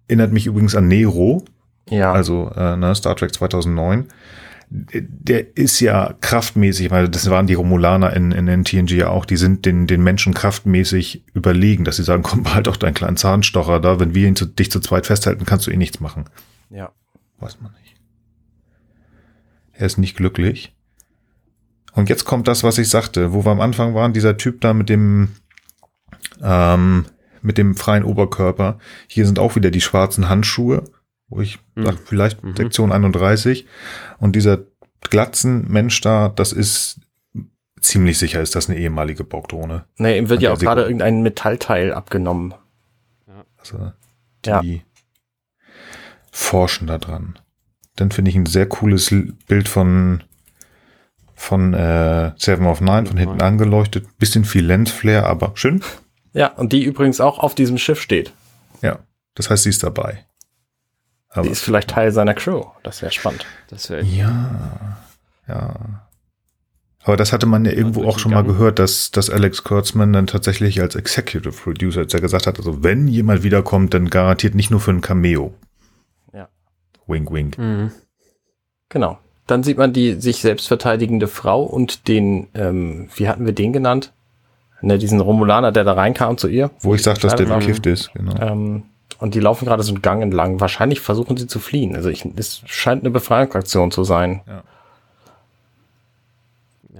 [0.06, 1.44] erinnert mich übrigens an Nero,
[1.88, 2.12] ja.
[2.12, 4.06] also äh, ne, Star Trek 2009.
[4.70, 9.24] Der ist ja kraftmäßig, weil das waren die Romulaner in, in, in TNG ja auch,
[9.24, 13.16] die sind den, den Menschen kraftmäßig überlegen, dass sie sagen, komm, behalt doch deinen kleinen
[13.16, 16.24] Zahnstocher da, wenn wir ihn zu, dich zu zweit festhalten, kannst du eh nichts machen.
[16.70, 16.92] ja.
[17.40, 17.96] Weiß man nicht.
[19.72, 20.74] Er ist nicht glücklich.
[21.94, 24.74] Und jetzt kommt das, was ich sagte, wo wir am Anfang waren, dieser Typ da
[24.74, 25.28] mit dem,
[26.42, 27.06] ähm,
[27.42, 28.78] mit dem freien Oberkörper.
[29.06, 30.84] Hier sind auch wieder die schwarzen Handschuhe,
[31.28, 31.84] wo ich Mhm.
[31.86, 32.56] sag, vielleicht Mhm.
[32.56, 33.66] Sektion 31.
[34.18, 34.58] Und dieser
[35.02, 37.00] glatzen Mensch da, das ist
[37.80, 39.84] ziemlich sicher, ist das eine ehemalige Borgdrohne.
[39.98, 42.54] Nee, ihm wird ja auch gerade irgendein Metallteil abgenommen.
[43.58, 43.92] Also
[44.44, 44.60] Ja.
[44.62, 44.82] die
[46.32, 47.38] forschen da dran.
[47.96, 49.14] Dann finde ich ein sehr cooles
[49.46, 50.24] Bild von
[51.44, 54.18] von äh, Seven of Nine, von hinten angeleuchtet.
[54.18, 55.82] Bisschen viel Lensflare, aber schön.
[56.32, 58.32] Ja, und die übrigens auch auf diesem Schiff steht.
[58.82, 58.98] Ja,
[59.34, 60.24] das heißt, sie ist dabei.
[61.28, 62.64] Aber Die ist vielleicht Teil seiner Crew.
[62.82, 63.44] Das wäre spannend.
[63.68, 64.98] Das wäre ja,
[65.48, 65.74] ja.
[67.02, 70.26] Aber das hatte man ja irgendwo auch schon mal gehört, dass, dass Alex Kurtzman dann
[70.26, 74.70] tatsächlich als Executive Producer jetzt ja gesagt hat, also wenn jemand wiederkommt, dann garantiert nicht
[74.70, 75.52] nur für ein Cameo.
[76.32, 76.48] Ja.
[77.06, 77.58] Wink, wink.
[77.58, 77.90] Mhm.
[78.88, 79.18] Genau.
[79.46, 83.72] Dann sieht man die sich selbst verteidigende Frau und den, ähm, wie hatten wir den
[83.72, 84.12] genannt?
[84.80, 86.70] Ne, diesen Romulaner, der da reinkam zu ihr.
[86.80, 88.34] Wo ich sage, dass der bekifft ist, genau.
[88.40, 88.82] Ähm,
[89.18, 90.60] und die laufen gerade so einen Gang entlang.
[90.60, 91.94] Wahrscheinlich versuchen sie zu fliehen.
[91.96, 94.42] Also ich, es scheint eine Befreiungsaktion zu sein.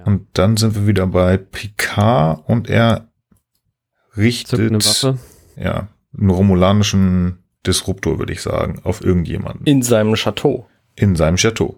[0.05, 3.07] Und dann sind wir wieder bei Picard und er
[4.17, 5.17] richtet eine Waffe.
[5.55, 5.87] ja
[6.17, 10.67] einen romulanischen Disruptor, würde ich sagen, auf irgendjemanden In seinem Chateau.
[10.95, 11.75] in seinem Chateau.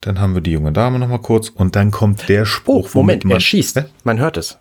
[0.00, 2.94] Dann haben wir die junge Dame noch mal kurz und dann kommt der Oh, Spruch,
[2.94, 3.76] Moment, man, er schießt.
[3.76, 3.84] Hä?
[4.04, 4.58] Man hört es.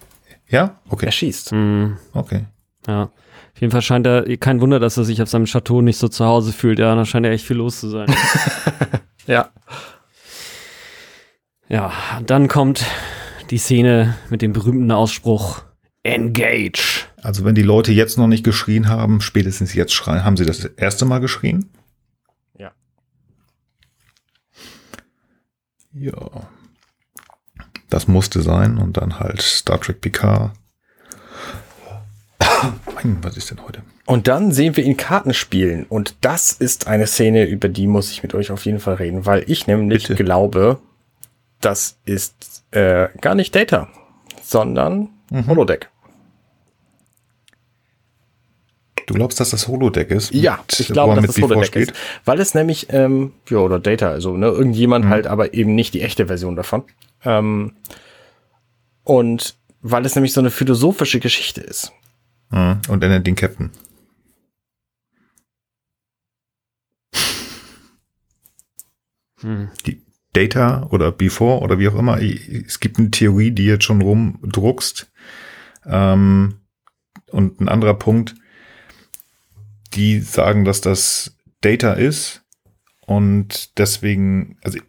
[0.47, 1.51] Ja, okay, Er schießt.
[1.51, 1.97] Mhm.
[2.13, 2.45] okay.
[2.87, 3.03] Ja.
[3.03, 6.07] Auf jeden Fall scheint er, kein Wunder, dass er sich auf seinem Chateau nicht so
[6.07, 6.77] zu Hause fühlt.
[6.79, 8.07] Ja, da scheint ja echt viel los zu sein.
[9.27, 9.49] Ja.
[11.67, 11.91] ja,
[12.23, 12.85] dann kommt
[13.49, 15.63] die Szene mit dem berühmten Ausspruch
[16.03, 17.05] Engage.
[17.23, 20.63] Also wenn die Leute jetzt noch nicht geschrien haben, spätestens jetzt schreien, haben sie das
[20.63, 21.71] erste Mal geschrien?
[25.97, 26.47] Ja.
[27.89, 30.51] Das musste sein und dann halt Star Trek Picard.
[33.03, 33.81] Was ist denn heute?
[34.05, 35.85] Und dann sehen wir ihn Karten spielen.
[35.87, 39.25] Und das ist eine Szene, über die muss ich mit euch auf jeden Fall reden,
[39.25, 40.23] weil ich nämlich Bitte.
[40.23, 40.79] glaube,
[41.61, 43.87] das ist äh, gar nicht Data,
[44.41, 45.47] sondern Mhm.
[45.47, 45.89] Holodeck.
[49.07, 50.33] Du glaubst, dass das Holodeck ist?
[50.33, 51.91] Ja, ich glaube, dass das Holodeck steht?
[51.91, 51.99] ist.
[52.25, 56.01] Weil es nämlich, ähm, ja, oder Data, also ne, irgendjemand halt, aber eben nicht die
[56.01, 56.83] echte Version davon.
[57.23, 57.73] Ähm,
[59.03, 61.91] und weil es nämlich so eine philosophische Geschichte ist.
[62.49, 62.81] Mhm.
[62.89, 63.69] Und er nennt den Captain.
[69.41, 69.69] Hm.
[69.85, 70.01] Die
[70.33, 72.19] Data oder Before oder wie auch immer.
[72.19, 75.11] Es gibt eine Theorie, die jetzt schon rumdruckst.
[75.85, 76.55] Ähm,
[77.31, 78.35] und ein anderer Punkt,
[79.95, 82.43] die sagen, dass das Data ist
[83.05, 84.79] und deswegen, also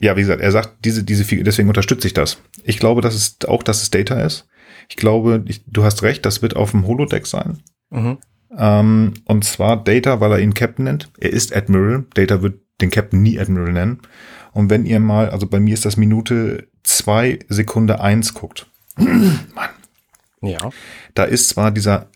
[0.00, 2.38] ja, wie gesagt, er sagt, diese, diese Figur, deswegen unterstütze ich das.
[2.64, 4.46] Ich glaube, dass es auch, dass es Data ist.
[4.88, 7.62] Ich glaube, ich, du hast recht, das wird auf dem Holodeck sein.
[7.90, 8.18] Mhm.
[8.56, 11.10] Ähm, und zwar Data, weil er ihn Captain nennt.
[11.18, 12.04] Er ist Admiral.
[12.14, 14.00] Data wird den Captain nie Admiral nennen.
[14.52, 18.66] Und wenn ihr mal, also bei mir ist das Minute zwei Sekunde eins guckt.
[18.96, 19.70] Mann.
[20.42, 20.70] Ja.
[21.14, 22.08] Da ist zwar dieser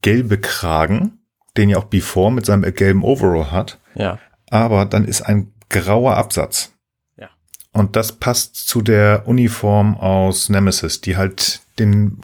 [0.00, 1.18] gelbe Kragen,
[1.56, 4.18] den ja auch Before mit seinem gelben Overall hat, Ja.
[4.50, 6.72] aber dann ist ein grauer Absatz.
[7.16, 7.28] Ja.
[7.72, 12.18] Und das passt zu der Uniform aus Nemesis, die halt den,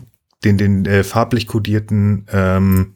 [0.44, 2.94] den, den äh, farblich kodierten ähm,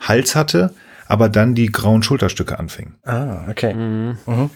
[0.00, 0.74] Hals hatte,
[1.06, 2.94] aber dann die grauen Schulterstücke anfing.
[3.04, 3.74] Ah, okay.
[3.74, 4.18] Mhm.
[4.26, 4.50] Mhm.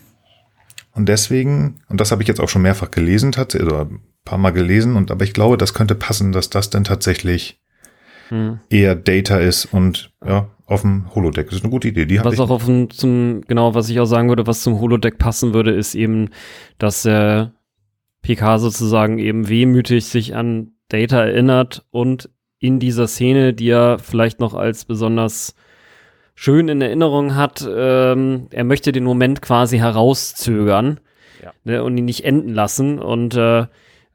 [0.92, 4.38] Und deswegen, und das habe ich jetzt auch schon mehrfach gelesen, tatsächlich, oder ein paar
[4.38, 7.60] Mal gelesen, und aber ich glaube, das könnte passen, dass das dann tatsächlich
[8.30, 8.58] Mhm.
[8.70, 11.46] eher Data ist und ja, auf dem Holodeck.
[11.46, 12.06] Das ist eine gute Idee.
[12.06, 15.18] Die Was auch auf dem, zum, genau, was ich auch sagen würde, was zum Holodeck
[15.18, 16.30] passen würde, ist eben,
[16.78, 17.52] dass der
[18.22, 24.40] PK sozusagen eben wehmütig sich an Data erinnert und in dieser Szene, die er vielleicht
[24.40, 25.54] noch als besonders
[26.34, 31.00] schön in Erinnerung hat, ähm, er möchte den Moment quasi herauszögern
[31.42, 31.52] Ja.
[31.64, 33.66] ne, und ihn nicht enden lassen und äh,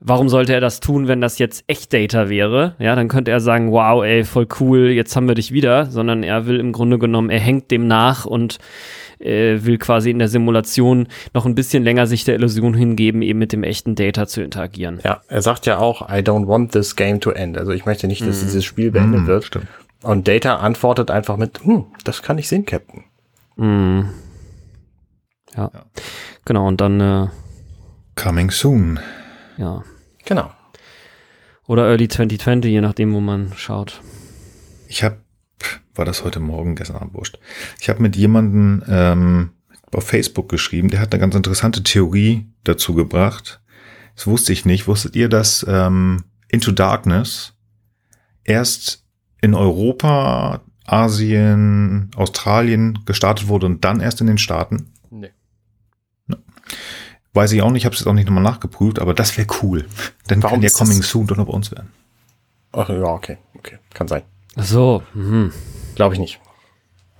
[0.03, 2.73] Warum sollte er das tun, wenn das jetzt echt Data wäre?
[2.80, 6.23] Ja, dann könnte er sagen, wow, ey, voll cool, jetzt haben wir dich wieder, sondern
[6.23, 8.57] er will im Grunde genommen, er hängt dem nach und
[9.19, 13.38] äh, will quasi in der Simulation noch ein bisschen länger sich der Illusion hingeben, eben
[13.38, 14.99] mit dem echten Data zu interagieren.
[15.03, 17.56] Ja, er sagt ja auch, I don't want this game to end.
[17.60, 19.44] Also ich möchte nicht, dass dieses Spiel beendet Hm, wird.
[19.45, 19.68] Stimmt.
[20.02, 23.03] Und Data antwortet einfach mit, hm, das kann ich sehen, Captain.
[23.56, 24.10] Mhm.
[25.56, 25.69] Ja.
[25.72, 25.84] Ja.
[26.45, 27.28] Genau, und dann, äh,
[28.15, 28.99] Coming soon.
[29.57, 29.84] ja.
[30.26, 30.52] Genau.
[31.68, 34.02] Oder Early 2020, je nachdem, wo man schaut.
[34.88, 35.18] Ich habe,
[35.95, 37.39] war das heute Morgen, gestern Abend wurscht.
[37.80, 39.52] Ich habe mit jemandem ähm,
[39.93, 43.61] auf Facebook geschrieben, der hat eine ganz interessante Theorie dazu gebracht.
[44.15, 44.88] Das wusste ich nicht.
[44.88, 47.53] Wusstet ihr, dass ähm, Into Darkness
[48.43, 49.06] erst
[49.41, 54.91] in Europa, Asien, Australien gestartet wurde und dann erst in den Staaten?
[55.10, 55.31] Nee.
[57.34, 59.48] Weiß ich auch nicht, ich habe es jetzt auch nicht nochmal nachgeprüft, aber das wäre
[59.62, 59.86] cool.
[60.28, 61.91] Dann Warum kann ja Coming Soon doch noch bei uns werden.
[62.74, 64.24] Ach ja, okay, okay, kann sein.
[64.56, 65.53] Ach so, mhm.
[65.95, 66.40] Glaube ich nicht.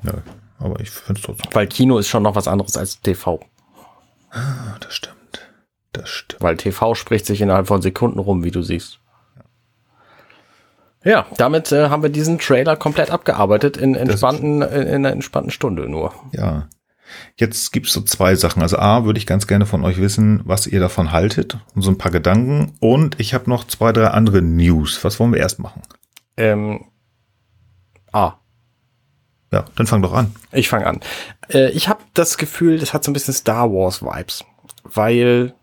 [0.04, 0.14] Ja,
[0.60, 1.50] aber ich finde es trotzdem.
[1.54, 3.40] Weil Kino ist schon noch was anderes als TV.
[4.32, 5.16] Ah, das stimmt.
[5.94, 6.42] Das stimmt.
[6.42, 9.00] Weil TV spricht sich innerhalb von Sekunden rum, wie du siehst.
[11.04, 15.52] Ja, damit äh, haben wir diesen Trailer komplett abgearbeitet in entspannten, in, in einer entspannten
[15.52, 16.14] Stunde nur.
[16.32, 16.68] Ja.
[17.36, 18.62] Jetzt gibt's so zwei Sachen.
[18.62, 21.92] Also A, würde ich ganz gerne von euch wissen, was ihr davon haltet und so
[21.92, 22.74] ein paar Gedanken.
[22.80, 25.04] Und ich habe noch zwei, drei andere News.
[25.04, 25.82] Was wollen wir erst machen?
[26.38, 26.86] Ähm,
[28.12, 28.34] ah,
[29.52, 30.34] Ja, dann fang doch an.
[30.52, 31.00] Ich fange an.
[31.50, 34.46] Äh, ich habe das Gefühl, das hat so ein bisschen Star Wars Vibes,
[34.84, 35.54] weil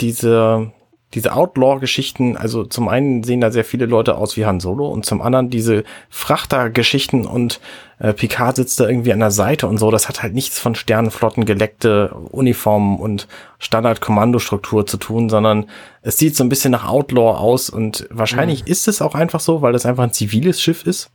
[0.00, 0.72] diese
[1.14, 5.06] diese Outlaw-Geschichten, also zum einen sehen da sehr viele Leute aus wie Han Solo und
[5.06, 7.60] zum anderen diese Frachter-Geschichten und
[8.00, 10.74] äh, Picard sitzt da irgendwie an der Seite und so, das hat halt nichts von
[10.74, 13.28] Sternenflotten geleckte Uniformen und
[13.60, 15.66] Standard-Kommandostruktur zu tun, sondern
[16.02, 19.62] es sieht so ein bisschen nach Outlaw aus und wahrscheinlich ist es auch einfach so,
[19.62, 21.10] weil das einfach ein ziviles Schiff ist,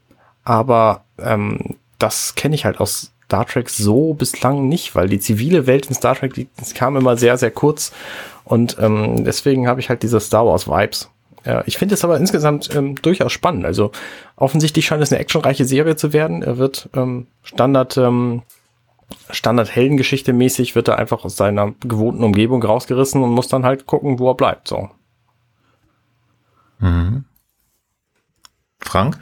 [0.45, 5.65] aber ähm, das kenne ich halt aus Star Trek so bislang nicht, weil die zivile
[5.65, 7.93] Welt in Star Trek, die, das kam immer sehr, sehr kurz
[8.51, 11.09] und ähm, deswegen habe ich halt diese Star Wars Vibes.
[11.45, 13.63] Ja, ich finde es aber insgesamt ähm, durchaus spannend.
[13.63, 13.93] Also
[14.35, 16.43] offensichtlich scheint es eine actionreiche Serie zu werden.
[16.43, 18.41] Er wird ähm, Standard ähm,
[19.29, 23.85] Standard Heldengeschichte mäßig wird er einfach aus seiner gewohnten Umgebung rausgerissen und muss dann halt
[23.85, 24.67] gucken, wo er bleibt.
[24.67, 24.89] So.
[26.79, 27.23] Mhm.
[28.79, 29.17] Frank?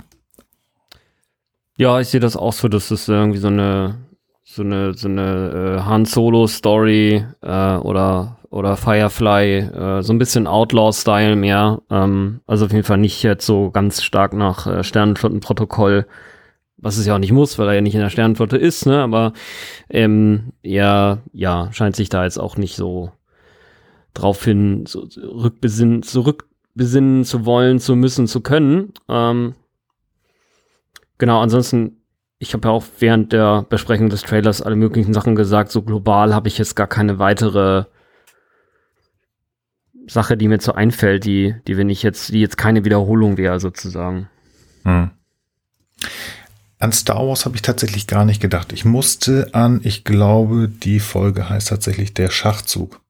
[1.77, 3.99] Ja, ich sehe das auch so, dass es irgendwie so eine
[4.43, 10.19] so eine so eine äh, Han Solo Story äh, oder oder Firefly äh, so ein
[10.19, 11.81] bisschen Outlaw Style mehr.
[11.89, 16.07] Ähm, also auf jeden Fall nicht jetzt so ganz stark nach äh, Sternenflottenprotokoll,
[16.77, 19.01] was es ja auch nicht muss, weil er ja nicht in der Sternenflotte ist, ne?
[19.01, 19.33] Aber
[19.89, 23.11] ähm, er ja scheint sich da jetzt auch nicht so
[24.13, 28.93] drauf hin so rückbesinnen, zurückbesinnen zu wollen, zu müssen, zu können.
[29.07, 29.55] Ähm,
[31.19, 31.97] Genau, ansonsten,
[32.39, 35.69] ich habe ja auch während der Besprechung des Trailers alle möglichen Sachen gesagt.
[35.69, 37.83] So global habe ich jetzt gar keine weitere
[40.09, 43.59] Sache, die mir so einfällt, die, die wenn ich jetzt, die jetzt keine Wiederholung wäre,
[43.59, 44.27] sozusagen.
[44.83, 45.11] Hm.
[46.79, 48.71] An Star Wars habe ich tatsächlich gar nicht gedacht.
[48.71, 53.01] Ich musste an, ich glaube, die Folge heißt tatsächlich der Schachzug,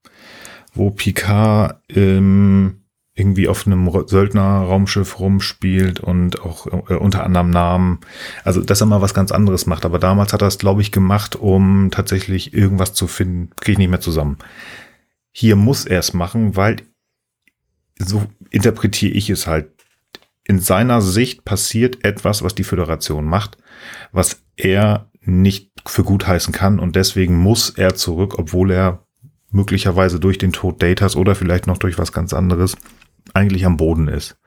[0.74, 2.80] wo Picard ähm,
[3.14, 8.00] irgendwie auf einem Söldner-Raumschiff rumspielt und auch äh, unter anderem Namen.
[8.44, 9.84] Also, dass er mal was ganz anderes macht.
[9.84, 13.50] Aber damals hat er es, glaube ich, gemacht, um tatsächlich irgendwas zu finden.
[13.60, 14.38] Kriege ich nicht mehr zusammen.
[15.32, 16.76] Hier muss er es machen, weil
[18.06, 19.70] so interpretiere ich es halt.
[20.44, 23.56] in seiner Sicht passiert etwas, was die Föderation macht,
[24.10, 29.06] was er nicht für gut heißen kann und deswegen muss er zurück, obwohl er
[29.50, 32.76] möglicherweise durch den Tod Datas oder vielleicht noch durch was ganz anderes
[33.34, 34.38] eigentlich am Boden ist.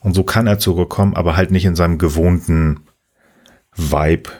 [0.00, 2.80] Und so kann er zurückkommen, aber halt nicht in seinem gewohnten
[3.74, 4.30] Vibe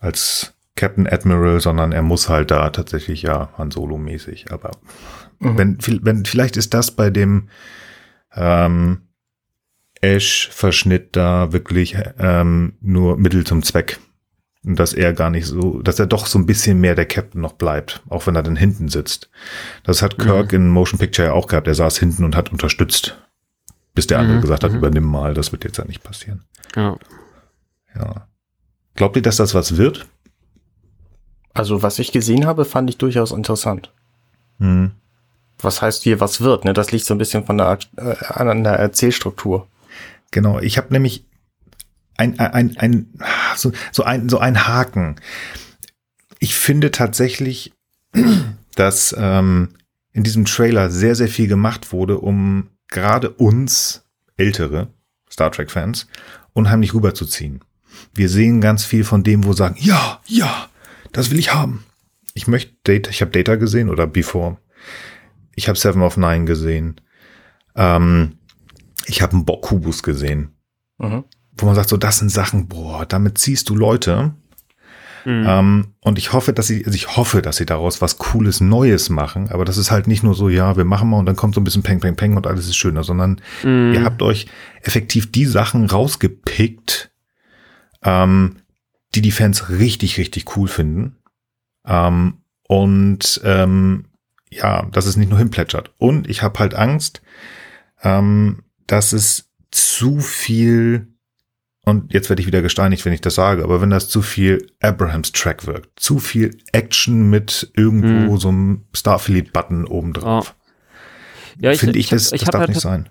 [0.00, 4.50] als Captain Admiral, sondern er muss halt da tatsächlich ja Han Solo mäßig.
[4.50, 4.70] Aber
[5.38, 5.58] mhm.
[5.58, 7.48] wenn, wenn, vielleicht ist das bei dem
[8.34, 9.08] ähm,
[10.00, 13.98] Ash-Verschnitt da wirklich ähm, nur Mittel zum Zweck.
[14.64, 17.40] Und dass er gar nicht so, dass er doch so ein bisschen mehr der Captain
[17.40, 19.28] noch bleibt, auch wenn er dann hinten sitzt.
[19.82, 20.56] Das hat Kirk mhm.
[20.56, 21.66] in Motion Picture ja auch gehabt.
[21.66, 23.18] Er saß hinten und hat unterstützt,
[23.94, 24.42] bis der andere mhm.
[24.42, 24.78] gesagt hat, mhm.
[24.78, 26.44] übernimm mal, das wird jetzt ja nicht passieren.
[26.76, 26.96] Ja.
[27.96, 28.28] Ja.
[28.94, 30.06] Glaubt ihr, dass das was wird?
[31.54, 33.92] Also, was ich gesehen habe, fand ich durchaus interessant.
[34.58, 34.92] Mhm.
[35.62, 36.64] Was heißt hier, was wird?
[36.64, 36.72] Ne?
[36.72, 39.68] Das liegt so ein bisschen von der, äh, an der Erzählstruktur.
[40.30, 41.26] Genau, ich habe nämlich
[42.16, 43.06] ein, ein, ein,
[43.56, 45.16] so, so, ein, so ein Haken.
[46.38, 47.72] Ich finde tatsächlich,
[48.74, 49.70] dass ähm,
[50.12, 54.04] in diesem Trailer sehr, sehr viel gemacht wurde, um gerade uns
[54.36, 54.88] ältere
[55.30, 56.06] Star Trek-Fans
[56.52, 57.60] unheimlich rüberzuziehen.
[58.14, 60.68] Wir sehen ganz viel von dem, wo sagen, ja, ja,
[61.12, 61.84] das will ich haben.
[62.34, 64.58] Ich möchte Data, ich habe Data gesehen oder Before.
[65.54, 67.00] Ich habe Seven of Nine gesehen.
[67.74, 68.38] Ähm,
[69.06, 70.52] ich habe einen Kubus gesehen,
[70.98, 71.24] mhm.
[71.56, 74.34] wo man sagt, so das sind Sachen, boah, damit ziehst du Leute.
[75.24, 75.44] Mhm.
[75.46, 79.08] Ähm, und ich hoffe, dass sie, also ich hoffe, dass sie daraus was Cooles Neues
[79.08, 81.54] machen, aber das ist halt nicht nur so, ja, wir machen mal und dann kommt
[81.54, 83.92] so ein bisschen Peng, Peng, Peng und alles ist schöner, sondern mhm.
[83.94, 84.46] ihr habt euch
[84.82, 87.12] effektiv die Sachen rausgepickt,
[88.02, 88.56] ähm,
[89.14, 91.16] die die Fans richtig, richtig cool finden.
[91.86, 94.06] Ähm, und ähm,
[94.52, 95.92] ja, dass es nicht nur hinplätschert.
[95.98, 97.22] Und ich habe halt Angst,
[98.02, 101.08] ähm, dass es zu viel,
[101.84, 104.66] und jetzt werde ich wieder gesteinigt, wenn ich das sage, aber wenn das zu viel
[104.80, 108.38] Abrahams Track wirkt, zu viel Action mit irgendwo hm.
[108.38, 110.54] so einem Starfleet-Button obendrauf.
[110.54, 110.62] Oh.
[111.58, 113.08] Ja, finde ich, ich, das, ich das darf halt nicht sein.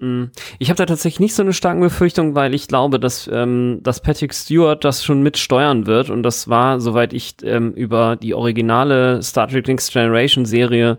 [0.00, 0.30] Hm.
[0.58, 4.00] Ich habe da tatsächlich nicht so eine starke Befürchtung, weil ich glaube, dass, ähm, dass
[4.00, 6.10] Patrick Stewart das schon mitsteuern wird.
[6.10, 10.98] Und das war, soweit ich ähm, über die originale Star Trek Next Generation Serie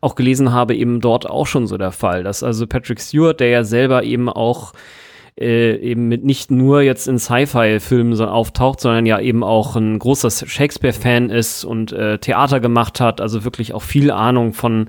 [0.00, 2.22] auch gelesen habe, eben dort auch schon so der Fall.
[2.22, 4.72] Dass also Patrick Stewart, der ja selber eben auch
[5.38, 10.30] äh, eben mit nicht nur jetzt in Sci-Fi-Filmen auftaucht, sondern ja eben auch ein großer
[10.30, 14.88] Shakespeare-Fan ist und äh, Theater gemacht hat, also wirklich auch viel Ahnung von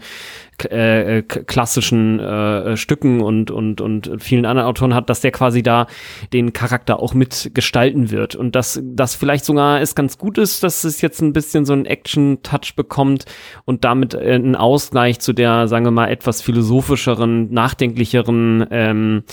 [0.65, 5.87] äh, klassischen äh, Stücken und, und, und vielen anderen Autoren hat, dass der quasi da
[6.33, 8.35] den Charakter auch mitgestalten wird.
[8.35, 11.73] Und dass das vielleicht sogar es ganz gut ist, dass es jetzt ein bisschen so
[11.73, 13.25] einen Action-Touch bekommt
[13.65, 19.23] und damit äh, einen Ausgleich zu der, sagen wir mal, etwas philosophischeren, nachdenklicheren ähm,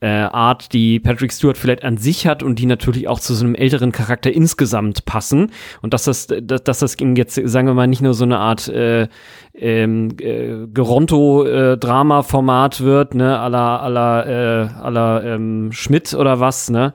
[0.00, 3.44] äh, Art, die Patrick Stewart vielleicht an sich hat und die natürlich auch zu so
[3.44, 5.52] einem älteren Charakter insgesamt passen.
[5.82, 8.66] Und dass das, dass, dass das jetzt, sagen wir mal, nicht nur so eine Art
[8.68, 9.08] äh,
[9.54, 16.14] ähm, äh, Geronto-Drama-Format äh, wird, ne, à la, à la, äh, à la ähm, Schmidt
[16.14, 16.94] oder was, ne?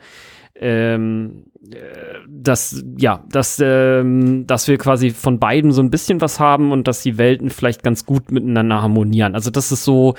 [0.56, 1.76] Ähm, äh,
[2.28, 6.88] dass ja, dass ähm, dass wir quasi von beiden so ein bisschen was haben und
[6.88, 9.36] dass die Welten vielleicht ganz gut miteinander harmonieren.
[9.36, 10.16] Also das ist so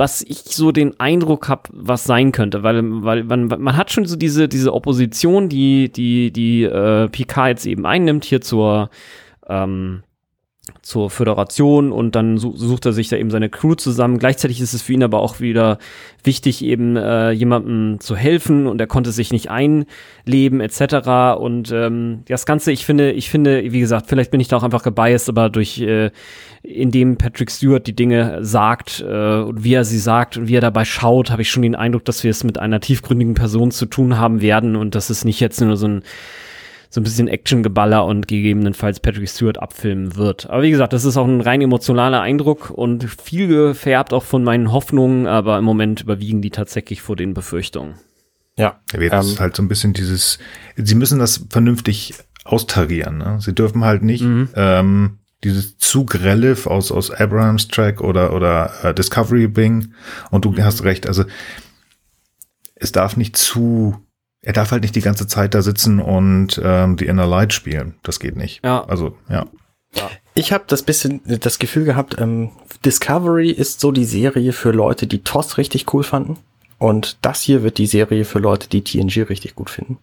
[0.00, 4.06] was ich so den Eindruck habe, was sein könnte, weil, weil man, man hat schon
[4.06, 8.88] so diese, diese Opposition, die, die, die äh, Picard jetzt eben einnimmt hier zur,
[9.46, 10.02] ähm,
[10.82, 14.18] zur Föderation und dann sucht er sich da eben seine Crew zusammen.
[14.18, 15.78] Gleichzeitig ist es für ihn aber auch wieder
[16.22, 21.38] wichtig, eben äh, jemandem zu helfen und er konnte sich nicht einleben etc.
[21.38, 24.62] Und ähm, das Ganze, ich finde, ich finde, wie gesagt, vielleicht bin ich da auch
[24.62, 26.10] einfach gebiased, aber durch äh,
[26.62, 30.60] indem Patrick Stewart die Dinge sagt äh, und wie er sie sagt und wie er
[30.60, 33.86] dabei schaut, habe ich schon den Eindruck, dass wir es mit einer tiefgründigen Person zu
[33.86, 36.02] tun haben werden und dass es nicht jetzt nur so ein
[36.90, 40.50] so ein bisschen Actiongeballer und gegebenenfalls Patrick Stewart abfilmen wird.
[40.50, 44.42] Aber wie gesagt, das ist auch ein rein emotionaler Eindruck und viel gefärbt auch von
[44.42, 47.94] meinen Hoffnungen, aber im Moment überwiegen die tatsächlich vor den Befürchtungen.
[48.56, 50.40] Ja, jetzt ähm, ist halt so ein bisschen dieses,
[50.76, 52.14] sie müssen das vernünftig
[52.44, 53.18] austarieren.
[53.18, 53.38] Ne?
[53.40, 54.48] Sie dürfen halt nicht mhm.
[54.56, 59.94] ähm, dieses zu grelle aus, aus Abrahams Track oder, oder äh, Discovery Bing.
[60.30, 60.64] Und du mhm.
[60.64, 61.24] hast recht, also
[62.74, 63.96] es darf nicht zu
[64.42, 67.94] er darf halt nicht die ganze Zeit da sitzen und ähm, die Inner Light spielen.
[68.02, 68.64] Das geht nicht.
[68.64, 68.84] Ja.
[68.84, 69.46] Also, ja.
[69.94, 70.10] ja.
[70.34, 72.50] Ich habe das bisschen das Gefühl gehabt, ähm,
[72.84, 76.38] Discovery ist so die Serie für Leute, die TOS richtig cool fanden.
[76.78, 79.98] Und das hier wird die Serie für Leute, die TNG richtig gut finden.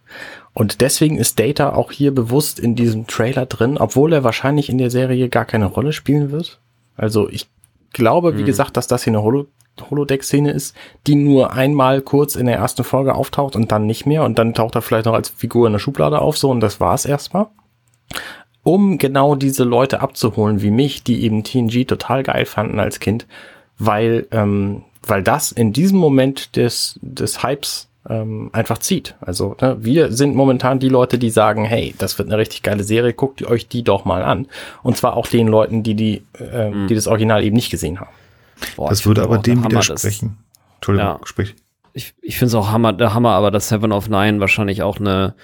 [0.54, 4.78] Und deswegen ist Data auch hier bewusst in diesem Trailer drin, obwohl er wahrscheinlich in
[4.78, 6.60] der Serie gar keine Rolle spielen wird.
[6.96, 7.48] Also ich
[7.92, 8.46] glaube, wie mhm.
[8.46, 9.48] gesagt, dass das hier eine Holo
[9.90, 10.74] Holodeck-Szene ist,
[11.06, 14.54] die nur einmal kurz in der ersten Folge auftaucht und dann nicht mehr und dann
[14.54, 17.46] taucht er vielleicht noch als Figur in der Schublade auf, so und das war's erstmal.
[18.62, 23.26] Um genau diese Leute abzuholen wie mich, die eben TNG total geil fanden als Kind,
[23.78, 29.14] weil, ähm, weil das in diesem Moment des, des Hypes ähm, einfach zieht.
[29.20, 32.84] Also ne, wir sind momentan die Leute, die sagen, hey, das wird eine richtig geile
[32.84, 34.46] Serie, guckt euch die doch mal an.
[34.82, 36.86] Und zwar auch den Leuten, die die, äh, mhm.
[36.88, 38.10] die das Original eben nicht gesehen haben.
[38.76, 40.38] Boah, das würde aber dem widersprechen.
[40.76, 41.20] Entschuldigung, ja.
[41.24, 41.54] sprich.
[41.92, 44.98] Ich, ich finde es auch Hammer, der Hammer, aber dass Seven of Nine wahrscheinlich auch
[44.98, 45.34] eine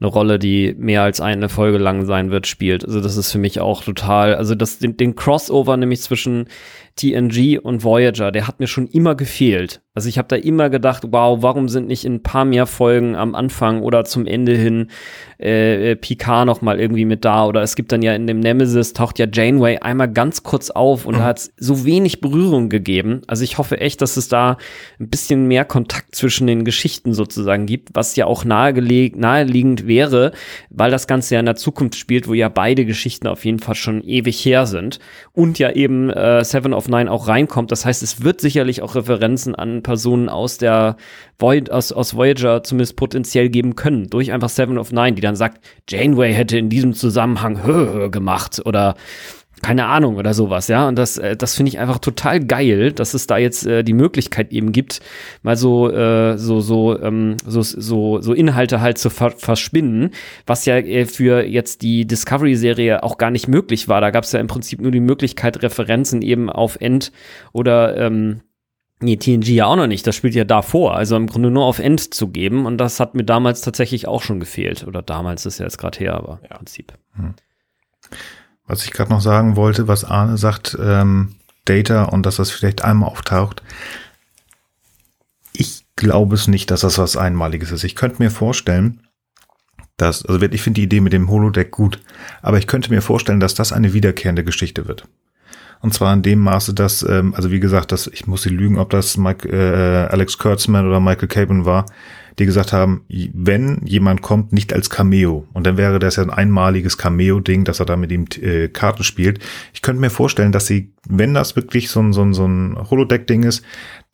[0.00, 2.84] eine Rolle, die mehr als eine Folge lang sein wird, spielt.
[2.84, 6.48] Also das ist für mich auch total, also das, den, den Crossover nämlich zwischen
[6.96, 9.80] TNG und Voyager, der hat mir schon immer gefehlt.
[9.96, 13.14] Also ich habe da immer gedacht, wow, warum sind nicht in ein paar mehr Folgen
[13.14, 14.88] am Anfang oder zum Ende hin
[15.40, 18.40] äh, äh, Picard noch mal irgendwie mit da oder es gibt dann ja in dem
[18.40, 21.18] Nemesis taucht ja Janeway einmal ganz kurz auf und mhm.
[21.18, 23.22] da hat so wenig Berührung gegeben.
[23.28, 24.56] Also ich hoffe echt, dass es da
[24.98, 30.32] ein bisschen mehr Kontakt zwischen den Geschichten sozusagen gibt, was ja auch naheliegend wäre,
[30.70, 33.76] weil das Ganze ja in der Zukunft spielt, wo ja beide Geschichten auf jeden Fall
[33.76, 34.98] schon ewig her sind
[35.32, 37.72] und ja eben äh, Seven of Nine auch reinkommt.
[37.72, 40.96] Das heißt, es wird sicherlich auch Referenzen an Personen aus der
[41.38, 45.36] Voy aus, aus Voyager zumindest potenziell geben können, durch einfach Seven of Nine, die dann
[45.36, 48.94] sagt, Janeway hätte in diesem Zusammenhang hö, hö gemacht oder
[49.64, 50.86] keine Ahnung oder sowas, ja.
[50.86, 53.94] Und das, äh, das finde ich einfach total geil, dass es da jetzt äh, die
[53.94, 55.00] Möglichkeit eben gibt,
[55.42, 60.10] mal so, äh, so, so, ähm, so, so, so Inhalte halt zu ver verspinnen,
[60.46, 64.02] was ja äh, für jetzt die Discovery-Serie auch gar nicht möglich war.
[64.02, 67.10] Da gab es ja im Prinzip nur die Möglichkeit, Referenzen eben auf End
[67.54, 68.42] oder ähm,
[69.00, 70.06] Nee, TNG ja auch noch nicht.
[70.06, 70.94] Das spielt ja davor.
[70.94, 72.64] Also im Grunde nur auf End zu geben.
[72.64, 74.86] Und das hat mir damals tatsächlich auch schon gefehlt.
[74.86, 76.50] Oder damals ist ja jetzt gerade her, aber ja.
[76.50, 76.92] im Prinzip.
[77.16, 77.34] Hm.
[78.66, 81.34] Was ich gerade noch sagen wollte, was Arne sagt, ähm,
[81.64, 83.62] Data und dass das vielleicht einmal auftaucht.
[85.52, 87.84] Ich glaube es nicht, dass das was Einmaliges ist.
[87.84, 89.00] Ich könnte mir vorstellen,
[89.96, 92.00] dass, also ich finde die Idee mit dem Holodeck gut,
[92.42, 95.06] aber ich könnte mir vorstellen, dass das eine wiederkehrende Geschichte wird.
[95.80, 98.78] Und zwar in dem Maße, dass, ähm, also wie gesagt, dass ich muss sie lügen,
[98.78, 101.86] ob das Mike, äh, Alex Kurtzman oder Michael Caban war,
[102.38, 105.46] die gesagt haben, wenn jemand kommt, nicht als Cameo.
[105.52, 109.04] Und dann wäre das ja ein einmaliges Cameo-Ding, dass er da mit ihm äh, Karten
[109.04, 109.38] spielt.
[109.72, 112.76] Ich könnte mir vorstellen, dass sie, wenn das wirklich so ein, so ein, so ein
[112.90, 113.64] Holodeck-Ding ist,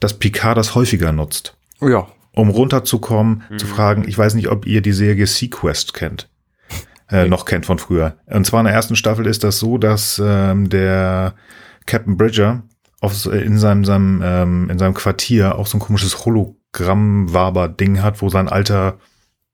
[0.00, 1.56] dass Picard das häufiger nutzt.
[1.80, 2.08] Ja.
[2.32, 3.58] Um runterzukommen, mhm.
[3.58, 6.28] zu fragen, ich weiß nicht, ob ihr die Serie Sequest kennt.
[7.10, 8.16] Äh, noch kennt von früher.
[8.26, 11.34] Und zwar in der ersten Staffel ist das so, dass ähm, der
[11.86, 12.62] Captain Bridger
[13.00, 16.26] auf, in seinem, seinem, ähm, in seinem Quartier auch so ein komisches
[16.72, 18.98] Hologramm-Waber-Ding hat, wo sein alter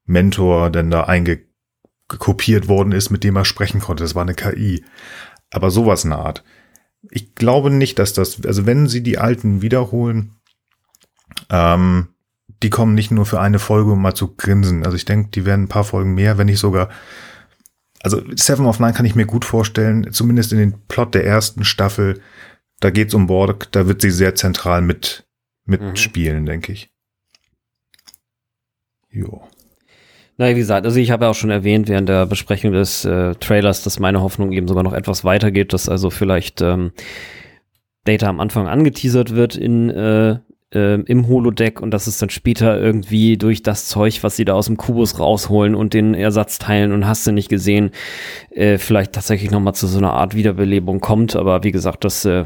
[0.04, 4.04] Mentor denn da eingekopiert worden ist, mit dem er sprechen konnte.
[4.04, 4.84] Das war eine KI.
[5.50, 6.44] Aber sowas in der Art.
[7.10, 10.32] Ich glaube nicht, dass das, also wenn sie die alten wiederholen,
[11.50, 12.08] ähm,
[12.62, 14.84] die kommen nicht nur für eine Folge, um mal zu grinsen.
[14.84, 16.88] Also ich denke, die werden ein paar Folgen mehr, wenn nicht sogar
[18.02, 21.64] also Seven of Nine kann ich mir gut vorstellen, zumindest in den Plot der ersten
[21.64, 22.20] Staffel,
[22.78, 25.26] da geht's um Borg, da wird sie sehr zentral mit
[25.64, 26.46] mitspielen, mhm.
[26.46, 26.90] denke ich.
[29.16, 29.40] Jo.
[30.36, 33.34] Na, wie gesagt, also ich habe ja auch schon erwähnt während der Besprechung des äh,
[33.36, 36.92] Trailers, dass meine Hoffnung eben sogar noch etwas weitergeht, dass also vielleicht ähm,
[38.04, 40.36] Data am Anfang angeteasert wird in äh,
[40.74, 44.52] äh, im Holodeck und dass es dann später irgendwie durch das Zeug, was sie da
[44.52, 47.92] aus dem Kubus rausholen und den Ersatzteilen und hast du nicht gesehen,
[48.50, 51.34] äh, vielleicht tatsächlich nochmal zu so einer Art Wiederbelebung kommt.
[51.34, 52.44] Aber wie gesagt, das, äh,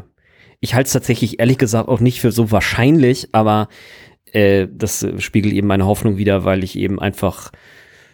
[0.61, 3.69] ich halte es tatsächlich ehrlich gesagt auch nicht für so wahrscheinlich, aber
[4.33, 7.51] äh, das spiegelt eben meine Hoffnung wieder, weil ich eben einfach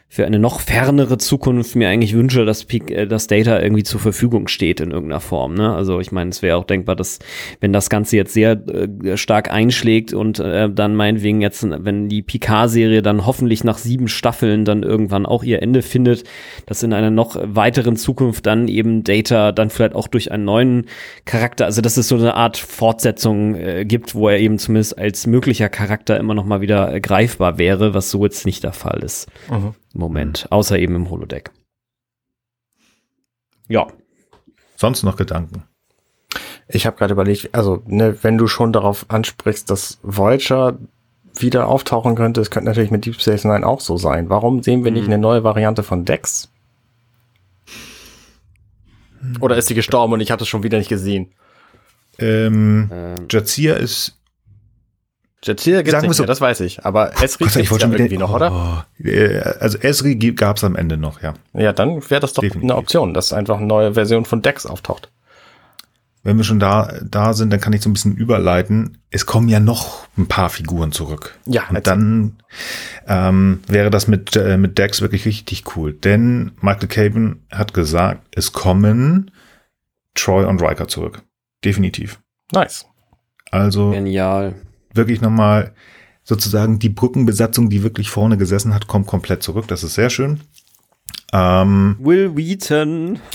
[0.08, 4.00] für eine noch fernere Zukunft mir eigentlich wünsche, dass, Peak, äh, das Data irgendwie zur
[4.00, 5.54] Verfügung steht in irgendeiner Form.
[5.54, 5.74] Ne?
[5.74, 7.18] Also ich meine, es wäre auch denkbar, dass
[7.60, 12.22] wenn das Ganze jetzt sehr äh, stark einschlägt und äh, dann meinetwegen jetzt, wenn die
[12.22, 16.24] Picard-Serie dann hoffentlich nach sieben Staffeln dann irgendwann auch ihr Ende findet,
[16.66, 20.86] dass in einer noch weiteren Zukunft dann eben Data dann vielleicht auch durch einen neuen
[21.24, 25.26] Charakter, also dass es so eine Art Fortsetzung äh, gibt, wo er eben zumindest als
[25.26, 29.02] möglicher Charakter immer noch mal wieder äh, greifbar wäre, was so jetzt nicht der Fall
[29.02, 29.26] ist.
[29.50, 29.74] Mhm.
[29.98, 30.52] Moment, mhm.
[30.52, 31.50] außer eben im Holodeck.
[33.68, 33.86] Ja.
[34.76, 35.64] Sonst noch Gedanken?
[36.68, 40.78] Ich habe gerade überlegt, also ne, wenn du schon darauf ansprichst, dass Voyager
[41.34, 44.28] wieder auftauchen könnte, es könnte natürlich mit Deep Space Nine auch so sein.
[44.30, 45.14] Warum sehen wir nicht mhm.
[45.14, 46.50] eine neue Variante von Dex?
[49.40, 51.32] Oder ist sie gestorben und ich habe es schon wieder nicht gesehen?
[52.18, 53.26] Ähm, ähm.
[53.28, 54.15] Jazia ist
[55.46, 56.22] Jetzia gibt's Sagen nicht so.
[56.22, 56.84] mehr, das weiß ich.
[56.84, 58.52] Aber Esri Gott, gibt's ja irgendwie noch, oder?
[58.52, 59.08] Oh,
[59.60, 61.34] also Esri gab's am Ende noch, ja.
[61.54, 62.70] Ja, dann wäre das doch Definitiv.
[62.70, 65.10] eine Option, dass einfach eine neue Version von Dex auftaucht.
[66.22, 68.98] wenn wir schon da, da sind, dann kann ich so ein bisschen überleiten.
[69.10, 71.38] Es kommen ja noch ein paar Figuren zurück.
[71.46, 72.36] Ja, Und dann
[73.06, 75.92] ähm, wäre das mit, äh, mit Dex wirklich richtig cool.
[75.92, 79.30] Denn Michael Caven hat gesagt, es kommen
[80.14, 81.22] Troy und Riker zurück.
[81.64, 82.18] Definitiv.
[82.52, 82.86] Nice.
[83.52, 84.54] Also Genial.
[84.96, 85.72] Wirklich nochmal
[86.24, 89.66] sozusagen die Brückenbesatzung, die wirklich vorne gesessen hat, kommt komplett zurück.
[89.68, 90.40] Das ist sehr schön.
[91.32, 93.20] Ähm, Will Wheaton.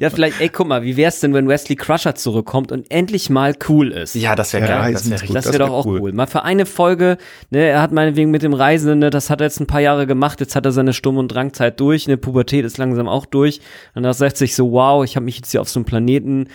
[0.00, 3.54] ja, vielleicht, ey, guck mal, wie wär's denn, wenn Wesley Crusher zurückkommt und endlich mal
[3.68, 4.14] cool ist?
[4.14, 4.92] Ja, das wäre Ja, geil.
[4.92, 6.00] Das wäre wäre wär doch auch cool.
[6.00, 6.12] cool.
[6.12, 7.18] Mal für eine Folge,
[7.50, 10.06] ne, er hat meinetwegen mit dem Reisenden, ne, das hat er jetzt ein paar Jahre
[10.06, 13.60] gemacht, jetzt hat er seine Sturm- und Drangzeit durch, eine Pubertät ist langsam auch durch.
[13.94, 16.48] Und da sagt sich so, wow, ich habe mich jetzt hier auf so einem Planeten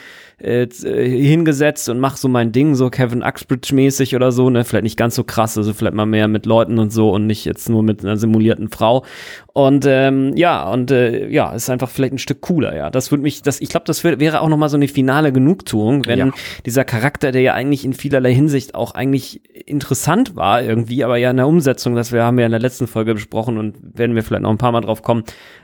[0.43, 4.97] äh, hingesetzt und mach so mein Ding, so Kevin Uxbridge-mäßig oder so, ne, vielleicht nicht
[4.97, 7.81] ganz so krass, also vielleicht mal mehr mit Leuten und so und nicht jetzt nur
[7.83, 9.05] mit einer simulierten Frau.
[9.53, 12.89] Und ähm, ja, und äh, ja, ist einfach vielleicht ein Stück cooler, ja.
[12.89, 16.05] Das würde mich, das, ich glaube, das wär, wäre auch nochmal so eine finale Genugtuung,
[16.07, 16.31] wenn Ja.
[16.65, 21.31] dieser Charakter, der ja eigentlich in vielerlei Hinsicht auch eigentlich interessant war irgendwie, aber ja
[21.31, 24.23] in der Umsetzung, das wir haben ja in der letzten Folge besprochen und werden wir
[24.23, 25.23] vielleicht noch ein paar Mal drauf kommen,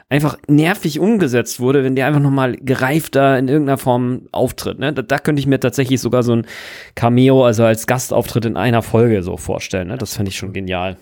[0.09, 4.79] einfach nervig umgesetzt wurde, wenn der einfach nochmal gereifter in irgendeiner Form auftritt.
[4.79, 4.91] Ne?
[4.91, 6.47] Da, da könnte ich mir tatsächlich sogar so ein
[6.95, 9.87] Cameo, also als Gastauftritt in einer Folge so vorstellen.
[9.89, 9.97] Ne?
[9.97, 10.97] Das fände ich schon genial.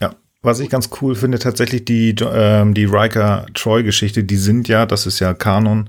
[0.00, 5.06] Ja, was ich ganz cool finde, tatsächlich die, ähm, die Riker-Troy-Geschichte, die sind ja, das
[5.06, 5.88] ist ja Kanon,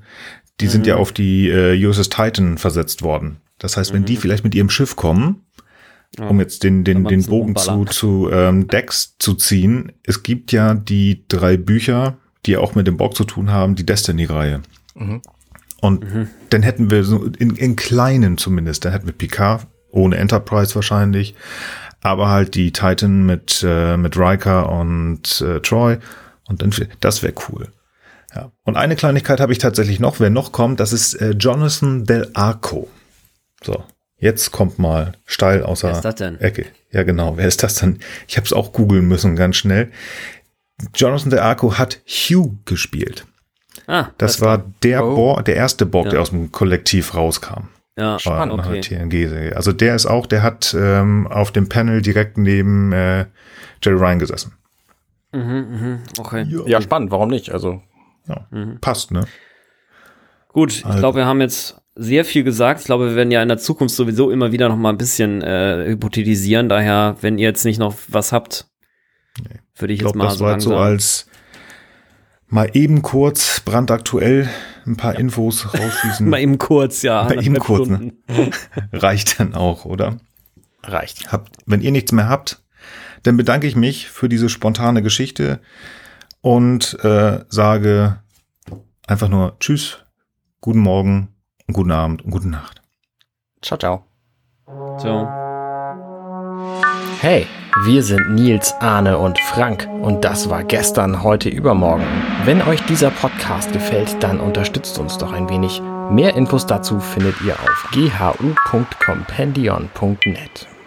[0.62, 3.38] die sind ja auf die äh, USS Titan versetzt worden.
[3.60, 5.44] Das heißt, wenn die vielleicht mit ihrem Schiff kommen,
[6.18, 10.74] um jetzt den, den, den Bogen zu, zu ähm, Dex zu ziehen, es gibt ja
[10.74, 14.62] die drei Bücher, die auch mit dem Borg zu tun haben, die Destiny-Reihe.
[15.82, 16.06] Und
[16.50, 21.36] dann hätten wir so in, in kleinen zumindest, dann hätten wir Picard ohne Enterprise wahrscheinlich,
[22.02, 25.98] aber halt die Titan mit äh, mit Riker und äh, Troy
[26.48, 27.70] und dann das wäre cool.
[28.36, 28.52] Ja.
[28.64, 32.30] Und eine Kleinigkeit habe ich tatsächlich noch, wer noch kommt, das ist äh, Jonathan Del
[32.34, 32.88] Arco.
[33.64, 33.84] So,
[34.20, 36.40] jetzt kommt mal steil außer Wer ist das denn?
[36.40, 36.66] Ecke.
[36.92, 37.38] Ja, genau.
[37.38, 38.00] Wer ist das denn?
[38.28, 39.92] Ich habe es auch googeln müssen ganz schnell.
[40.96, 43.26] Jonathan Del Arco hat Hugh gespielt.
[43.88, 45.16] Ah, Das war der Oh.
[45.16, 46.12] Borg, der erste Borg, Ja.
[46.12, 47.68] der aus dem Kollektiv rauskam.
[47.98, 48.56] ja, Spannend.
[48.58, 48.82] Nach okay.
[48.82, 49.56] der TNG-Serie.
[49.56, 53.26] Also der ist auch, der hat ähm, auf dem Panel direkt neben äh,
[53.84, 54.54] Jerry Ryan gesessen.
[55.32, 56.46] Mhm, mhm, okay.
[56.66, 57.12] Ja, spannend.
[57.12, 57.52] Warum nicht?
[57.52, 57.82] Also,
[58.28, 58.48] Ja.
[58.52, 58.80] Mhm.
[58.80, 59.26] Passt, ne?
[60.50, 62.82] Gut, ich Also- glaube, wir haben jetzt sehr viel gesagt.
[62.82, 65.42] Ich glaube, wir werden ja in der Zukunft sowieso immer wieder noch mal ein bisschen
[65.42, 66.70] äh, hypothetisieren.
[66.70, 68.68] Daher, wenn ihr jetzt nicht noch was habt,
[69.76, 71.28] würde ich Ich jetzt glaube, mal das so war jetzt so als
[72.48, 74.50] mal eben kurz brandaktuell
[74.86, 76.28] ein paar Infos rausschießen.
[76.30, 77.24] mal eben kurz, ja.
[77.24, 78.14] Mal eben kurz, ne?
[78.92, 80.18] Reicht dann auch, oder?
[80.84, 81.32] reicht.
[81.32, 82.62] Habt, wenn ihr nichts mehr habt,
[83.24, 85.60] dann bedanke ich mich für diese spontane Geschichte
[86.42, 88.22] und äh, sage
[89.08, 90.00] einfach nur Tschüss,
[90.62, 91.30] guten Morgen,
[91.70, 92.82] und guten Abend und gute Nacht.
[93.62, 94.04] Ciao, ciao.
[94.98, 95.28] So.
[97.22, 97.46] Hey,
[97.86, 102.06] wir sind Nils, Arne und Frank und das war gestern, heute, übermorgen.
[102.46, 105.80] Wenn euch dieser Podcast gefällt, dann unterstützt uns doch ein wenig.
[106.10, 110.79] Mehr Infos dazu findet ihr auf ghu.compendion.net.